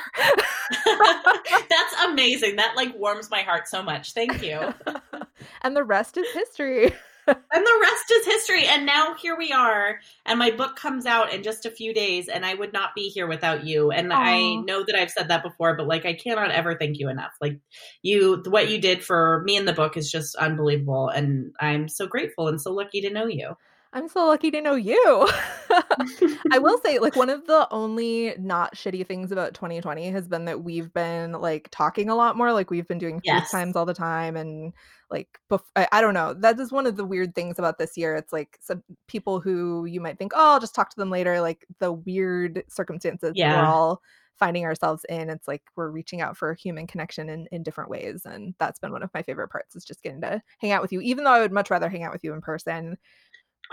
That's 1.68 2.04
amazing. 2.04 2.56
That 2.56 2.74
like 2.76 2.96
warms 2.98 3.30
my 3.30 3.42
heart 3.42 3.68
so 3.68 3.82
much. 3.82 4.12
Thank 4.12 4.42
you. 4.42 4.74
and 5.62 5.76
the 5.76 5.84
rest 5.84 6.16
is 6.16 6.26
history 6.32 6.92
and 7.26 7.36
the 7.66 7.78
rest 7.80 8.10
is 8.10 8.26
history. 8.26 8.66
And 8.66 8.84
now 8.84 9.14
here 9.14 9.36
we 9.36 9.52
are. 9.52 10.00
And 10.26 10.38
my 10.38 10.50
book 10.50 10.74
comes 10.76 11.06
out 11.06 11.32
in 11.32 11.42
just 11.42 11.66
a 11.66 11.70
few 11.70 11.94
days, 11.94 12.28
and 12.28 12.44
I 12.44 12.54
would 12.54 12.72
not 12.72 12.94
be 12.94 13.08
here 13.08 13.28
without 13.28 13.64
you. 13.64 13.90
And 13.90 14.10
Aww. 14.10 14.16
I 14.16 14.54
know 14.62 14.84
that 14.84 14.96
I've 14.96 15.10
said 15.10 15.28
that 15.28 15.44
before, 15.44 15.76
but 15.76 15.86
like 15.86 16.04
I 16.04 16.14
cannot 16.14 16.50
ever 16.50 16.74
thank 16.74 16.98
you 16.98 17.08
enough. 17.08 17.32
Like 17.40 17.60
you, 18.02 18.42
what 18.46 18.70
you 18.70 18.80
did 18.80 19.04
for 19.04 19.42
me 19.44 19.56
in 19.56 19.66
the 19.66 19.72
book 19.72 19.96
is 19.96 20.10
just 20.10 20.34
unbelievable. 20.36 21.08
And 21.08 21.52
I'm 21.60 21.88
so 21.88 22.06
grateful 22.06 22.48
and 22.48 22.60
so 22.60 22.72
lucky 22.72 23.00
to 23.02 23.10
know 23.10 23.26
you. 23.26 23.56
I'm 23.92 24.08
so 24.08 24.26
lucky 24.26 24.50
to 24.50 24.60
know 24.60 24.74
you. 24.74 25.28
I 26.52 26.58
will 26.58 26.78
say, 26.84 26.98
like, 26.98 27.16
one 27.16 27.30
of 27.30 27.46
the 27.46 27.68
only 27.70 28.34
not 28.38 28.74
shitty 28.74 29.06
things 29.06 29.32
about 29.32 29.54
2020 29.54 30.10
has 30.10 30.28
been 30.28 30.44
that 30.46 30.62
we've 30.62 30.92
been 30.92 31.32
like 31.32 31.68
talking 31.70 32.08
a 32.08 32.14
lot 32.14 32.36
more. 32.36 32.52
Like, 32.52 32.70
we've 32.70 32.88
been 32.88 32.98
doing 32.98 33.20
yes. 33.24 33.50
FaceTimes 33.50 33.76
all 33.76 33.86
the 33.86 33.94
time 33.94 34.36
and 34.36 34.72
like 35.12 35.38
bef- 35.50 35.60
I, 35.76 35.86
I, 35.92 36.00
don't 36.00 36.14
know 36.14 36.32
that 36.32 36.58
is 36.58 36.72
one 36.72 36.86
of 36.86 36.96
the 36.96 37.04
weird 37.04 37.34
things 37.34 37.58
about 37.58 37.78
this 37.78 37.96
year 37.96 38.16
it's 38.16 38.32
like 38.32 38.58
some 38.60 38.82
people 39.06 39.38
who 39.40 39.84
you 39.84 40.00
might 40.00 40.18
think 40.18 40.32
oh 40.34 40.54
i'll 40.54 40.60
just 40.60 40.74
talk 40.74 40.90
to 40.90 40.96
them 40.96 41.10
later 41.10 41.40
like 41.40 41.66
the 41.78 41.92
weird 41.92 42.64
circumstances 42.66 43.32
yeah. 43.34 43.60
we're 43.60 43.66
all 43.66 44.00
finding 44.38 44.64
ourselves 44.64 45.04
in 45.08 45.30
it's 45.30 45.46
like 45.46 45.62
we're 45.76 45.90
reaching 45.90 46.20
out 46.20 46.36
for 46.36 46.54
human 46.54 46.86
connection 46.86 47.28
in, 47.28 47.46
in 47.52 47.62
different 47.62 47.90
ways 47.90 48.22
and 48.24 48.54
that's 48.58 48.80
been 48.80 48.90
one 48.90 49.02
of 49.02 49.10
my 49.14 49.22
favorite 49.22 49.48
parts 49.48 49.76
is 49.76 49.84
just 49.84 50.02
getting 50.02 50.20
to 50.20 50.42
hang 50.58 50.72
out 50.72 50.82
with 50.82 50.90
you 50.90 51.00
even 51.00 51.22
though 51.22 51.30
i 51.30 51.40
would 51.40 51.52
much 51.52 51.70
rather 51.70 51.88
hang 51.88 52.02
out 52.02 52.12
with 52.12 52.24
you 52.24 52.32
in 52.32 52.40
person 52.40 52.96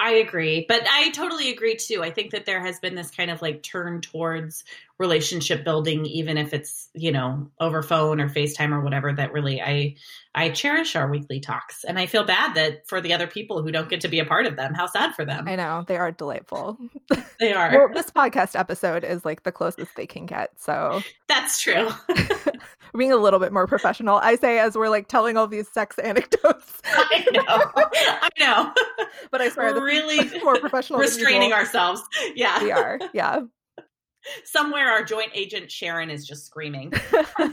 I 0.01 0.11
agree, 0.11 0.65
but 0.67 0.87
I 0.89 1.09
totally 1.11 1.49
agree 1.49 1.75
too. 1.75 2.01
I 2.01 2.09
think 2.09 2.31
that 2.31 2.45
there 2.45 2.61
has 2.61 2.79
been 2.79 2.95
this 2.95 3.11
kind 3.11 3.29
of 3.29 3.41
like 3.41 3.61
turn 3.61 3.99
towards 3.99 4.63
relationship 4.99 5.63
building, 5.63 6.05
even 6.05 6.37
if 6.37 6.53
it's 6.53 6.89
you 6.93 7.11
know 7.11 7.49
over 7.59 7.81
phone 7.81 8.19
or 8.19 8.29
FaceTime 8.29 8.71
or 8.71 8.81
whatever. 8.81 9.11
That 9.13 9.33
really, 9.33 9.61
I 9.61 9.95
I 10.35 10.49
cherish 10.49 10.95
our 10.95 11.09
weekly 11.09 11.39
talks, 11.39 11.83
and 11.83 11.97
I 11.97 12.05
feel 12.05 12.23
bad 12.23 12.55
that 12.55 12.87
for 12.87 13.01
the 13.01 13.13
other 13.13 13.27
people 13.27 13.63
who 13.63 13.71
don't 13.71 13.89
get 13.89 14.01
to 14.01 14.07
be 14.07 14.19
a 14.19 14.25
part 14.25 14.45
of 14.45 14.55
them, 14.55 14.73
how 14.73 14.85
sad 14.85 15.15
for 15.15 15.25
them. 15.25 15.47
I 15.47 15.55
know 15.55 15.83
they 15.87 15.97
are 15.97 16.11
delightful. 16.11 16.77
They 17.39 17.53
are. 17.53 17.71
well, 17.71 17.89
this 17.93 18.11
podcast 18.11 18.59
episode 18.59 19.03
is 19.03 19.23
like 19.23 19.43
the 19.43 19.51
closest 19.51 19.95
they 19.95 20.05
can 20.05 20.25
get. 20.25 20.51
So 20.59 21.01
that's 21.27 21.61
true. 21.61 21.89
being 22.97 23.11
a 23.11 23.17
little 23.17 23.39
bit 23.39 23.53
more 23.53 23.67
professional. 23.67 24.17
I 24.17 24.35
say 24.35 24.59
as 24.59 24.75
we're 24.75 24.89
like 24.89 25.07
telling 25.07 25.37
all 25.37 25.47
these 25.47 25.67
sex 25.69 25.97
anecdotes. 25.99 26.81
I 26.85 27.25
know. 27.31 27.71
I 28.21 28.29
know. 28.39 28.73
But 29.31 29.41
I 29.41 29.49
swear, 29.49 29.73
we're 29.73 29.85
really 29.85 30.39
more 30.43 30.59
professional. 30.59 30.99
Restraining 30.99 31.53
ourselves. 31.53 32.01
Yeah, 32.35 32.61
we 32.61 32.71
are. 32.71 32.99
Yeah. 33.13 33.41
Somewhere 34.43 34.89
our 34.89 35.03
joint 35.03 35.31
agent 35.33 35.71
Sharon 35.71 36.09
is 36.09 36.25
just 36.27 36.45
screaming. 36.45 36.93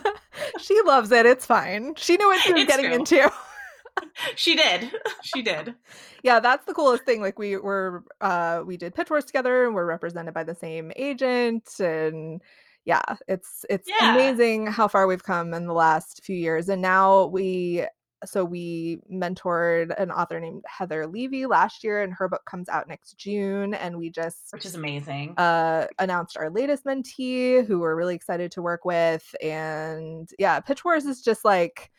she 0.60 0.80
loves 0.84 1.10
it. 1.12 1.26
It's 1.26 1.46
fine. 1.46 1.94
She 1.96 2.16
knew 2.16 2.26
what 2.26 2.40
she 2.40 2.52
was 2.52 2.62
it's 2.62 2.70
getting 2.76 2.86
true. 2.90 2.94
into. 2.94 3.32
she 4.36 4.54
did. 4.56 4.90
She 5.22 5.42
did. 5.42 5.74
Yeah, 6.22 6.40
that's 6.40 6.66
the 6.66 6.74
coolest 6.74 7.04
thing. 7.04 7.20
Like 7.20 7.38
we 7.38 7.56
were 7.56 8.04
uh 8.20 8.62
we 8.66 8.76
did 8.76 8.94
pitch 8.94 9.10
wars 9.10 9.24
together 9.24 9.64
and 9.64 9.74
we're 9.74 9.86
represented 9.86 10.34
by 10.34 10.44
the 10.44 10.54
same 10.54 10.92
agent 10.96 11.80
and 11.80 12.42
yeah, 12.84 13.02
it's 13.26 13.64
it's 13.70 13.88
Yeah. 13.88 14.14
amazing 14.14 14.66
how 14.66 14.86
far 14.88 15.06
we've 15.06 15.24
come 15.24 15.54
in 15.54 15.66
the 15.66 15.72
last 15.72 16.22
few 16.24 16.36
years. 16.36 16.68
And 16.68 16.82
now 16.82 17.26
we 17.26 17.84
so 18.24 18.44
we 18.44 18.98
mentored 19.12 19.94
an 20.00 20.10
author 20.10 20.40
named 20.40 20.64
Heather 20.66 21.06
Levy 21.06 21.46
last 21.46 21.84
year 21.84 22.02
and 22.02 22.12
her 22.14 22.28
book 22.28 22.44
comes 22.46 22.68
out 22.68 22.88
next 22.88 23.18
June 23.18 23.74
and 23.74 23.98
we 23.98 24.10
just 24.10 24.52
Which 24.52 24.64
is 24.64 24.74
amazing. 24.74 25.34
uh, 25.36 25.86
announced 25.98 26.36
our 26.38 26.48
latest 26.50 26.84
mentee 26.84 27.66
who 27.66 27.80
we're 27.80 27.94
really 27.94 28.14
excited 28.14 28.50
to 28.52 28.62
work 28.62 28.84
with. 28.84 29.34
And 29.42 30.28
yeah, 30.38 30.60
Pitch 30.60 30.84
Wars 30.84 31.04
is 31.04 31.22
just 31.22 31.44
like, 31.44 31.90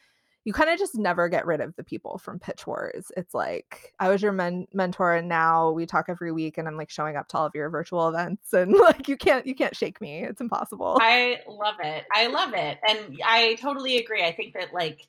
you 0.43 0.53
kind 0.53 0.69
of 0.69 0.79
just 0.79 0.95
never 0.95 1.27
get 1.27 1.45
rid 1.45 1.59
of 1.59 1.75
the 1.75 1.83
people 1.83 2.17
from 2.17 2.39
Pitch 2.39 2.65
Wars. 2.65 3.11
It's 3.17 3.33
like, 3.33 3.93
I 3.99 4.07
was 4.07 4.21
your 4.21 4.31
men- 4.31 4.65
mentor 4.73 5.13
and 5.13 5.27
now 5.27 5.71
we 5.71 5.85
talk 5.85 6.05
every 6.07 6.31
week 6.31 6.57
and 6.57 6.67
I'm 6.69 6.77
like 6.77 6.89
showing 6.89 7.17
up 7.17 7.27
to 7.29 7.37
all 7.37 7.45
of 7.45 7.53
your 7.53 7.69
virtual 7.69 8.07
events 8.07 8.53
and 8.53 8.71
like, 8.79 9.07
you 9.09 9.17
can't, 9.17 9.45
you 9.45 9.53
can't 9.53 9.75
shake 9.75 9.99
me. 9.99 10.23
It's 10.23 10.39
impossible. 10.39 10.97
I 11.01 11.41
love 11.47 11.75
it. 11.83 12.05
I 12.13 12.27
love 12.27 12.53
it. 12.53 12.79
And 12.87 13.19
I 13.25 13.55
totally 13.55 13.97
agree. 13.97 14.23
I 14.23 14.31
think 14.31 14.53
that 14.53 14.73
like 14.73 15.05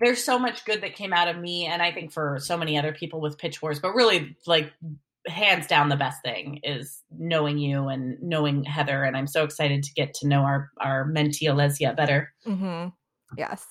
there's 0.00 0.24
so 0.24 0.38
much 0.38 0.64
good 0.64 0.82
that 0.82 0.94
came 0.94 1.12
out 1.12 1.28
of 1.28 1.36
me 1.36 1.66
and 1.66 1.82
I 1.82 1.92
think 1.92 2.12
for 2.12 2.38
so 2.40 2.56
many 2.56 2.78
other 2.78 2.92
people 2.92 3.20
with 3.20 3.38
pitch 3.38 3.60
wars, 3.60 3.78
but 3.78 3.94
really 3.94 4.36
like 4.46 4.72
hands 5.26 5.66
down 5.66 5.90
the 5.90 5.96
best 5.96 6.22
thing 6.22 6.60
is 6.64 7.02
knowing 7.16 7.58
you 7.58 7.88
and 7.88 8.20
knowing 8.22 8.64
Heather 8.64 9.04
and 9.04 9.16
I'm 9.16 9.26
so 9.26 9.44
excited 9.44 9.82
to 9.82 9.92
get 9.92 10.14
to 10.14 10.26
know 10.26 10.40
our 10.40 10.70
our 10.78 11.04
mentee 11.06 11.42
Alesia 11.42 11.94
better. 11.94 12.32
hmm 12.44 12.86
Yes. 13.36 13.64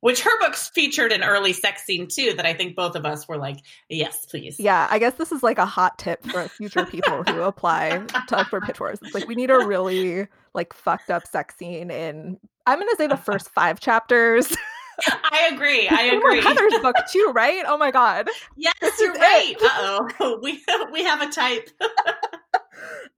Which 0.00 0.22
her 0.22 0.38
books 0.40 0.70
featured 0.74 1.12
an 1.12 1.22
early 1.22 1.52
sex 1.52 1.84
scene 1.84 2.08
too 2.08 2.32
that 2.36 2.46
I 2.46 2.54
think 2.54 2.74
both 2.74 2.96
of 2.96 3.04
us 3.04 3.28
were 3.28 3.36
like, 3.36 3.58
yes, 3.90 4.24
please. 4.24 4.58
Yeah, 4.58 4.88
I 4.90 4.98
guess 4.98 5.14
this 5.16 5.30
is 5.30 5.42
like 5.42 5.58
a 5.58 5.66
hot 5.66 5.98
tip 5.98 6.24
for 6.24 6.48
future 6.48 6.86
people 6.86 7.22
who 7.22 7.42
apply 7.42 8.02
to 8.28 8.44
for 8.46 8.62
pitch 8.62 8.80
wars. 8.80 8.98
It's 9.02 9.14
like 9.14 9.28
we 9.28 9.34
need 9.34 9.50
a 9.50 9.58
really 9.58 10.26
like 10.54 10.72
fucked 10.72 11.10
up 11.10 11.26
sex 11.26 11.54
scene 11.58 11.90
in 11.90 12.38
I'm 12.66 12.78
gonna 12.78 12.96
say 12.96 13.08
the 13.08 13.16
first 13.18 13.50
five 13.50 13.78
chapters. 13.80 14.56
I 15.08 15.50
agree. 15.52 15.88
I 15.88 16.10
Oh, 16.12 16.18
agree. 16.18 16.40
Heather's 16.42 16.78
book 16.82 16.96
too, 17.12 17.32
right? 17.34 17.62
Oh 17.66 17.76
my 17.78 17.90
god. 17.90 18.28
Yes, 18.56 18.74
you're 19.00 19.14
right. 19.14 19.54
Uh 19.62 20.08
oh. 20.20 20.38
We 20.42 20.62
we 20.92 21.02
have 21.04 21.20
a 21.22 21.30
type. 21.30 21.70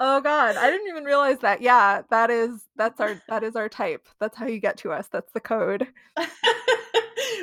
Oh 0.01 0.21
god. 0.21 0.57
I 0.57 0.69
didn't 0.71 0.89
even 0.89 1.05
realize 1.05 1.39
that. 1.41 1.61
Yeah, 1.63 2.03
that 2.11 2.31
is 2.31 2.65
that's 2.77 3.01
our 3.01 3.21
that 3.29 3.45
is 3.45 3.55
our 3.55 3.69
type. 3.69 4.09
That's 4.19 4.37
how 4.37 4.47
you 4.47 4.59
get 4.59 4.77
to 4.79 4.91
us. 4.91 5.07
That's 5.09 5.31
the 5.33 5.39
code. 5.41 5.87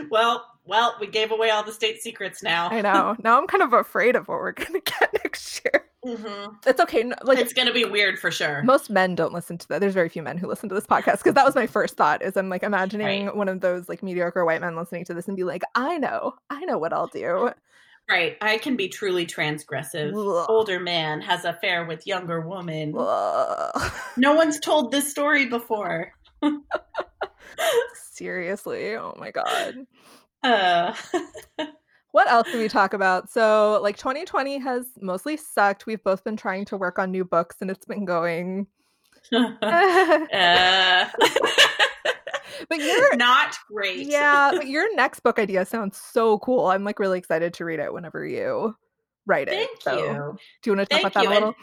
well, 0.09 0.45
well, 0.65 0.95
we 0.99 1.07
gave 1.07 1.31
away 1.31 1.49
all 1.51 1.63
the 1.63 1.71
state 1.71 2.01
secrets 2.01 2.43
now. 2.43 2.69
I 2.69 2.81
know. 2.81 3.15
Now 3.23 3.37
I'm 3.39 3.47
kind 3.47 3.63
of 3.63 3.71
afraid 3.73 4.15
of 4.15 4.27
what 4.27 4.39
we're 4.39 4.51
gonna 4.51 4.81
get 4.81 5.13
next 5.23 5.61
year. 5.63 5.85
Hmm 6.05 6.45
It's 6.65 6.79
okay. 6.79 7.11
Like 7.23 7.37
It's 7.39 7.53
going 7.53 7.67
to 7.67 7.73
be 7.73 7.85
weird 7.85 8.17
for 8.19 8.31
sure. 8.31 8.63
most 8.63 8.89
men 8.89 9.15
don't 9.15 9.33
listen 9.33 9.57
to 9.57 9.67
that. 9.69 9.79
There's 9.81 9.93
very 9.93 10.09
few 10.09 10.23
men 10.23 10.37
who 10.37 10.47
listen 10.47 10.69
to 10.69 10.75
this 10.75 10.85
podcast 10.87 11.17
because 11.17 11.33
that 11.33 11.45
was 11.45 11.55
my 11.55 11.67
first 11.67 11.95
thought. 11.97 12.21
Is 12.21 12.37
I'm 12.37 12.49
like 12.49 12.63
imagining 12.63 13.25
Right. 13.27 13.35
one 13.35 13.49
of 13.49 13.61
those 13.61 13.89
like 13.89 14.01
mediocre 14.03 14.45
white 14.45 14.61
men 14.61 14.75
listening 14.75 15.05
to 15.05 15.13
this 15.13 15.27
and 15.27 15.35
be 15.37 15.43
like, 15.43 15.63
I 15.75 15.97
know, 15.97 16.35
I 16.49 16.63
know 16.65 16.77
what 16.77 16.93
I'll 16.93 17.07
do. 17.07 17.51
Right. 18.09 18.37
I 18.41 18.57
can 18.57 18.75
be 18.75 18.87
truly 18.89 19.25
transgressive. 19.27 20.13
Ugh. 20.15 20.45
Older 20.49 20.79
man 20.79 21.21
has 21.21 21.45
affair 21.45 21.85
with 21.85 22.07
younger 22.07 22.41
woman. 22.41 22.93
Ugh. 22.97 23.91
No 24.17 24.33
one's 24.33 24.59
told 24.59 24.91
this 24.91 25.11
story 25.11 25.45
before. 25.47 26.11
Seriously, 28.11 28.95
oh 28.95 29.15
my 29.19 29.31
god. 29.31 29.75
Uh, 30.41 30.95
What 32.11 32.29
else 32.29 32.51
do 32.51 32.57
we 32.59 32.67
talk 32.67 32.93
about? 32.93 33.29
So, 33.29 33.79
like 33.83 33.97
2020 33.97 34.57
has 34.59 34.87
mostly 34.99 35.37
sucked. 35.37 35.85
We've 35.85 36.03
both 36.03 36.23
been 36.23 36.35
trying 36.37 36.65
to 36.65 36.77
work 36.77 36.97
on 36.97 37.11
new 37.11 37.23
books 37.23 37.57
and 37.61 37.69
it's 37.69 37.85
been 37.85 38.05
going. 38.05 38.67
Uh. 39.31 41.05
but 42.69 42.79
you're 42.79 43.15
not 43.17 43.55
great. 43.71 44.07
yeah, 44.07 44.51
but 44.53 44.67
your 44.67 44.93
next 44.95 45.19
book 45.21 45.37
idea 45.39 45.65
sounds 45.65 45.97
so 45.97 46.39
cool. 46.39 46.67
I'm 46.67 46.83
like 46.83 46.99
really 46.99 47.19
excited 47.19 47.53
to 47.55 47.65
read 47.65 47.79
it 47.79 47.93
whenever 47.93 48.25
you 48.25 48.75
write 49.25 49.47
it. 49.47 49.53
Thank 49.53 49.81
So, 49.81 49.97
you. 49.97 50.37
Do 50.63 50.71
you 50.71 50.75
want 50.77 50.89
to 50.89 50.95
talk 50.97 51.13
Thank 51.13 51.13
about 51.13 51.13
that 51.13 51.23
you. 51.23 51.29
a 51.29 51.33
little? 51.33 51.55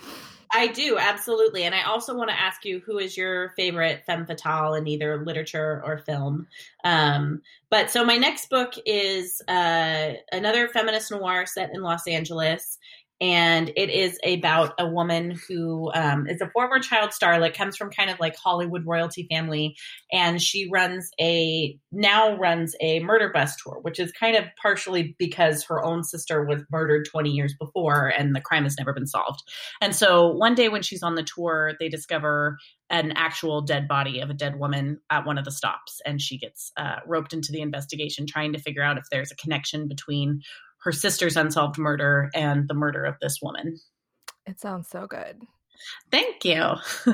I 0.52 0.68
do, 0.68 0.96
absolutely. 0.98 1.64
And 1.64 1.74
I 1.74 1.82
also 1.82 2.16
want 2.16 2.30
to 2.30 2.38
ask 2.38 2.64
you 2.64 2.80
who 2.84 2.98
is 2.98 3.16
your 3.16 3.50
favorite 3.56 4.04
femme 4.06 4.26
fatale 4.26 4.74
in 4.74 4.86
either 4.86 5.24
literature 5.24 5.82
or 5.84 5.98
film? 5.98 6.46
Um, 6.84 7.42
but 7.70 7.90
so 7.90 8.04
my 8.04 8.16
next 8.16 8.48
book 8.48 8.74
is 8.86 9.42
uh, 9.48 10.12
another 10.32 10.68
feminist 10.68 11.10
noir 11.10 11.46
set 11.46 11.70
in 11.74 11.82
Los 11.82 12.06
Angeles. 12.06 12.78
And 13.20 13.70
it 13.76 13.88
is 13.88 14.18
about 14.24 14.74
a 14.78 14.86
woman 14.86 15.38
who 15.48 15.90
um, 15.94 16.26
is 16.26 16.40
a 16.40 16.50
former 16.50 16.80
child 16.80 17.10
starlet, 17.10 17.54
comes 17.54 17.76
from 17.76 17.90
kind 17.90 18.10
of 18.10 18.20
like 18.20 18.36
Hollywood 18.36 18.84
royalty 18.86 19.26
family, 19.30 19.76
and 20.12 20.40
she 20.40 20.68
runs 20.70 21.10
a 21.20 21.78
now 21.92 22.36
runs 22.36 22.74
a 22.80 23.00
murder 23.00 23.30
bus 23.32 23.56
tour, 23.56 23.78
which 23.80 23.98
is 23.98 24.12
kind 24.12 24.36
of 24.36 24.44
partially 24.60 25.16
because 25.18 25.64
her 25.64 25.82
own 25.82 26.04
sister 26.04 26.44
was 26.44 26.62
murdered 26.70 27.08
20 27.10 27.30
years 27.30 27.54
before, 27.58 28.08
and 28.08 28.34
the 28.34 28.40
crime 28.40 28.64
has 28.64 28.76
never 28.78 28.92
been 28.92 29.06
solved. 29.06 29.42
And 29.80 29.94
so 29.94 30.28
one 30.28 30.54
day 30.54 30.68
when 30.68 30.82
she's 30.82 31.02
on 31.02 31.14
the 31.14 31.22
tour, 31.22 31.72
they 31.80 31.88
discover 31.88 32.58
an 32.90 33.12
actual 33.16 33.62
dead 33.62 33.88
body 33.88 34.20
of 34.20 34.30
a 34.30 34.34
dead 34.34 34.58
woman 34.58 35.00
at 35.10 35.26
one 35.26 35.38
of 35.38 35.44
the 35.44 35.50
stops. 35.50 36.00
And 36.06 36.20
she 36.20 36.38
gets 36.38 36.70
uh, 36.76 36.96
roped 37.06 37.32
into 37.32 37.50
the 37.50 37.60
investigation, 37.60 38.26
trying 38.26 38.52
to 38.52 38.60
figure 38.60 38.82
out 38.82 38.98
if 38.98 39.04
there's 39.10 39.32
a 39.32 39.36
connection 39.36 39.88
between 39.88 40.42
her 40.86 40.92
sister's 40.92 41.36
unsolved 41.36 41.76
murder 41.78 42.30
and 42.34 42.66
the 42.68 42.74
murder 42.74 43.04
of 43.04 43.16
this 43.20 43.40
woman. 43.42 43.76
It 44.46 44.60
sounds 44.60 44.88
so 44.88 45.06
good. 45.08 45.42
Thank 46.10 46.44
you. 46.44 46.74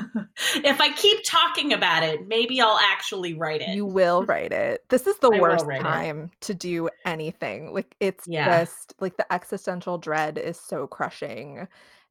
if 0.63 0.79
I 0.79 0.93
keep 0.95 1.19
talking 1.25 1.73
about 1.73 2.03
it, 2.03 2.27
maybe 2.27 2.61
I'll 2.61 2.77
actually 2.79 3.33
write 3.33 3.61
it. 3.61 3.69
You 3.69 3.85
will 3.85 4.23
write 4.25 4.51
it. 4.53 4.85
This 4.89 5.05
is 5.07 5.17
the 5.17 5.31
I 5.31 5.39
worst 5.39 5.65
write 5.65 5.81
it. 5.81 5.83
time 5.83 6.31
to 6.41 6.53
do 6.53 6.87
anything. 7.05 7.73
Like 7.73 7.95
it's 7.99 8.25
Yeah. 8.27 8.63
just 8.63 8.93
like 9.01 9.17
the 9.17 9.31
existential 9.33 9.97
dread 9.97 10.37
is 10.37 10.57
so 10.59 10.87
crushing. 10.87 11.67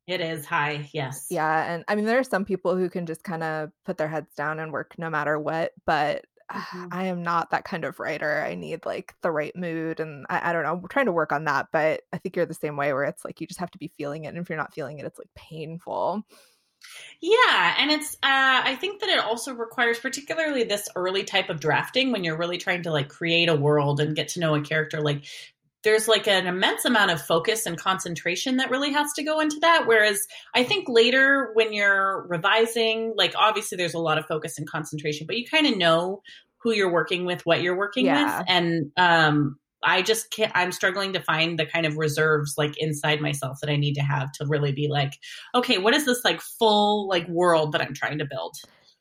it 0.09 0.21
is 0.21 0.45
high, 0.45 0.91
yes. 0.93 1.29
Yeah, 1.31 1.73
and 1.73 1.85
I 1.87 1.95
mean 1.95 2.05
there 2.07 2.19
are 2.19 2.25
some 2.25 2.45
people 2.45 2.77
who 2.77 2.91
can 2.91 3.07
just 3.07 3.23
kind 3.23 3.45
of 3.45 3.71
put 3.87 3.97
their 3.97 4.09
heads 4.09 4.35
down 4.35 4.59
and 4.59 4.73
work 4.73 4.95
no 4.99 5.09
matter 5.09 5.39
what, 5.39 5.71
but 5.87 6.25
Mhm. 6.55 6.93
I 6.93 7.05
am 7.07 7.23
not 7.23 7.51
that 7.51 7.65
kind 7.65 7.85
of 7.85 7.99
writer. 8.01 8.41
I 8.43 8.55
need 8.55 8.85
like 8.87 9.15
the 9.23 9.31
right 9.31 9.55
mood 9.57 10.01
and 10.01 10.27
I, 10.29 10.51
I 10.51 10.53
don't 10.53 10.63
know. 10.65 10.73
I'm 10.73 10.89
trying 10.89 11.07
to 11.07 11.13
work 11.13 11.33
on 11.33 11.45
that, 11.45 11.69
but 11.73 12.03
I 12.13 12.19
think 12.19 12.37
you're 12.37 12.47
the 12.47 12.55
same 12.55 12.77
way 12.77 12.93
where 12.93 13.05
it's 13.05 13.25
like 13.25 13.41
you 13.41 13.47
just 13.47 13.61
have 13.61 13.71
to 13.73 13.79
be 13.79 13.93
feeling 13.97 14.25
it. 14.25 14.29
And 14.29 14.39
if 14.39 14.49
you're 14.49 14.59
not 14.59 14.75
feeling 14.75 14.99
it, 14.99 15.07
it's 15.07 15.19
like 15.19 15.31
painful. 15.35 16.25
Yeah, 17.21 17.75
and 17.79 17.91
it's 17.91 18.15
uh 18.17 18.63
I 18.65 18.77
think 18.77 19.01
that 19.01 19.09
it 19.09 19.19
also 19.21 19.55
requires 19.55 19.99
particularly 19.99 20.65
this 20.65 20.89
early 20.97 21.25
type 21.25 21.49
of 21.51 21.61
drafting 21.61 22.13
when 22.13 22.25
you're 22.25 22.37
really 22.37 22.59
trying 22.59 22.83
to 22.83 22.91
like 22.91 23.09
create 23.09 23.49
a 23.49 23.55
world 23.55 24.01
and 24.01 24.17
get 24.17 24.29
to 24.29 24.41
know 24.41 24.55
a 24.55 24.61
character 24.61 25.01
like 25.01 25.25
there's 25.85 26.09
like 26.09 26.29
an 26.29 26.47
immense 26.47 26.85
amount 26.85 27.11
of 27.11 27.21
focus 27.21 27.67
and 27.67 27.77
concentration 27.79 28.57
that 28.59 28.71
really 28.71 28.93
has 28.93 29.13
to 29.15 29.23
go 29.23 29.41
into 29.41 29.59
that 29.61 29.85
whereas 29.87 30.21
I 30.55 30.65
think 30.65 30.89
later 30.89 31.51
when 31.55 31.73
you're 31.73 32.27
revising 32.29 33.15
like 33.17 33.35
obviously 33.37 33.77
there's 33.77 33.95
a 33.95 33.99
lot 33.99 34.19
of 34.19 34.27
focus 34.27 34.59
and 34.59 34.69
concentration 34.69 35.27
but 35.27 35.37
you 35.37 35.47
kind 35.47 35.67
of 35.67 35.77
know 35.77 36.23
who 36.59 36.73
you're 36.73 36.93
working 36.93 37.25
with, 37.25 37.45
what 37.45 37.61
you're 37.63 37.77
working 37.77 38.07
Yeah. 38.07 38.39
with 38.39 38.47
and 38.49 38.93
um 38.97 39.59
I 39.85 40.03
just 40.03 40.31
can't 40.31 40.53
I'm 40.55 40.71
struggling 40.71 41.13
to 41.15 41.21
find 41.21 41.59
the 41.59 41.67
kind 41.67 41.87
of 41.87 41.97
reserves 41.97 42.55
like 42.57 42.79
inside 42.79 43.21
myself 43.21 43.59
that 43.61 43.71
I 43.71 43.75
need 43.77 43.95
to 43.95 44.03
have 44.03 44.31
to 44.35 44.47
really 44.47 44.71
be 44.73 44.87
like 44.89 45.15
okay, 45.55 45.79
what 45.79 45.95
is 45.95 46.07
this 46.07 46.25
like 46.25 46.41
full 46.41 47.09
like 47.09 47.27
world 47.29 47.73
that 47.73 47.81
I'm 47.81 47.95
trying 47.95 48.19
to 48.19 48.25
build? 48.25 48.55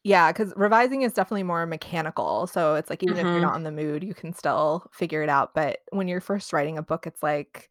Yeah, 0.05 0.31
because 0.31 0.51
revising 0.55 1.03
is 1.03 1.13
definitely 1.13 1.43
more 1.43 1.65
mechanical. 1.67 2.47
So 2.47 2.73
it's 2.75 2.89
like 2.89 3.03
even 3.03 3.19
if 3.19 3.31
you're 3.31 3.41
Mhm. 3.41 3.41
not 3.41 3.55
in 3.55 3.63
the 3.63 3.71
mood, 3.71 4.03
you 4.03 4.15
can 4.15 4.33
still 4.33 4.87
figure 4.91 5.21
it 5.21 5.29
out. 5.29 5.53
But 5.53 5.79
when 5.91 6.07
you're 6.07 6.21
first 6.21 6.53
writing 6.53 6.77
a 6.77 6.81
book, 6.81 7.05
it's 7.05 7.21
like, 7.21 7.69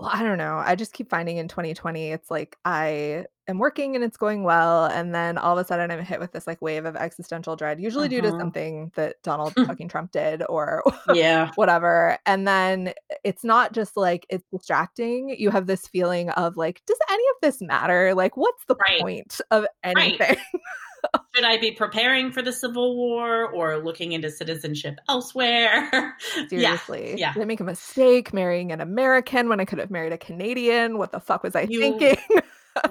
well, 0.00 0.10
I 0.12 0.22
don't 0.24 0.38
know. 0.38 0.56
I 0.58 0.76
just 0.76 0.92
keep 0.94 1.10
finding 1.10 1.38
in 1.38 1.48
2020, 1.48 2.12
it's 2.12 2.30
like 2.30 2.56
I 2.64 3.26
am 3.48 3.58
working 3.58 3.96
and 3.96 4.04
it's 4.04 4.16
going 4.18 4.44
well. 4.44 4.86
And 4.86 5.14
then 5.14 5.38
all 5.38 5.58
of 5.58 5.64
a 5.64 5.68
sudden 5.68 5.90
I'm 5.90 6.04
hit 6.04 6.20
with 6.20 6.32
this 6.32 6.46
like 6.46 6.62
wave 6.62 6.84
of 6.86 6.96
existential 6.96 7.56
dread, 7.56 7.80
usually 7.80 8.08
due 8.08 8.22
to 8.22 8.32
Mhm. 8.32 8.40
something 8.40 8.92
that 8.96 9.16
Donald 9.22 9.56
fucking 9.66 9.88
Trump 9.88 10.12
did 10.12 10.42
or 10.48 10.82
Yeah. 11.04 11.52
whatever. 11.56 12.18
And 12.26 12.48
then 12.48 12.94
it's 13.24 13.44
not 13.44 13.72
just 13.72 13.96
like 13.96 14.26
it's 14.30 14.44
distracting. 14.52 15.36
You 15.38 15.50
have 15.50 15.66
this 15.68 15.86
feeling 15.88 16.30
of 16.30 16.56
like, 16.56 16.82
does 16.86 16.98
any 17.10 17.24
of 17.30 17.36
this 17.42 17.62
matter? 17.62 18.14
Like, 18.14 18.36
what's 18.36 18.64
the 18.68 18.76
Right. 18.78 19.00
point 19.00 19.40
of 19.52 19.66
anything? 19.84 20.36
Should 21.34 21.44
I 21.44 21.58
be 21.58 21.72
preparing 21.72 22.32
for 22.32 22.42
the 22.42 22.52
Civil 22.52 22.96
War 22.96 23.46
or 23.50 23.76
looking 23.78 24.12
into 24.12 24.30
citizenship 24.30 24.98
elsewhere? 25.08 26.16
Seriously. 26.48 27.14
yeah. 27.18 27.32
Did 27.34 27.42
I 27.42 27.44
make 27.44 27.60
a 27.60 27.64
mistake 27.64 28.32
marrying 28.32 28.72
an 28.72 28.80
American 28.80 29.48
when 29.48 29.60
I 29.60 29.64
could 29.64 29.78
have 29.78 29.90
married 29.90 30.12
a 30.12 30.18
Canadian? 30.18 30.98
What 30.98 31.12
the 31.12 31.20
fuck 31.20 31.42
was 31.42 31.54
I 31.56 31.62
You- 31.62 31.80
thinking? 31.80 32.16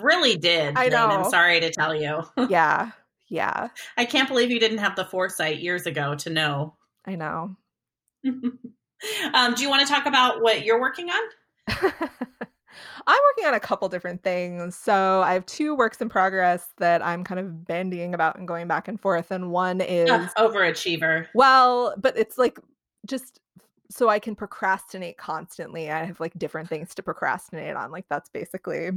Really 0.01 0.35
did. 0.35 0.75
I 0.75 0.85
Lynn, 0.85 0.95
I'm 0.95 1.21
know. 1.21 1.29
sorry 1.29 1.59
to 1.59 1.69
tell 1.69 1.93
you. 1.93 2.23
yeah. 2.49 2.89
Yeah. 3.27 3.67
I 3.95 4.05
can't 4.05 4.27
believe 4.27 4.49
you 4.49 4.59
didn't 4.59 4.79
have 4.79 4.95
the 4.95 5.05
foresight 5.05 5.59
years 5.59 5.85
ago 5.85 6.15
to 6.15 6.31
know. 6.31 6.75
I 7.05 7.13
know. 7.13 7.55
Um, 8.25 9.53
do 9.53 9.61
you 9.61 9.69
want 9.69 9.85
to 9.87 9.93
talk 9.93 10.07
about 10.07 10.41
what 10.41 10.65
you're 10.65 10.81
working 10.81 11.09
on? 11.11 11.91
I'm 13.07 13.19
working 13.31 13.47
on 13.47 13.53
a 13.53 13.59
couple 13.59 13.87
different 13.89 14.23
things. 14.23 14.75
So 14.75 15.21
I 15.21 15.33
have 15.33 15.45
two 15.45 15.75
works 15.75 16.01
in 16.01 16.09
progress 16.09 16.67
that 16.77 17.05
I'm 17.05 17.23
kind 17.23 17.39
of 17.39 17.65
bandying 17.65 18.13
about 18.13 18.37
and 18.37 18.47
going 18.47 18.67
back 18.67 18.87
and 18.87 18.99
forth. 18.99 19.31
And 19.31 19.51
one 19.51 19.81
is 19.81 20.09
uh, 20.09 20.27
overachiever. 20.37 21.27
Well, 21.33 21.95
but 21.97 22.17
it's 22.17 22.37
like 22.37 22.59
just 23.05 23.39
so 23.89 24.09
I 24.09 24.19
can 24.19 24.35
procrastinate 24.35 25.17
constantly. 25.17 25.91
I 25.91 26.03
have 26.05 26.19
like 26.19 26.37
different 26.37 26.69
things 26.69 26.95
to 26.95 27.03
procrastinate 27.03 27.75
on. 27.75 27.91
Like 27.91 28.05
that's 28.09 28.29
basically 28.29 28.91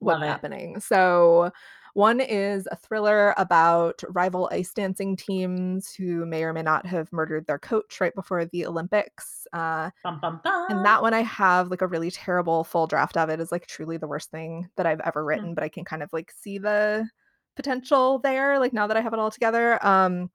what's 0.00 0.22
happening. 0.22 0.80
So 0.80 1.52
one 1.94 2.20
is 2.20 2.68
a 2.70 2.76
thriller 2.76 3.34
about 3.36 4.02
rival 4.10 4.48
ice 4.52 4.72
dancing 4.72 5.16
teams 5.16 5.92
who 5.92 6.24
may 6.26 6.44
or 6.44 6.52
may 6.52 6.62
not 6.62 6.86
have 6.86 7.12
murdered 7.12 7.46
their 7.46 7.58
coach 7.58 8.00
right 8.00 8.14
before 8.14 8.44
the 8.46 8.66
Olympics. 8.66 9.46
Uh, 9.52 9.90
bum, 10.02 10.20
bum, 10.20 10.40
bum. 10.42 10.66
And 10.70 10.84
that 10.84 11.02
one 11.02 11.14
I 11.14 11.22
have 11.22 11.70
like 11.70 11.82
a 11.82 11.86
really 11.86 12.10
terrible 12.10 12.64
full 12.64 12.86
draft 12.86 13.16
of 13.16 13.28
it 13.28 13.40
is 13.40 13.52
like 13.52 13.66
truly 13.66 13.96
the 13.96 14.08
worst 14.08 14.30
thing 14.30 14.68
that 14.76 14.86
I've 14.86 15.00
ever 15.00 15.24
written, 15.24 15.46
mm-hmm. 15.46 15.54
but 15.54 15.64
I 15.64 15.68
can 15.68 15.84
kind 15.84 16.02
of 16.02 16.12
like 16.12 16.32
see 16.32 16.58
the 16.58 17.08
potential 17.56 18.18
there, 18.20 18.58
like 18.58 18.72
now 18.72 18.86
that 18.86 18.96
I 18.96 19.00
have 19.00 19.12
it 19.12 19.18
all 19.18 19.30
together. 19.30 19.84
Um, 19.84 20.30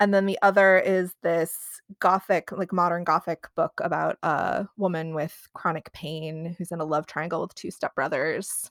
and 0.00 0.14
then 0.14 0.24
the 0.24 0.38
other 0.40 0.78
is 0.78 1.14
this 1.22 1.80
gothic, 1.98 2.52
like 2.52 2.72
modern 2.72 3.04
gothic 3.04 3.46
book 3.54 3.80
about 3.84 4.16
a 4.22 4.66
woman 4.78 5.14
with 5.14 5.48
chronic 5.52 5.92
pain 5.92 6.54
who's 6.56 6.72
in 6.72 6.80
a 6.80 6.84
love 6.84 7.06
triangle 7.06 7.42
with 7.42 7.54
two 7.54 7.68
stepbrothers. 7.68 8.70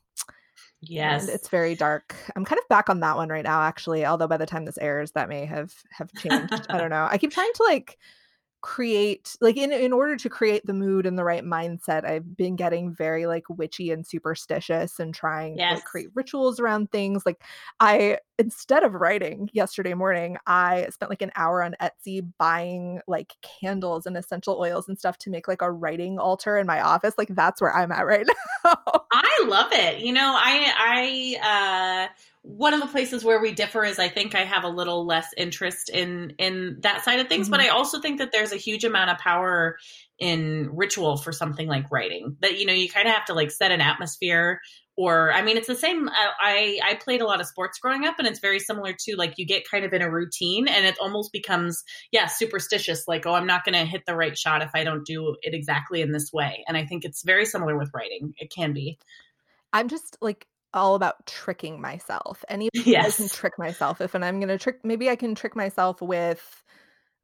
Yes. 0.82 1.24
And 1.24 1.32
it's 1.32 1.50
very 1.50 1.76
dark. 1.76 2.16
I'm 2.36 2.46
kind 2.46 2.60
of 2.60 2.68
back 2.70 2.90
on 2.90 3.02
that 3.02 3.18
one 3.18 3.30
right 3.30 3.44
now, 3.44 3.62
actually. 3.62 4.06
Although 4.06 4.28
by 4.28 4.38
the 4.38 4.46
time 4.46 4.66
this 4.66 4.78
airs, 4.78 5.12
that 5.12 5.30
may 5.30 5.46
have 5.46 5.74
have 5.92 6.12
changed. 6.14 6.66
I 6.70 6.78
don't 6.78 6.90
know. 6.92 7.08
I 7.10 7.18
keep 7.18 7.32
trying 7.32 7.52
to 7.54 7.64
like 7.64 7.98
create 8.62 9.38
like 9.40 9.56
in 9.56 9.72
in 9.72 9.94
order 9.94 10.18
to 10.18 10.30
create 10.30 10.66
the 10.66 10.74
mood 10.74 11.06
and 11.06 11.18
the 11.18 11.24
right 11.24 11.46
mindset 11.46 12.04
i've 12.04 12.36
been 12.36 12.58
getting 12.58 12.94
very 12.94 13.26
like 13.26 13.46
witchy 13.48 13.90
and 13.90 14.06
superstitious 14.06 15.00
and 15.00 15.14
trying 15.14 15.58
yes. 15.58 15.70
to 15.70 15.76
like, 15.76 15.86
create 15.86 16.10
rituals 16.14 16.60
around 16.60 16.92
things 16.92 17.26
like 17.26 17.42
i 17.80 18.18
instead 18.40 18.84
of 18.84 18.94
writing 18.94 19.50
yesterday 19.54 19.94
morning 19.94 20.38
i 20.48 20.88
spent 20.90 21.10
like 21.10 21.22
an 21.22 21.32
hour 21.36 21.62
on 21.62 21.76
etsy 21.82 22.26
buying 22.40 23.00
like 23.08 23.36
candles 23.42 24.06
and 24.06 24.18
essential 24.18 24.58
oils 24.60 24.88
and 24.88 24.98
stuff 24.98 25.18
to 25.18 25.30
make 25.30 25.48
like 25.48 25.62
a 25.62 25.72
writing 25.72 26.18
altar 26.18 26.58
in 26.58 26.66
my 26.66 26.82
office 26.82 27.14
like 27.18 27.28
that's 27.36 27.62
where 27.62 27.76
i'm 27.76 27.92
at 27.92 28.06
right 28.06 28.26
now 28.66 28.76
i 29.12 29.46
love 29.46 29.72
it 29.74 30.00
you 30.00 30.14
know 30.14 30.36
i 30.36 30.74
i 31.42 32.08
uh 32.08 32.14
one 32.42 32.74
of 32.74 32.80
the 32.80 32.88
places 32.88 33.24
where 33.24 33.42
we 33.42 33.52
differ 33.52 33.84
is 33.84 34.00
I 34.00 34.08
think 34.08 34.34
I 34.34 34.46
have 34.46 34.64
a 34.64 34.70
little 34.70 35.06
less 35.06 35.34
interest 35.36 35.90
in 35.90 36.34
in 36.38 36.78
that 36.82 37.04
side 37.04 37.20
of 37.20 37.28
things, 37.28 37.48
mm-hmm. 37.48 37.52
but 37.52 37.60
I 37.60 37.68
also 37.68 38.00
think 38.00 38.20
that 38.20 38.32
there's 38.32 38.54
a 38.54 38.58
huge 38.58 38.86
amount 38.86 39.10
of 39.10 39.18
power 39.18 39.78
in 40.20 40.70
ritual 40.74 41.18
for 41.18 41.32
something 41.32 41.68
like 41.68 41.92
writing. 41.92 42.38
That 42.40 42.58
you 42.58 42.66
know, 42.66 42.74
you 42.74 42.90
kind 42.90 43.08
of 43.08 43.14
have 43.14 43.26
to 43.26 43.34
like 43.34 43.52
set 43.52 43.72
an 43.72 43.82
atmosphere 43.82 44.62
or 45.00 45.32
I 45.32 45.42
mean 45.42 45.56
it's 45.56 45.68
the 45.68 45.76
same 45.76 46.10
uh, 46.10 46.12
I 46.42 46.78
I 46.84 46.96
played 46.96 47.22
a 47.22 47.26
lot 47.26 47.40
of 47.40 47.48
sports 47.48 47.80
growing 47.80 48.06
up 48.06 48.20
and 48.20 48.28
it's 48.28 48.40
very 48.40 48.60
similar 48.60 48.92
to 48.92 49.16
like 49.16 49.36
you 49.38 49.46
get 49.46 49.64
kind 49.70 49.86
of 49.86 49.94
in 49.94 50.02
a 50.02 50.12
routine 50.12 50.68
and 50.68 50.86
it 50.86 50.98
almost 51.00 51.32
becomes 51.32 51.84
yeah, 52.12 52.28
superstitious 52.28 53.08
like 53.08 53.26
oh 53.26 53.34
I'm 53.34 53.48
not 53.48 53.64
going 53.64 53.76
to 53.76 53.90
hit 53.90 54.04
the 54.06 54.16
right 54.16 54.38
shot 54.38 54.62
if 54.62 54.72
I 54.74 54.84
don't 54.84 55.06
do 55.06 55.38
it 55.42 55.54
exactly 55.54 56.02
in 56.02 56.12
this 56.12 56.34
way. 56.34 56.66
And 56.68 56.76
I 56.76 56.86
think 56.86 57.06
it's 57.06 57.24
very 57.24 57.46
similar 57.46 57.78
with 57.78 57.92
writing. 57.94 58.34
It 58.38 58.52
can 58.54 58.74
be. 58.74 59.00
I'm 59.72 59.88
just 59.88 60.18
like 60.22 60.46
all 60.74 60.96
about 60.96 61.26
tricking 61.26 61.80
myself. 61.80 62.44
Any 62.50 62.70
yes. 62.74 63.20
I 63.20 63.24
can 63.24 63.30
trick 63.30 63.58
myself 63.58 64.02
if 64.02 64.16
and 64.16 64.26
I'm 64.26 64.40
going 64.40 64.50
to 64.50 64.58
trick 64.58 64.80
maybe 64.84 65.10
I 65.10 65.16
can 65.16 65.34
trick 65.34 65.56
myself 65.56 66.02
with 66.02 66.64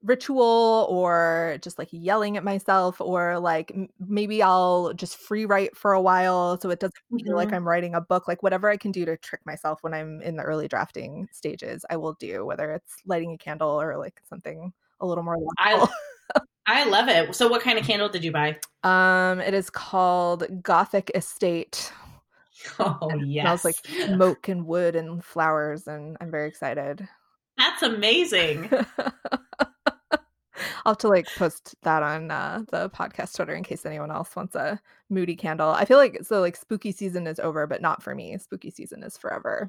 ritual 0.04 0.88
or 0.89 1.58
just 1.62 1.80
like 1.80 1.89
yelling 1.91 2.38
at 2.38 2.43
myself 2.43 3.02
or 3.02 3.39
like 3.39 3.72
m- 3.74 3.89
maybe 4.00 4.41
I'll 4.41 4.93
just 4.93 5.18
free 5.18 5.46
write 5.46 5.76
for 5.76 5.93
a 5.93 6.02
while 6.02 6.60
so 6.60 6.70
it 6.70 6.80
doesn't 6.80 6.96
feel 7.10 7.20
mm-hmm. 7.20 7.34
like 7.34 7.54
I'm 7.54 7.68
writing 7.68 7.96
a 7.96 8.02
book 8.02 8.28
like 8.28 8.43
whatever 8.43 8.70
I 8.70 8.78
can 8.78 8.91
do 8.91 9.06
to 9.06 9.18
trick 9.18 9.41
myself 9.46 9.80
when 9.82 9.93
I'm 9.93 10.22
in 10.22 10.36
the 10.36 10.43
early 10.43 10.68
drafting 10.68 11.28
stages 11.32 11.86
I 11.89 11.98
will 11.98 12.14
do 12.14 12.46
whether 12.46 12.72
it's 12.72 12.98
lighting 13.06 13.34
a 13.34 13.38
candle 13.38 13.82
or 13.82 13.98
like 13.98 14.22
something 14.30 14.72
a 15.00 15.08
little 15.08 15.24
more 15.24 15.38
I 15.58 15.88
I 16.68 16.84
love 16.86 17.10
it. 17.10 17.36
So 17.36 17.48
what 17.48 17.62
kind 17.62 17.78
of 17.78 17.86
candle 17.86 18.10
did 18.10 18.24
you 18.24 18.32
buy? 18.32 18.58
Um 18.84 19.39
it 19.39 19.54
is 19.54 19.70
called 19.70 20.62
Gothic 20.62 21.12
Estate 21.16 21.91
Oh 22.80 23.12
yes. 23.24 23.43
smells 23.43 23.66
like 23.66 23.76
smoke 24.06 24.48
and 24.50 24.66
wood 24.66 24.96
and 24.96 25.24
flowers 25.24 25.88
and 25.88 26.16
I'm 26.22 26.32
very 26.32 26.48
excited. 26.48 27.08
That's 27.58 27.84
amazing. 27.84 28.70
I'll 30.86 30.92
have 30.92 31.00
to 31.00 31.08
like 31.08 31.28
post 31.36 31.76
that 31.82 32.04
on 32.04 32.30
uh, 32.30 32.62
the 32.70 32.90
podcast 32.92 33.36
Twitter 33.36 33.56
in 33.56 33.64
case 33.64 33.86
anyone 33.86 34.12
else 34.12 34.36
wants 34.36 34.56
a 34.56 34.80
moody 35.10 35.36
candle. 35.36 35.70
I 35.70 35.86
feel 35.86 35.98
like 35.98 36.20
so 36.24 36.42
like 36.42 36.56
spooky 36.56 36.92
season 36.92 37.26
is 37.26 37.40
over, 37.40 37.66
but 37.66 37.82
not 37.82 38.04
for 38.04 38.14
me. 38.14 38.38
Spooky 38.38 38.70
season 38.70 39.04
is 39.04 39.18
forever. 39.18 39.68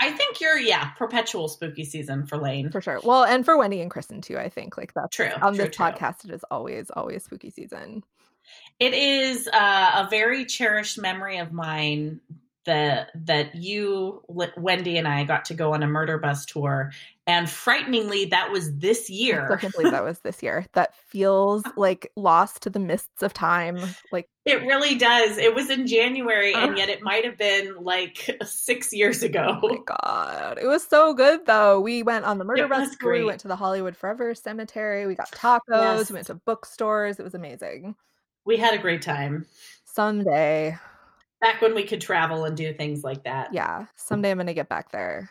I 0.00 0.10
think 0.10 0.40
you're 0.40 0.58
yeah, 0.58 0.90
perpetual 0.90 1.48
spooky 1.48 1.84
season 1.84 2.26
for 2.26 2.38
Layne. 2.38 2.70
For 2.70 2.80
sure. 2.80 3.00
Well, 3.02 3.24
and 3.24 3.44
for 3.44 3.58
Wendy 3.58 3.80
and 3.80 3.90
Kristen 3.90 4.20
too, 4.20 4.38
I 4.38 4.48
think. 4.48 4.78
Like 4.78 4.94
that's 4.94 5.14
true. 5.14 5.30
On 5.42 5.54
true, 5.54 5.66
this 5.66 5.76
true. 5.76 5.84
podcast, 5.84 6.24
it 6.24 6.30
is 6.30 6.44
always, 6.50 6.90
always 6.90 7.24
spooky 7.24 7.50
season. 7.50 8.04
It 8.80 8.94
is 8.94 9.48
uh, 9.52 10.06
a 10.06 10.08
very 10.08 10.46
cherished 10.46 10.98
memory 10.98 11.38
of 11.38 11.52
mine 11.52 12.20
that 12.64 13.10
that 13.26 13.54
you 13.54 14.22
Wendy 14.28 14.98
and 14.98 15.08
I 15.08 15.24
got 15.24 15.46
to 15.46 15.54
go 15.54 15.72
on 15.74 15.82
a 15.82 15.86
murder 15.86 16.18
bus 16.18 16.44
tour 16.46 16.92
and 17.28 17.48
frighteningly 17.48 18.24
that 18.24 18.50
was 18.50 18.74
this 18.78 19.10
year. 19.10 19.52
I 19.52 19.56
can't 19.58 19.74
believe 19.74 19.92
that 19.92 20.02
was 20.02 20.18
this 20.20 20.42
year. 20.42 20.64
That 20.78 20.94
feels 20.94 21.64
uh-huh. 21.64 21.74
like 21.76 22.12
lost 22.16 22.62
to 22.62 22.70
the 22.70 22.78
mists 22.78 23.22
of 23.22 23.34
time. 23.34 23.78
Like 24.12 24.28
it 24.44 24.62
really 24.62 24.96
does. 24.96 25.36
It 25.36 25.54
was 25.54 25.70
in 25.70 25.86
January 25.86 26.54
and 26.54 26.78
yet 26.78 26.88
it 26.88 27.02
might 27.02 27.24
have 27.24 27.36
been 27.36 27.82
like 27.82 28.38
6 28.42 28.92
years 28.92 29.22
ago. 29.22 29.58
Oh 29.60 29.68
my 29.68 29.78
god. 29.84 30.58
It 30.62 30.66
was 30.66 30.86
so 30.86 31.14
good 31.14 31.46
though. 31.46 31.80
We 31.80 32.02
went 32.02 32.24
on 32.24 32.38
the 32.38 32.44
murder 32.44 32.68
bus. 32.68 32.96
We 33.04 33.24
went 33.24 33.40
to 33.40 33.48
the 33.48 33.56
Hollywood 33.56 33.96
Forever 33.96 34.34
Cemetery. 34.34 35.06
We 35.06 35.14
got 35.14 35.30
tacos, 35.32 35.60
yes. 35.68 36.10
we 36.10 36.14
went 36.14 36.28
to 36.28 36.34
bookstores. 36.34 37.18
It 37.18 37.24
was 37.24 37.34
amazing. 37.34 37.96
We 38.44 38.56
had 38.56 38.74
a 38.74 38.78
great 38.78 39.02
time. 39.02 39.46
Someday. 39.84 40.78
Back 41.40 41.60
when 41.60 41.74
we 41.74 41.82
could 41.82 42.00
travel 42.00 42.44
and 42.44 42.56
do 42.56 42.72
things 42.72 43.04
like 43.04 43.24
that. 43.24 43.52
Yeah. 43.52 43.86
Someday 43.96 44.30
I'm 44.30 44.38
going 44.38 44.46
to 44.46 44.54
get 44.54 44.68
back 44.68 44.92
there. 44.92 45.28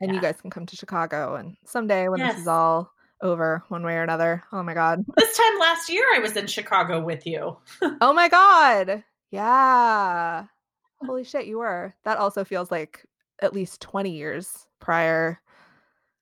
And 0.00 0.10
yeah. 0.10 0.16
you 0.16 0.20
guys 0.20 0.40
can 0.40 0.50
come 0.50 0.66
to 0.66 0.76
Chicago. 0.76 1.36
And 1.36 1.56
someday 1.64 2.08
when 2.08 2.20
this 2.20 2.38
is 2.38 2.46
all 2.46 2.92
over 3.22 3.64
one 3.68 3.82
way 3.82 3.94
or 3.94 4.02
another. 4.02 4.42
Oh 4.52 4.62
my 4.62 4.74
God. 4.74 5.04
This 5.16 5.36
time 5.36 5.58
last 5.58 5.88
year, 5.88 6.04
I 6.14 6.18
was 6.18 6.36
in 6.36 6.46
Chicago 6.46 7.00
with 7.02 7.26
you. 7.26 7.56
oh 8.00 8.12
my 8.12 8.28
God. 8.28 9.04
Yeah. 9.30 10.44
Holy 11.04 11.24
shit, 11.24 11.46
you 11.46 11.58
were. 11.58 11.94
That 12.04 12.18
also 12.18 12.44
feels 12.44 12.70
like 12.70 13.04
at 13.40 13.52
least 13.52 13.80
20 13.80 14.10
years 14.10 14.66
prior. 14.80 15.40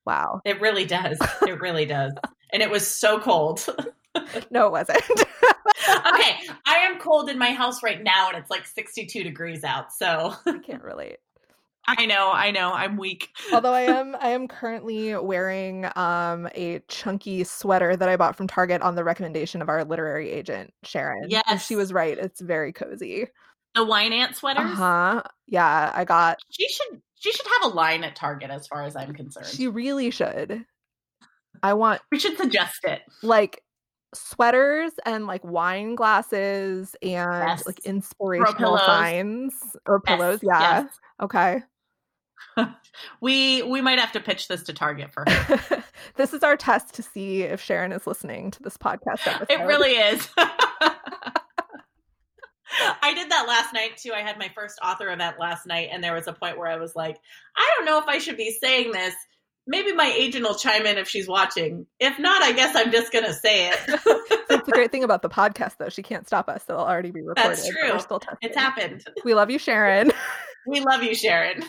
Wow. 0.05 0.41
It 0.45 0.61
really 0.61 0.85
does. 0.85 1.19
It 1.47 1.61
really 1.61 1.87
does. 1.87 2.13
And 2.53 2.63
it 2.63 2.71
was 2.71 2.87
so 2.87 3.21
cold. 3.21 3.65
no, 4.51 4.67
it 4.67 4.73
wasn't. 4.73 5.03
okay, 5.11 6.37
I 6.67 6.77
am 6.89 6.99
cold 6.99 7.29
in 7.29 7.39
my 7.39 7.51
house 7.51 7.83
right 7.83 8.03
now, 8.03 8.29
and 8.29 8.39
it's 8.39 8.51
like 8.51 8.67
62 8.67 9.23
degrees 9.25 9.65
out. 9.65 9.93
So 9.93 10.35
I 10.47 10.59
can't 10.59 10.83
relate. 10.83 11.19
I 11.87 12.07
know, 12.07 12.31
I 12.33 12.51
know, 12.51 12.73
I'm 12.73 12.97
weak. 12.97 13.31
Although 13.53 13.73
I 13.73 13.81
am, 13.83 14.17
I 14.21 14.29
am 14.29 14.49
currently 14.49 15.17
wearing 15.17 15.87
um 15.97 16.49
a 16.55 16.81
chunky 16.89 17.45
sweater 17.45 17.97
that 17.97 18.09
I 18.09 18.17
bought 18.17 18.37
from 18.37 18.47
Target 18.47 18.83
on 18.83 18.95
the 18.95 19.05
recommendation 19.05 19.63
of 19.63 19.69
our 19.69 19.85
literary 19.85 20.31
agent 20.31 20.73
Sharon. 20.83 21.29
Yes, 21.29 21.45
and 21.49 21.61
she 21.61 21.77
was 21.77 21.93
right. 21.93 22.17
It's 22.17 22.41
very 22.41 22.73
cozy. 22.73 23.27
The 23.75 23.85
wine 23.85 24.13
ant 24.13 24.37
sweater? 24.37 24.61
Uh 24.61 24.75
huh. 24.75 25.23
Yeah, 25.47 25.93
I 25.95 26.05
got. 26.05 26.39
She 26.51 26.69
should. 26.69 27.01
She 27.17 27.33
should 27.33 27.47
have 27.47 27.73
a 27.73 27.75
line 27.75 28.05
at 28.05 28.17
Target, 28.17 28.51
as 28.51 28.67
far 28.67 28.83
as 28.83 28.97
I'm 28.97 29.15
concerned. 29.15 29.47
She 29.47 29.67
really 29.67 30.11
should. 30.11 30.65
I 31.63 31.73
want. 31.75 32.03
We 32.13 32.19
should 32.19 32.37
suggest 32.37 32.85
it. 32.85 33.03
Like 33.23 33.63
sweaters 34.15 34.93
and 35.05 35.27
like 35.27 35.43
wine 35.45 35.95
glasses 35.95 36.95
and 37.03 37.11
yes. 37.11 37.67
like 37.67 37.81
inspirational 37.81 38.79
signs 38.79 39.55
or 39.87 40.01
pillows. 40.01 40.41
Yes. 40.43 40.61
Yeah. 40.61 40.83
Yes. 40.83 40.99
Okay. 41.21 41.63
we 43.21 43.63
we 43.63 43.81
might 43.81 43.99
have 43.99 44.13
to 44.13 44.21
pitch 44.21 44.49
this 44.49 44.63
to 44.65 44.73
Target 44.73 45.13
for 45.13 45.25
her. 45.29 45.85
this 46.17 46.33
is 46.33 46.43
our 46.43 46.57
test 46.57 46.95
to 46.95 47.03
see 47.03 47.43
if 47.43 47.61
Sharon 47.61 47.93
is 47.93 48.07
listening 48.07 48.51
to 48.53 48.63
this 48.63 48.77
podcast 48.77 49.27
episode. 49.27 49.51
It 49.51 49.65
really 49.65 49.93
is. 49.93 50.29
I 53.03 53.15
did 53.15 53.31
that 53.31 53.47
last 53.47 53.73
night 53.73 53.97
too. 53.97 54.13
I 54.13 54.21
had 54.21 54.39
my 54.39 54.51
first 54.55 54.79
author 54.83 55.09
event 55.11 55.37
last 55.39 55.67
night, 55.67 55.91
and 55.93 56.03
there 56.03 56.15
was 56.15 56.27
a 56.27 56.33
point 56.33 56.59
where 56.59 56.69
I 56.69 56.77
was 56.77 56.97
like, 56.97 57.19
I 57.57 57.73
don't 57.77 57.87
know 57.87 57.99
if 57.99 58.07
I 58.07 58.19
should 58.19 58.37
be 58.37 58.51
saying 58.51 58.91
this 58.93 59.15
maybe 59.67 59.93
my 59.93 60.13
agent 60.17 60.45
will 60.45 60.55
chime 60.55 60.87
in 60.87 60.99
if 60.99 61.09
she's 61.09 61.29
watching. 61.29 61.87
If 61.99 62.19
not, 62.19 62.43
I 62.43 62.53
guess 62.53 62.75
I'm 62.77 62.91
just 62.91 63.13
going 63.13 63.25
to 63.25 63.33
say 63.33 63.69
it. 63.69 63.79
That's 64.49 64.67
the 64.67 64.73
great 64.73 64.93
thing 64.93 65.05
about 65.05 65.23
the 65.23 65.29
podcast, 65.29 65.77
though. 65.79 65.89
She 65.89 66.03
can't 66.03 66.27
stop 66.27 66.49
us. 66.49 66.65
It'll 66.69 66.83
already 66.83 67.11
be 67.11 67.23
recorded. 67.23 67.59
That's 67.59 67.69
true. 67.69 67.99
still 68.01 68.21
It's 68.43 68.57
happened. 68.57 69.07
We 69.25 69.35
love 69.35 69.51
you, 69.51 69.59
Sharon. 69.59 70.13
We 70.67 70.81
love 70.81 71.03
you, 71.03 71.15
Sharon. 71.15 71.65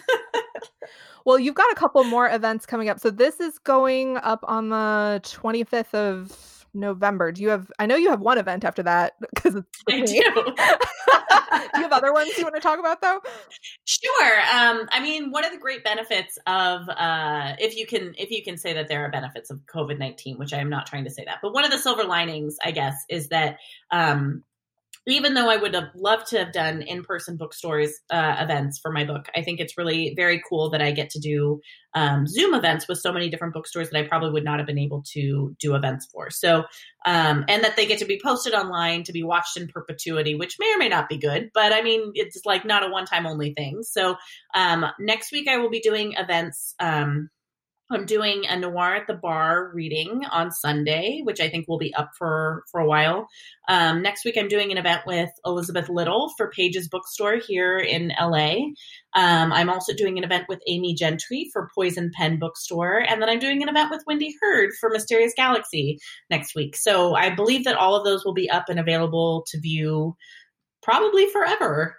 well, 1.25 1.39
you've 1.39 1.55
got 1.55 1.71
a 1.71 1.75
couple 1.75 2.03
more 2.03 2.29
events 2.29 2.65
coming 2.65 2.89
up. 2.89 2.99
So 2.99 3.09
this 3.09 3.39
is 3.39 3.59
going 3.59 4.17
up 4.17 4.43
on 4.47 4.69
the 4.69 5.21
25th 5.23 5.93
of 5.93 6.65
November. 6.75 7.31
Do 7.31 7.41
you 7.41 7.49
have? 7.49 7.71
I 7.79 7.85
know 7.85 7.95
you 7.95 8.09
have 8.09 8.19
one 8.19 8.37
event 8.37 8.63
after 8.63 8.83
that 8.83 9.13
because 9.35 9.55
it's. 9.55 9.83
I 9.89 10.01
do. 10.01 10.05
do 11.73 11.79
you 11.79 11.83
have 11.83 11.93
other 11.93 12.13
ones 12.13 12.37
you 12.37 12.43
want 12.43 12.55
to 12.55 12.61
talk 12.61 12.79
about 12.79 13.01
though? 13.01 13.21
Sure. 13.85 14.39
Um, 14.53 14.87
I 14.91 14.99
mean, 15.01 15.31
one 15.31 15.45
of 15.45 15.51
the 15.51 15.57
great 15.57 15.83
benefits 15.83 16.37
of 16.45 16.87
uh, 16.89 17.55
if 17.59 17.75
you 17.75 17.87
can 17.87 18.13
if 18.17 18.29
you 18.29 18.43
can 18.43 18.57
say 18.57 18.73
that 18.73 18.87
there 18.87 19.03
are 19.03 19.09
benefits 19.09 19.49
of 19.49 19.59
COVID 19.65 19.97
nineteen, 19.97 20.37
which 20.37 20.53
I 20.53 20.57
am 20.57 20.69
not 20.69 20.85
trying 20.85 21.05
to 21.05 21.09
say 21.09 21.23
that, 21.25 21.39
but 21.41 21.53
one 21.53 21.65
of 21.65 21.71
the 21.71 21.79
silver 21.79 22.03
linings, 22.03 22.57
I 22.63 22.71
guess, 22.71 23.05
is 23.09 23.29
that 23.29 23.57
um, 23.91 24.43
even 25.07 25.33
though 25.33 25.49
I 25.49 25.57
would 25.57 25.73
have 25.73 25.89
loved 25.95 26.27
to 26.27 26.39
have 26.39 26.51
done 26.51 26.81
in 26.81 27.03
person 27.03 27.37
bookstores 27.37 27.93
uh, 28.09 28.35
events 28.39 28.79
for 28.79 28.91
my 28.91 29.05
book, 29.05 29.27
I 29.35 29.41
think 29.41 29.59
it's 29.59 29.77
really 29.77 30.13
very 30.15 30.41
cool 30.47 30.71
that 30.71 30.81
I 30.81 30.91
get 30.91 31.11
to 31.11 31.19
do 31.19 31.61
um, 31.93 32.27
Zoom 32.27 32.53
events 32.53 32.87
with 32.87 32.99
so 32.99 33.13
many 33.13 33.29
different 33.29 33.53
bookstores 33.53 33.89
that 33.89 33.97
I 33.97 34.07
probably 34.07 34.31
would 34.31 34.43
not 34.43 34.59
have 34.59 34.67
been 34.67 34.79
able 34.79 35.03
to 35.13 35.55
do 35.59 35.75
events 35.75 36.07
for. 36.11 36.29
So, 36.29 36.63
um, 37.05 37.45
and 37.47 37.63
that 37.63 37.75
they 37.75 37.85
get 37.85 37.99
to 37.99 38.05
be 38.05 38.19
posted 38.21 38.53
online 38.53 39.03
to 39.03 39.13
be 39.13 39.23
watched 39.23 39.57
in 39.57 39.67
perpetuity, 39.67 40.35
which 40.35 40.57
may 40.59 40.73
or 40.73 40.77
may 40.77 40.89
not 40.89 41.07
be 41.07 41.17
good, 41.17 41.51
but 41.53 41.71
I 41.71 41.81
mean, 41.81 42.11
it's 42.15 42.41
like 42.45 42.65
not 42.65 42.83
a 42.83 42.91
one 42.91 43.05
time 43.05 43.25
only 43.25 43.53
thing. 43.53 43.83
So, 43.83 44.15
um, 44.53 44.85
next 44.99 45.31
week 45.31 45.47
I 45.47 45.57
will 45.57 45.69
be 45.69 45.81
doing 45.81 46.13
events. 46.17 46.75
Um, 46.79 47.29
I'm 47.91 48.05
doing 48.05 48.45
a 48.47 48.57
noir 48.57 48.95
at 48.95 49.05
the 49.05 49.13
bar 49.13 49.71
reading 49.73 50.23
on 50.31 50.51
Sunday, 50.51 51.21
which 51.23 51.39
I 51.39 51.49
think 51.49 51.67
will 51.67 51.77
be 51.77 51.93
up 51.93 52.09
for 52.17 52.63
for 52.71 52.79
a 52.79 52.87
while. 52.87 53.27
Um, 53.67 54.01
next 54.01 54.25
week, 54.25 54.37
I'm 54.37 54.47
doing 54.47 54.71
an 54.71 54.77
event 54.77 55.01
with 55.05 55.29
Elizabeth 55.45 55.87
Little 55.87 56.31
for 56.35 56.49
Pages 56.49 56.87
Bookstore 56.87 57.37
here 57.37 57.77
in 57.77 58.11
LA. 58.19 58.55
Um, 59.13 59.53
I'm 59.53 59.69
also 59.69 59.93
doing 59.93 60.17
an 60.17 60.23
event 60.23 60.45
with 60.49 60.59
Amy 60.67 60.95
Gentry 60.95 61.49
for 61.53 61.69
Poison 61.75 62.11
Pen 62.15 62.39
Bookstore, 62.39 62.99
and 63.07 63.21
then 63.21 63.29
I'm 63.29 63.39
doing 63.39 63.61
an 63.61 63.69
event 63.69 63.91
with 63.91 64.03
Wendy 64.07 64.33
Heard 64.41 64.71
for 64.79 64.89
Mysterious 64.89 65.33
Galaxy 65.37 65.99
next 66.31 66.55
week. 66.55 66.75
So 66.75 67.13
I 67.13 67.29
believe 67.29 67.65
that 67.65 67.77
all 67.77 67.95
of 67.95 68.03
those 68.03 68.25
will 68.25 68.33
be 68.33 68.49
up 68.49 68.65
and 68.67 68.79
available 68.79 69.45
to 69.49 69.59
view 69.59 70.15
probably 70.81 71.27
forever. 71.29 71.97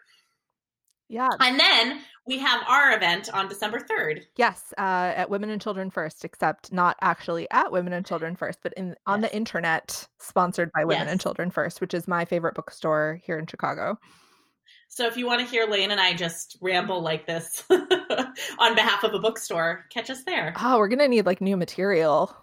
Yeah. 1.08 1.28
And 1.38 1.60
then 1.60 2.00
we 2.26 2.38
have 2.38 2.62
our 2.68 2.92
event 2.94 3.28
on 3.32 3.48
December 3.48 3.78
3rd. 3.80 4.22
Yes, 4.36 4.72
uh, 4.78 4.80
at 5.16 5.30
Women 5.30 5.50
and 5.50 5.60
Children 5.62 5.90
First, 5.90 6.24
except 6.24 6.72
not 6.72 6.96
actually 7.00 7.48
at 7.50 7.70
Women 7.72 7.92
and 7.92 8.04
Children 8.04 8.36
First, 8.36 8.58
but 8.62 8.72
in 8.74 8.96
on 9.06 9.22
Yes. 9.22 9.30
the 9.30 9.36
internet, 9.36 10.08
sponsored 10.18 10.70
by 10.72 10.84
Women 10.84 11.08
and 11.08 11.20
Children 11.20 11.50
First, 11.50 11.80
which 11.80 11.94
is 11.94 12.08
my 12.08 12.24
favorite 12.24 12.54
bookstore 12.54 13.20
here 13.24 13.38
in 13.38 13.46
Chicago. 13.46 13.98
So 14.88 15.06
if 15.06 15.16
you 15.16 15.26
want 15.26 15.40
to 15.40 15.46
hear 15.46 15.66
Layne 15.66 15.90
and 15.90 16.00
I 16.00 16.14
just 16.14 16.56
ramble 16.60 17.00
like 17.02 17.26
this 17.26 17.64
on 17.70 18.74
behalf 18.74 19.04
of 19.04 19.14
a 19.14 19.18
bookstore, 19.18 19.84
catch 19.92 20.10
us 20.10 20.22
there. 20.24 20.54
Oh, 20.60 20.78
we're 20.78 20.88
gonna 20.88 21.08
need 21.08 21.26
like 21.26 21.40
new 21.40 21.56
material. 21.56 22.34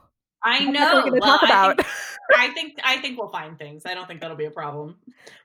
I 0.43 0.65
know. 0.65 0.99
are 0.99 1.03
we 1.05 1.09
gonna 1.11 1.21
Well, 1.21 1.39
talk 1.39 1.43
about? 1.43 1.79
I 1.79 1.83
think, 1.83 1.87
I 2.37 2.47
think 2.49 2.79
I 2.83 2.97
think 2.97 3.17
we'll 3.19 3.29
find 3.29 3.57
things. 3.57 3.83
I 3.85 3.93
don't 3.93 4.07
think 4.07 4.21
that'll 4.21 4.37
be 4.37 4.45
a 4.45 4.51
problem. 4.51 4.95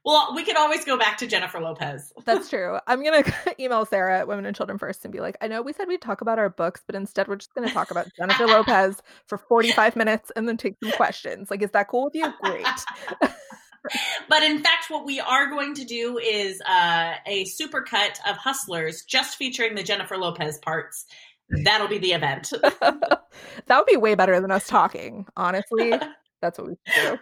Well, 0.04 0.32
we 0.34 0.44
can 0.44 0.56
always 0.56 0.84
go 0.84 0.96
back 0.98 1.18
to 1.18 1.26
Jennifer 1.26 1.60
Lopez. 1.60 2.12
That's 2.24 2.48
true. 2.48 2.78
I'm 2.86 3.04
gonna 3.04 3.24
email 3.60 3.84
Sarah 3.84 4.18
at 4.18 4.28
Women 4.28 4.46
and 4.46 4.56
Children 4.56 4.78
First 4.78 5.04
and 5.04 5.12
be 5.12 5.20
like, 5.20 5.36
I 5.40 5.48
know 5.48 5.62
we 5.62 5.72
said 5.72 5.86
we'd 5.88 6.00
talk 6.02 6.20
about 6.20 6.38
our 6.38 6.48
books, 6.48 6.82
but 6.86 6.94
instead 6.96 7.28
we're 7.28 7.36
just 7.36 7.54
gonna 7.54 7.70
talk 7.70 7.90
about 7.90 8.08
Jennifer 8.16 8.46
Lopez 8.46 9.02
for 9.26 9.38
45 9.38 9.96
minutes 9.96 10.32
and 10.34 10.48
then 10.48 10.56
take 10.56 10.76
some 10.82 10.92
questions. 10.92 11.50
Like, 11.50 11.62
is 11.62 11.70
that 11.72 11.88
cool 11.88 12.04
with 12.04 12.14
you? 12.14 12.32
Great. 12.42 12.66
But 14.28 14.42
in 14.42 14.58
fact, 14.58 14.90
what 14.90 15.06
we 15.06 15.18
are 15.18 15.48
going 15.48 15.74
to 15.74 15.84
do 15.84 16.18
is 16.18 16.60
uh, 16.60 17.14
a 17.26 17.44
supercut 17.44 18.18
of 18.28 18.36
Hustlers, 18.36 19.02
just 19.04 19.36
featuring 19.36 19.76
the 19.76 19.82
Jennifer 19.82 20.18
Lopez 20.18 20.58
parts. 20.58 21.06
That'll 21.50 21.88
be 21.88 21.98
the 21.98 22.12
event. 22.12 22.52
that 22.80 23.20
would 23.70 23.86
be 23.86 23.96
way 23.96 24.14
better 24.14 24.40
than 24.40 24.50
us 24.50 24.66
talking, 24.66 25.26
honestly. 25.36 25.92
That's 26.42 26.58
what 26.58 26.68
we 26.68 26.74
should 26.86 27.10
do. 27.12 27.18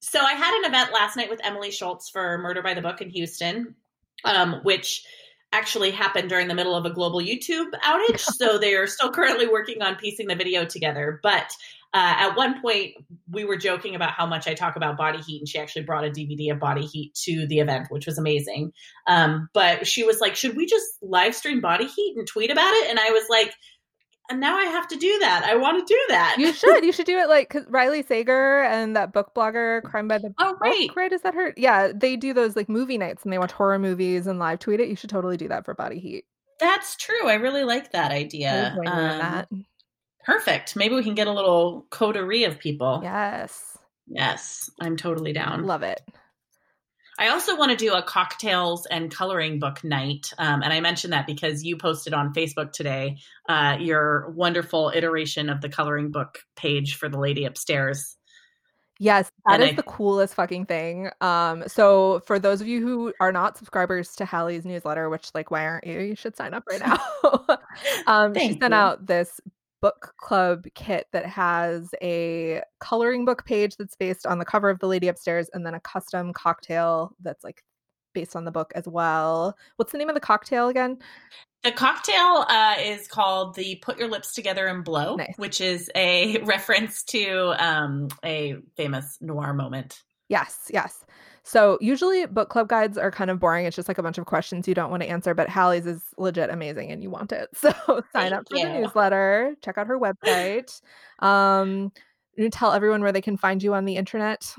So 0.00 0.20
I 0.20 0.32
had 0.32 0.58
an 0.58 0.70
event 0.70 0.92
last 0.92 1.16
night 1.16 1.30
with 1.30 1.40
Emily 1.44 1.70
Schultz 1.70 2.08
for 2.08 2.38
Murder 2.38 2.62
by 2.62 2.74
the 2.74 2.80
Book 2.80 3.00
in 3.00 3.10
Houston, 3.10 3.74
um, 4.24 4.60
which 4.62 5.04
actually 5.52 5.90
happened 5.90 6.28
during 6.28 6.48
the 6.48 6.54
middle 6.54 6.74
of 6.74 6.84
a 6.84 6.90
global 6.90 7.20
YouTube 7.20 7.70
outage. 7.84 8.20
so 8.38 8.58
they 8.58 8.74
are 8.74 8.86
still 8.86 9.10
currently 9.10 9.46
working 9.46 9.82
on 9.82 9.96
piecing 9.96 10.26
the 10.26 10.34
video 10.34 10.64
together. 10.64 11.20
But 11.22 11.50
uh, 11.94 12.14
at 12.18 12.36
one 12.36 12.60
point, 12.60 12.92
we 13.30 13.44
were 13.44 13.56
joking 13.56 13.94
about 13.94 14.10
how 14.10 14.26
much 14.26 14.46
I 14.46 14.54
talk 14.54 14.76
about 14.76 14.98
body 14.98 15.18
heat, 15.18 15.38
and 15.38 15.48
she 15.48 15.58
actually 15.58 15.84
brought 15.84 16.04
a 16.04 16.10
DVD 16.10 16.52
of 16.52 16.60
body 16.60 16.84
heat 16.84 17.14
to 17.24 17.46
the 17.46 17.58
event, 17.60 17.86
which 17.88 18.06
was 18.06 18.18
amazing. 18.18 18.72
Um, 19.06 19.48
but 19.54 19.86
she 19.86 20.02
was 20.04 20.20
like, 20.20 20.36
"Should 20.36 20.56
we 20.56 20.66
just 20.66 20.84
live 21.00 21.34
stream 21.34 21.60
body 21.60 21.86
heat 21.86 22.14
and 22.16 22.26
tweet 22.26 22.50
about 22.50 22.72
it?" 22.74 22.90
And 22.90 22.98
I 22.98 23.10
was 23.10 23.24
like. 23.30 23.54
And 24.28 24.40
now 24.40 24.56
I 24.56 24.64
have 24.64 24.88
to 24.88 24.96
do 24.96 25.18
that. 25.20 25.44
I 25.44 25.54
want 25.56 25.86
to 25.86 25.94
do 25.94 26.00
that. 26.08 26.36
You 26.38 26.52
should. 26.52 26.84
You 26.84 26.92
should 26.92 27.06
do 27.06 27.18
it 27.18 27.28
like 27.28 27.50
cause 27.50 27.64
Riley 27.68 28.02
Sager 28.02 28.62
and 28.64 28.96
that 28.96 29.12
book 29.12 29.32
blogger, 29.34 29.82
Crime 29.84 30.08
by 30.08 30.18
the 30.18 30.34
Oh, 30.38 30.52
Book, 30.52 30.60
right. 30.60 30.88
right? 30.96 31.12
Is 31.12 31.22
that 31.22 31.34
her? 31.34 31.54
Yeah, 31.56 31.92
they 31.94 32.16
do 32.16 32.32
those 32.34 32.56
like 32.56 32.68
movie 32.68 32.98
nights 32.98 33.22
and 33.24 33.32
they 33.32 33.38
watch 33.38 33.52
horror 33.52 33.78
movies 33.78 34.26
and 34.26 34.38
live 34.38 34.58
tweet 34.58 34.80
it. 34.80 34.88
You 34.88 34.96
should 34.96 35.10
totally 35.10 35.36
do 35.36 35.48
that 35.48 35.64
for 35.64 35.74
Body 35.74 35.98
Heat. 36.00 36.24
That's 36.58 36.96
true. 36.96 37.28
I 37.28 37.34
really 37.34 37.64
like 37.64 37.92
that 37.92 38.10
idea. 38.10 38.74
would 38.76 38.84
join 38.86 38.96
you 38.98 39.04
in 39.04 39.10
Um, 39.12 39.18
that. 39.18 39.48
Perfect. 40.24 40.74
Maybe 40.74 40.94
we 40.96 41.04
can 41.04 41.14
get 41.14 41.28
a 41.28 41.32
little 41.32 41.86
coterie 41.90 42.44
of 42.44 42.58
people. 42.58 43.00
Yes, 43.02 43.78
Yes, 44.08 44.70
I'm 44.80 44.96
totally 44.96 45.32
down. 45.32 45.64
love 45.64 45.82
it. 45.82 46.00
I 47.18 47.28
also 47.28 47.56
want 47.56 47.70
to 47.70 47.76
do 47.76 47.94
a 47.94 48.02
cocktails 48.02 48.86
and 48.86 49.10
coloring 49.10 49.58
book 49.58 49.82
night. 49.82 50.32
Um, 50.38 50.62
and 50.62 50.72
I 50.72 50.80
mentioned 50.80 51.12
that 51.12 51.26
because 51.26 51.64
you 51.64 51.76
posted 51.76 52.12
on 52.12 52.34
Facebook 52.34 52.72
today 52.72 53.16
uh, 53.48 53.78
your 53.80 54.30
wonderful 54.30 54.92
iteration 54.94 55.48
of 55.48 55.60
the 55.60 55.68
coloring 55.68 56.10
book 56.10 56.38
page 56.56 56.96
for 56.96 57.08
the 57.08 57.18
lady 57.18 57.44
upstairs. 57.46 58.16
Yes, 58.98 59.30
that 59.46 59.54
And 59.54 59.62
is 59.62 59.70
I- 59.70 59.74
the 59.76 59.82
coolest 59.82 60.34
fucking 60.34 60.66
thing. 60.66 61.10
Um, 61.20 61.64
so 61.66 62.20
for 62.26 62.38
those 62.38 62.62
of 62.62 62.66
you 62.66 62.80
who 62.80 63.12
are 63.20 63.30
not 63.32 63.58
subscribers 63.58 64.16
to 64.16 64.24
Halley's 64.24 64.64
newsletter, 64.64 65.10
which 65.10 65.30
like 65.34 65.50
why 65.50 65.66
aren't 65.66 65.86
you? 65.86 66.00
You 66.00 66.16
should 66.16 66.34
sign 66.36 66.54
up 66.54 66.64
right 66.70 66.80
now. 66.86 67.58
um, 68.06 68.34
she 68.34 68.58
sent 68.58 68.62
you. 68.62 68.74
out 68.74 69.06
this 69.06 69.38
book 69.80 70.14
club 70.18 70.64
kit 70.74 71.06
that 71.12 71.26
has 71.26 71.94
a 72.02 72.62
coloring 72.80 73.24
book 73.24 73.44
page 73.44 73.76
that's 73.76 73.96
based 73.96 74.26
on 74.26 74.38
the 74.38 74.44
cover 74.44 74.70
of 74.70 74.78
The 74.78 74.88
Lady 74.88 75.08
Upstairs, 75.08 75.48
and 75.52 75.64
then 75.66 75.74
a 75.74 75.80
custom 75.80 76.32
cocktail 76.32 77.12
that's 77.20 77.44
like 77.44 77.62
based 78.14 78.34
on 78.34 78.44
the 78.44 78.50
book 78.50 78.72
as 78.74 78.88
well. 78.88 79.56
What's 79.76 79.92
the 79.92 79.98
name 79.98 80.08
of 80.08 80.14
the 80.14 80.20
cocktail 80.20 80.68
again? 80.68 80.98
The 81.62 81.72
cocktail 81.72 82.46
uh, 82.48 82.76
is 82.80 83.08
called 83.08 83.54
the 83.56 83.76
Put 83.76 83.98
Your 83.98 84.08
Lips 84.08 84.32
Together 84.34 84.66
and 84.66 84.84
Blow, 84.84 85.16
Nice. 85.16 85.34
which 85.36 85.60
is 85.60 85.90
a 85.94 86.38
reference 86.44 87.02
to 87.04 87.54
um, 87.58 88.08
a 88.24 88.56
famous 88.76 89.18
noir 89.20 89.52
moment. 89.52 90.02
Yes, 90.28 90.70
yes. 90.72 91.04
So 91.46 91.78
usually 91.80 92.26
book 92.26 92.48
club 92.48 92.68
guides 92.68 92.98
are 92.98 93.12
kind 93.12 93.30
of 93.30 93.38
boring. 93.38 93.66
It's 93.66 93.76
just 93.76 93.86
like 93.86 93.98
a 93.98 94.02
bunch 94.02 94.18
of 94.18 94.26
questions 94.26 94.66
you 94.66 94.74
don't 94.74 94.90
want 94.90 95.04
to 95.04 95.08
answer, 95.08 95.32
but 95.32 95.48
Halley's 95.48 95.86
is 95.86 96.02
legit 96.18 96.50
amazing 96.50 96.90
and 96.90 97.04
you 97.04 97.08
want 97.08 97.30
it. 97.30 97.48
So 97.56 97.72
sign 98.12 98.32
up 98.32 98.48
for 98.50 98.56
Thank 98.56 98.72
the 98.72 98.80
newsletter, 98.80 99.54
check 99.62 99.78
out 99.78 99.86
her 99.86 99.98
website. 99.98 100.80
Um, 101.20 101.92
you 102.36 102.50
tell 102.50 102.72
everyone 102.72 103.00
where 103.00 103.12
they 103.12 103.20
can 103.20 103.36
find 103.36 103.62
you 103.62 103.74
on 103.74 103.84
the 103.84 103.96
internet. 103.96 104.52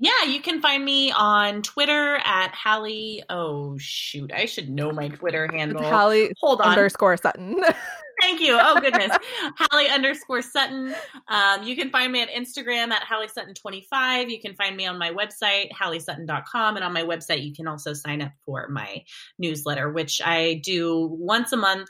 Yeah, 0.00 0.24
you 0.28 0.40
can 0.40 0.60
find 0.60 0.84
me 0.84 1.10
on 1.10 1.62
Twitter 1.62 2.16
at 2.24 2.54
Halley. 2.54 3.24
Oh 3.28 3.76
shoot, 3.78 4.30
I 4.32 4.46
should 4.46 4.70
know 4.70 4.92
my 4.92 5.08
Twitter 5.08 5.48
handle. 5.52 5.82
Halley 5.82 6.32
Hold 6.40 6.60
on. 6.60 6.68
underscore 6.68 7.16
Sutton. 7.16 7.60
Thank 8.20 8.40
you. 8.40 8.58
Oh 8.60 8.80
goodness, 8.80 9.16
Halley 9.56 9.88
underscore 9.88 10.42
Sutton. 10.42 10.94
Um, 11.26 11.64
you 11.64 11.74
can 11.74 11.90
find 11.90 12.12
me 12.12 12.22
at 12.22 12.30
Instagram 12.30 12.90
at 12.90 13.02
Halley 13.02 13.26
Sutton 13.26 13.54
twenty 13.54 13.86
five. 13.90 14.30
You 14.30 14.40
can 14.40 14.54
find 14.54 14.76
me 14.76 14.86
on 14.86 14.98
my 14.98 15.10
website 15.10 15.70
halleysutton.com, 15.72 16.76
and 16.76 16.84
on 16.84 16.92
my 16.92 17.02
website 17.02 17.44
you 17.44 17.52
can 17.52 17.66
also 17.66 17.92
sign 17.92 18.22
up 18.22 18.32
for 18.46 18.68
my 18.68 19.02
newsletter, 19.38 19.90
which 19.90 20.20
I 20.24 20.60
do 20.64 21.08
once 21.12 21.52
a 21.52 21.56
month. 21.56 21.88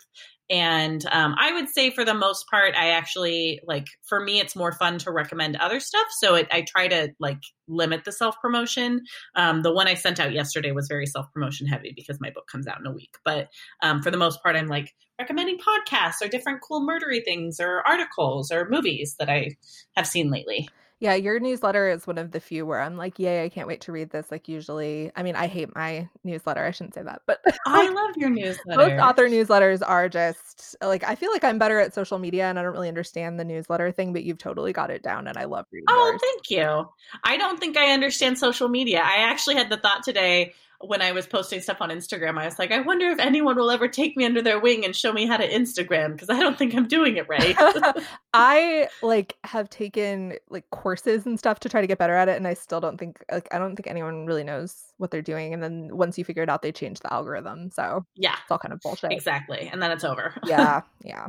And 0.51 1.05
um, 1.11 1.35
I 1.39 1.53
would 1.53 1.69
say, 1.69 1.91
for 1.91 2.05
the 2.05 2.15
most 2.15 2.47
part, 2.49 2.75
I 2.75 2.91
actually 2.91 3.61
like. 3.67 3.87
For 4.07 4.21
me, 4.21 4.41
it's 4.41 4.57
more 4.57 4.73
fun 4.73 4.99
to 4.99 5.11
recommend 5.11 5.57
other 5.57 5.79
stuff. 5.81 6.07
So 6.19 6.37
it, 6.37 6.49
I 6.51 6.63
try 6.63 6.89
to 6.89 7.11
like 7.21 7.41
limit 7.67 8.05
the 8.05 8.13
self 8.13 8.41
promotion. 8.41 9.03
Um, 9.35 9.63
the 9.63 9.73
one 9.73 9.89
I 9.89 9.95
sent 9.95 10.21
out 10.21 10.33
yesterday 10.33 10.73
was 10.73 10.89
very 10.89 11.07
self 11.07 11.27
promotion 11.33 11.67
heavy 11.67 11.93
because 11.95 12.19
my 12.21 12.31
book 12.31 12.47
comes 12.51 12.67
out 12.67 12.81
in 12.81 12.87
a 12.87 12.93
week. 12.93 13.15
But 13.25 13.49
um, 13.83 14.03
for 14.03 14.11
the 14.11 14.17
most 14.17 14.43
part, 14.43 14.57
I'm 14.57 14.69
like 14.69 14.95
recommending 15.19 15.59
podcasts 15.59 16.23
or 16.23 16.29
different 16.29 16.63
cool 16.67 16.87
murdery 16.87 17.25
things 17.25 17.61
or 17.61 17.87
articles 17.87 18.51
or 18.51 18.69
movies 18.71 19.17
that 19.19 19.29
I 19.29 19.57
have 19.97 20.07
seen 20.07 20.31
lately. 20.31 20.69
Yeah, 21.01 21.15
your 21.15 21.39
newsletter 21.39 21.89
is 21.89 22.07
one 22.07 22.19
of 22.19 22.33
the 22.33 22.41
few 22.41 22.67
where 22.67 22.81
I'm 22.81 22.97
like, 22.97 23.19
yay, 23.19 23.45
I 23.45 23.49
can't 23.49 23.69
wait 23.69 23.83
to 23.83 23.93
read 23.93 24.11
this. 24.11 24.31
Like 24.31 24.49
usually, 24.49 25.13
I 25.15 25.23
mean, 25.23 25.37
I 25.37 25.47
hate 25.47 25.75
my 25.77 26.09
newsletter. 26.25 26.65
I 26.65 26.73
shouldn't 26.73 26.95
say 26.95 27.03
that, 27.03 27.23
but 27.27 27.41
I 27.67 27.89
love 27.89 28.17
your 28.17 28.31
newsletter. 28.31 28.59
most 28.67 28.79
newsletter. 28.91 29.01
author 29.01 29.29
newsletters 29.29 29.81
are 29.87 30.09
just 30.09 30.75
like 30.83 31.05
I 31.05 31.15
feel 31.15 31.31
like 31.31 31.45
I'm 31.45 31.59
better 31.59 31.79
at 31.79 31.95
social 31.95 32.19
media 32.19 32.47
and 32.47 32.59
I 32.59 32.63
don't 32.63 32.73
really 32.73 32.89
understand 32.89 33.39
the 33.39 33.45
newsletter 33.45 33.93
thing, 33.93 34.13
but 34.13 34.25
you've 34.25 34.39
totally 34.39 34.73
got 34.73 34.91
it 34.91 35.03
down 35.03 35.29
and 35.29 35.39
I 35.39 35.45
love 35.45 35.67
reading 35.71 35.87
Oh, 35.89 36.09
yours. 36.11 36.21
thank 36.21 36.51
you. 36.51 36.89
I 37.25 37.37
don't 37.37 37.61
think 37.61 37.77
I 37.77 37.93
understand 37.93 38.39
social 38.39 38.69
media. 38.69 39.01
I 39.05 39.19
actually 39.31 39.55
had 39.55 39.71
the 39.71 39.77
thought 39.77 40.03
today. 40.03 40.55
When 40.81 41.03
I 41.03 41.13
was 41.13 41.27
posting 41.27 41.61
stuff 41.61 41.79
on 41.81 41.91
Instagram, 41.91 42.39
I 42.39 42.45
was 42.45 42.59
like, 42.59 42.71
I 42.71 42.81
wonder 42.81 43.09
if 43.09 43.19
anyone 43.19 43.57
will 43.57 43.71
ever 43.71 43.89
take 43.89 44.17
me 44.17 44.25
under 44.25 44.41
their 44.41 44.61
wing 44.61 44.85
and 44.85 44.95
show 44.95 45.13
me 45.13 45.27
how 45.27 45.37
to 45.37 45.49
Instagram 45.49 46.13
because 46.13 46.31
I 46.31 46.39
don't 46.39 46.57
think 46.57 46.75
I'm 46.75 46.87
doing 46.87 47.17
it 47.17 47.29
right. 47.29 47.57
I 48.35 48.89
like 49.03 49.37
have 49.45 49.69
taken 49.71 50.35
like 50.51 50.69
courses 50.71 51.27
and 51.27 51.39
stuff 51.39 51.59
to 51.61 51.69
try 51.69 51.81
to 51.81 51.87
get 51.87 51.99
better 51.99 52.15
at 52.15 52.29
it, 52.29 52.37
and 52.37 52.47
I 52.47 52.55
still 52.55 52.81
don't 52.81 52.99
think 52.99 53.25
like 53.31 53.49
I 53.53 53.59
don't 53.59 53.75
think 53.75 53.89
anyone 53.89 54.27
really 54.27 54.45
knows 54.45 54.93
what 54.99 55.11
they're 55.11 55.23
doing. 55.23 55.53
And 55.53 55.63
then 55.63 55.97
once 55.97 56.17
you 56.17 56.25
figure 56.25 56.43
it 56.43 56.49
out, 56.49 56.63
they 56.63 56.73
change 56.73 57.01
the 57.01 57.13
algorithm. 57.13 57.71
So 57.71 58.05
yeah, 58.15 58.37
it's 58.43 58.51
all 58.51 58.59
kind 58.59 58.73
of 58.73 58.81
bullshit. 58.81 59.13
Exactly, 59.13 59.69
and 59.73 59.83
then 59.83 59.91
it's 59.91 60.05
over. 60.05 60.35
yeah, 60.45 60.83
yeah. 61.05 61.29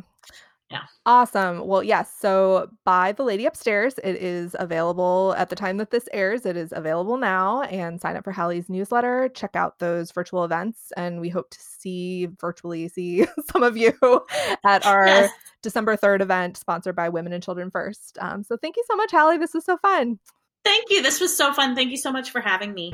Yeah. 0.69 0.83
Awesome. 1.07 1.65
Well, 1.65 1.81
yes. 1.81 2.13
So 2.19 2.69
buy 2.85 3.11
The 3.11 3.23
Lady 3.23 3.47
Upstairs. 3.47 3.95
It 4.03 4.15
is 4.17 4.55
available 4.59 5.33
at 5.35 5.49
the 5.49 5.55
time 5.55 5.77
that 5.77 5.89
this 5.89 6.07
airs. 6.13 6.45
It 6.45 6.55
is 6.55 6.71
available 6.75 7.17
now 7.17 7.63
and 7.63 7.99
sign 7.99 8.15
up 8.15 8.23
for 8.23 8.31
Halley's 8.31 8.69
newsletter. 8.69 9.29
Check 9.29 9.55
out 9.55 9.79
those 9.79 10.11
virtual 10.11 10.43
events. 10.43 10.91
And 10.95 11.19
we 11.19 11.29
hope 11.29 11.49
to 11.49 11.59
see 11.59 12.27
virtually 12.39 12.87
see 12.87 13.25
some 13.51 13.63
of 13.63 13.77
you 13.77 13.93
at 14.63 14.85
our 14.85 15.07
yes. 15.07 15.31
December 15.63 15.97
3rd 15.97 16.21
event 16.21 16.57
sponsored 16.57 16.95
by 16.95 17.09
Women 17.09 17.33
and 17.33 17.43
Children 17.43 17.71
First. 17.71 18.19
Um, 18.21 18.43
so 18.43 18.55
thank 18.55 18.77
you 18.77 18.83
so 18.87 18.95
much, 18.95 19.11
Hallie. 19.11 19.39
This 19.39 19.55
was 19.55 19.65
so 19.65 19.77
fun. 19.77 20.19
Thank 20.63 20.91
you. 20.91 21.01
This 21.01 21.19
was 21.19 21.35
so 21.35 21.51
fun. 21.51 21.73
Thank 21.73 21.89
you 21.89 21.97
so 21.97 22.11
much 22.11 22.29
for 22.29 22.41
having 22.41 22.75
me. 22.75 22.93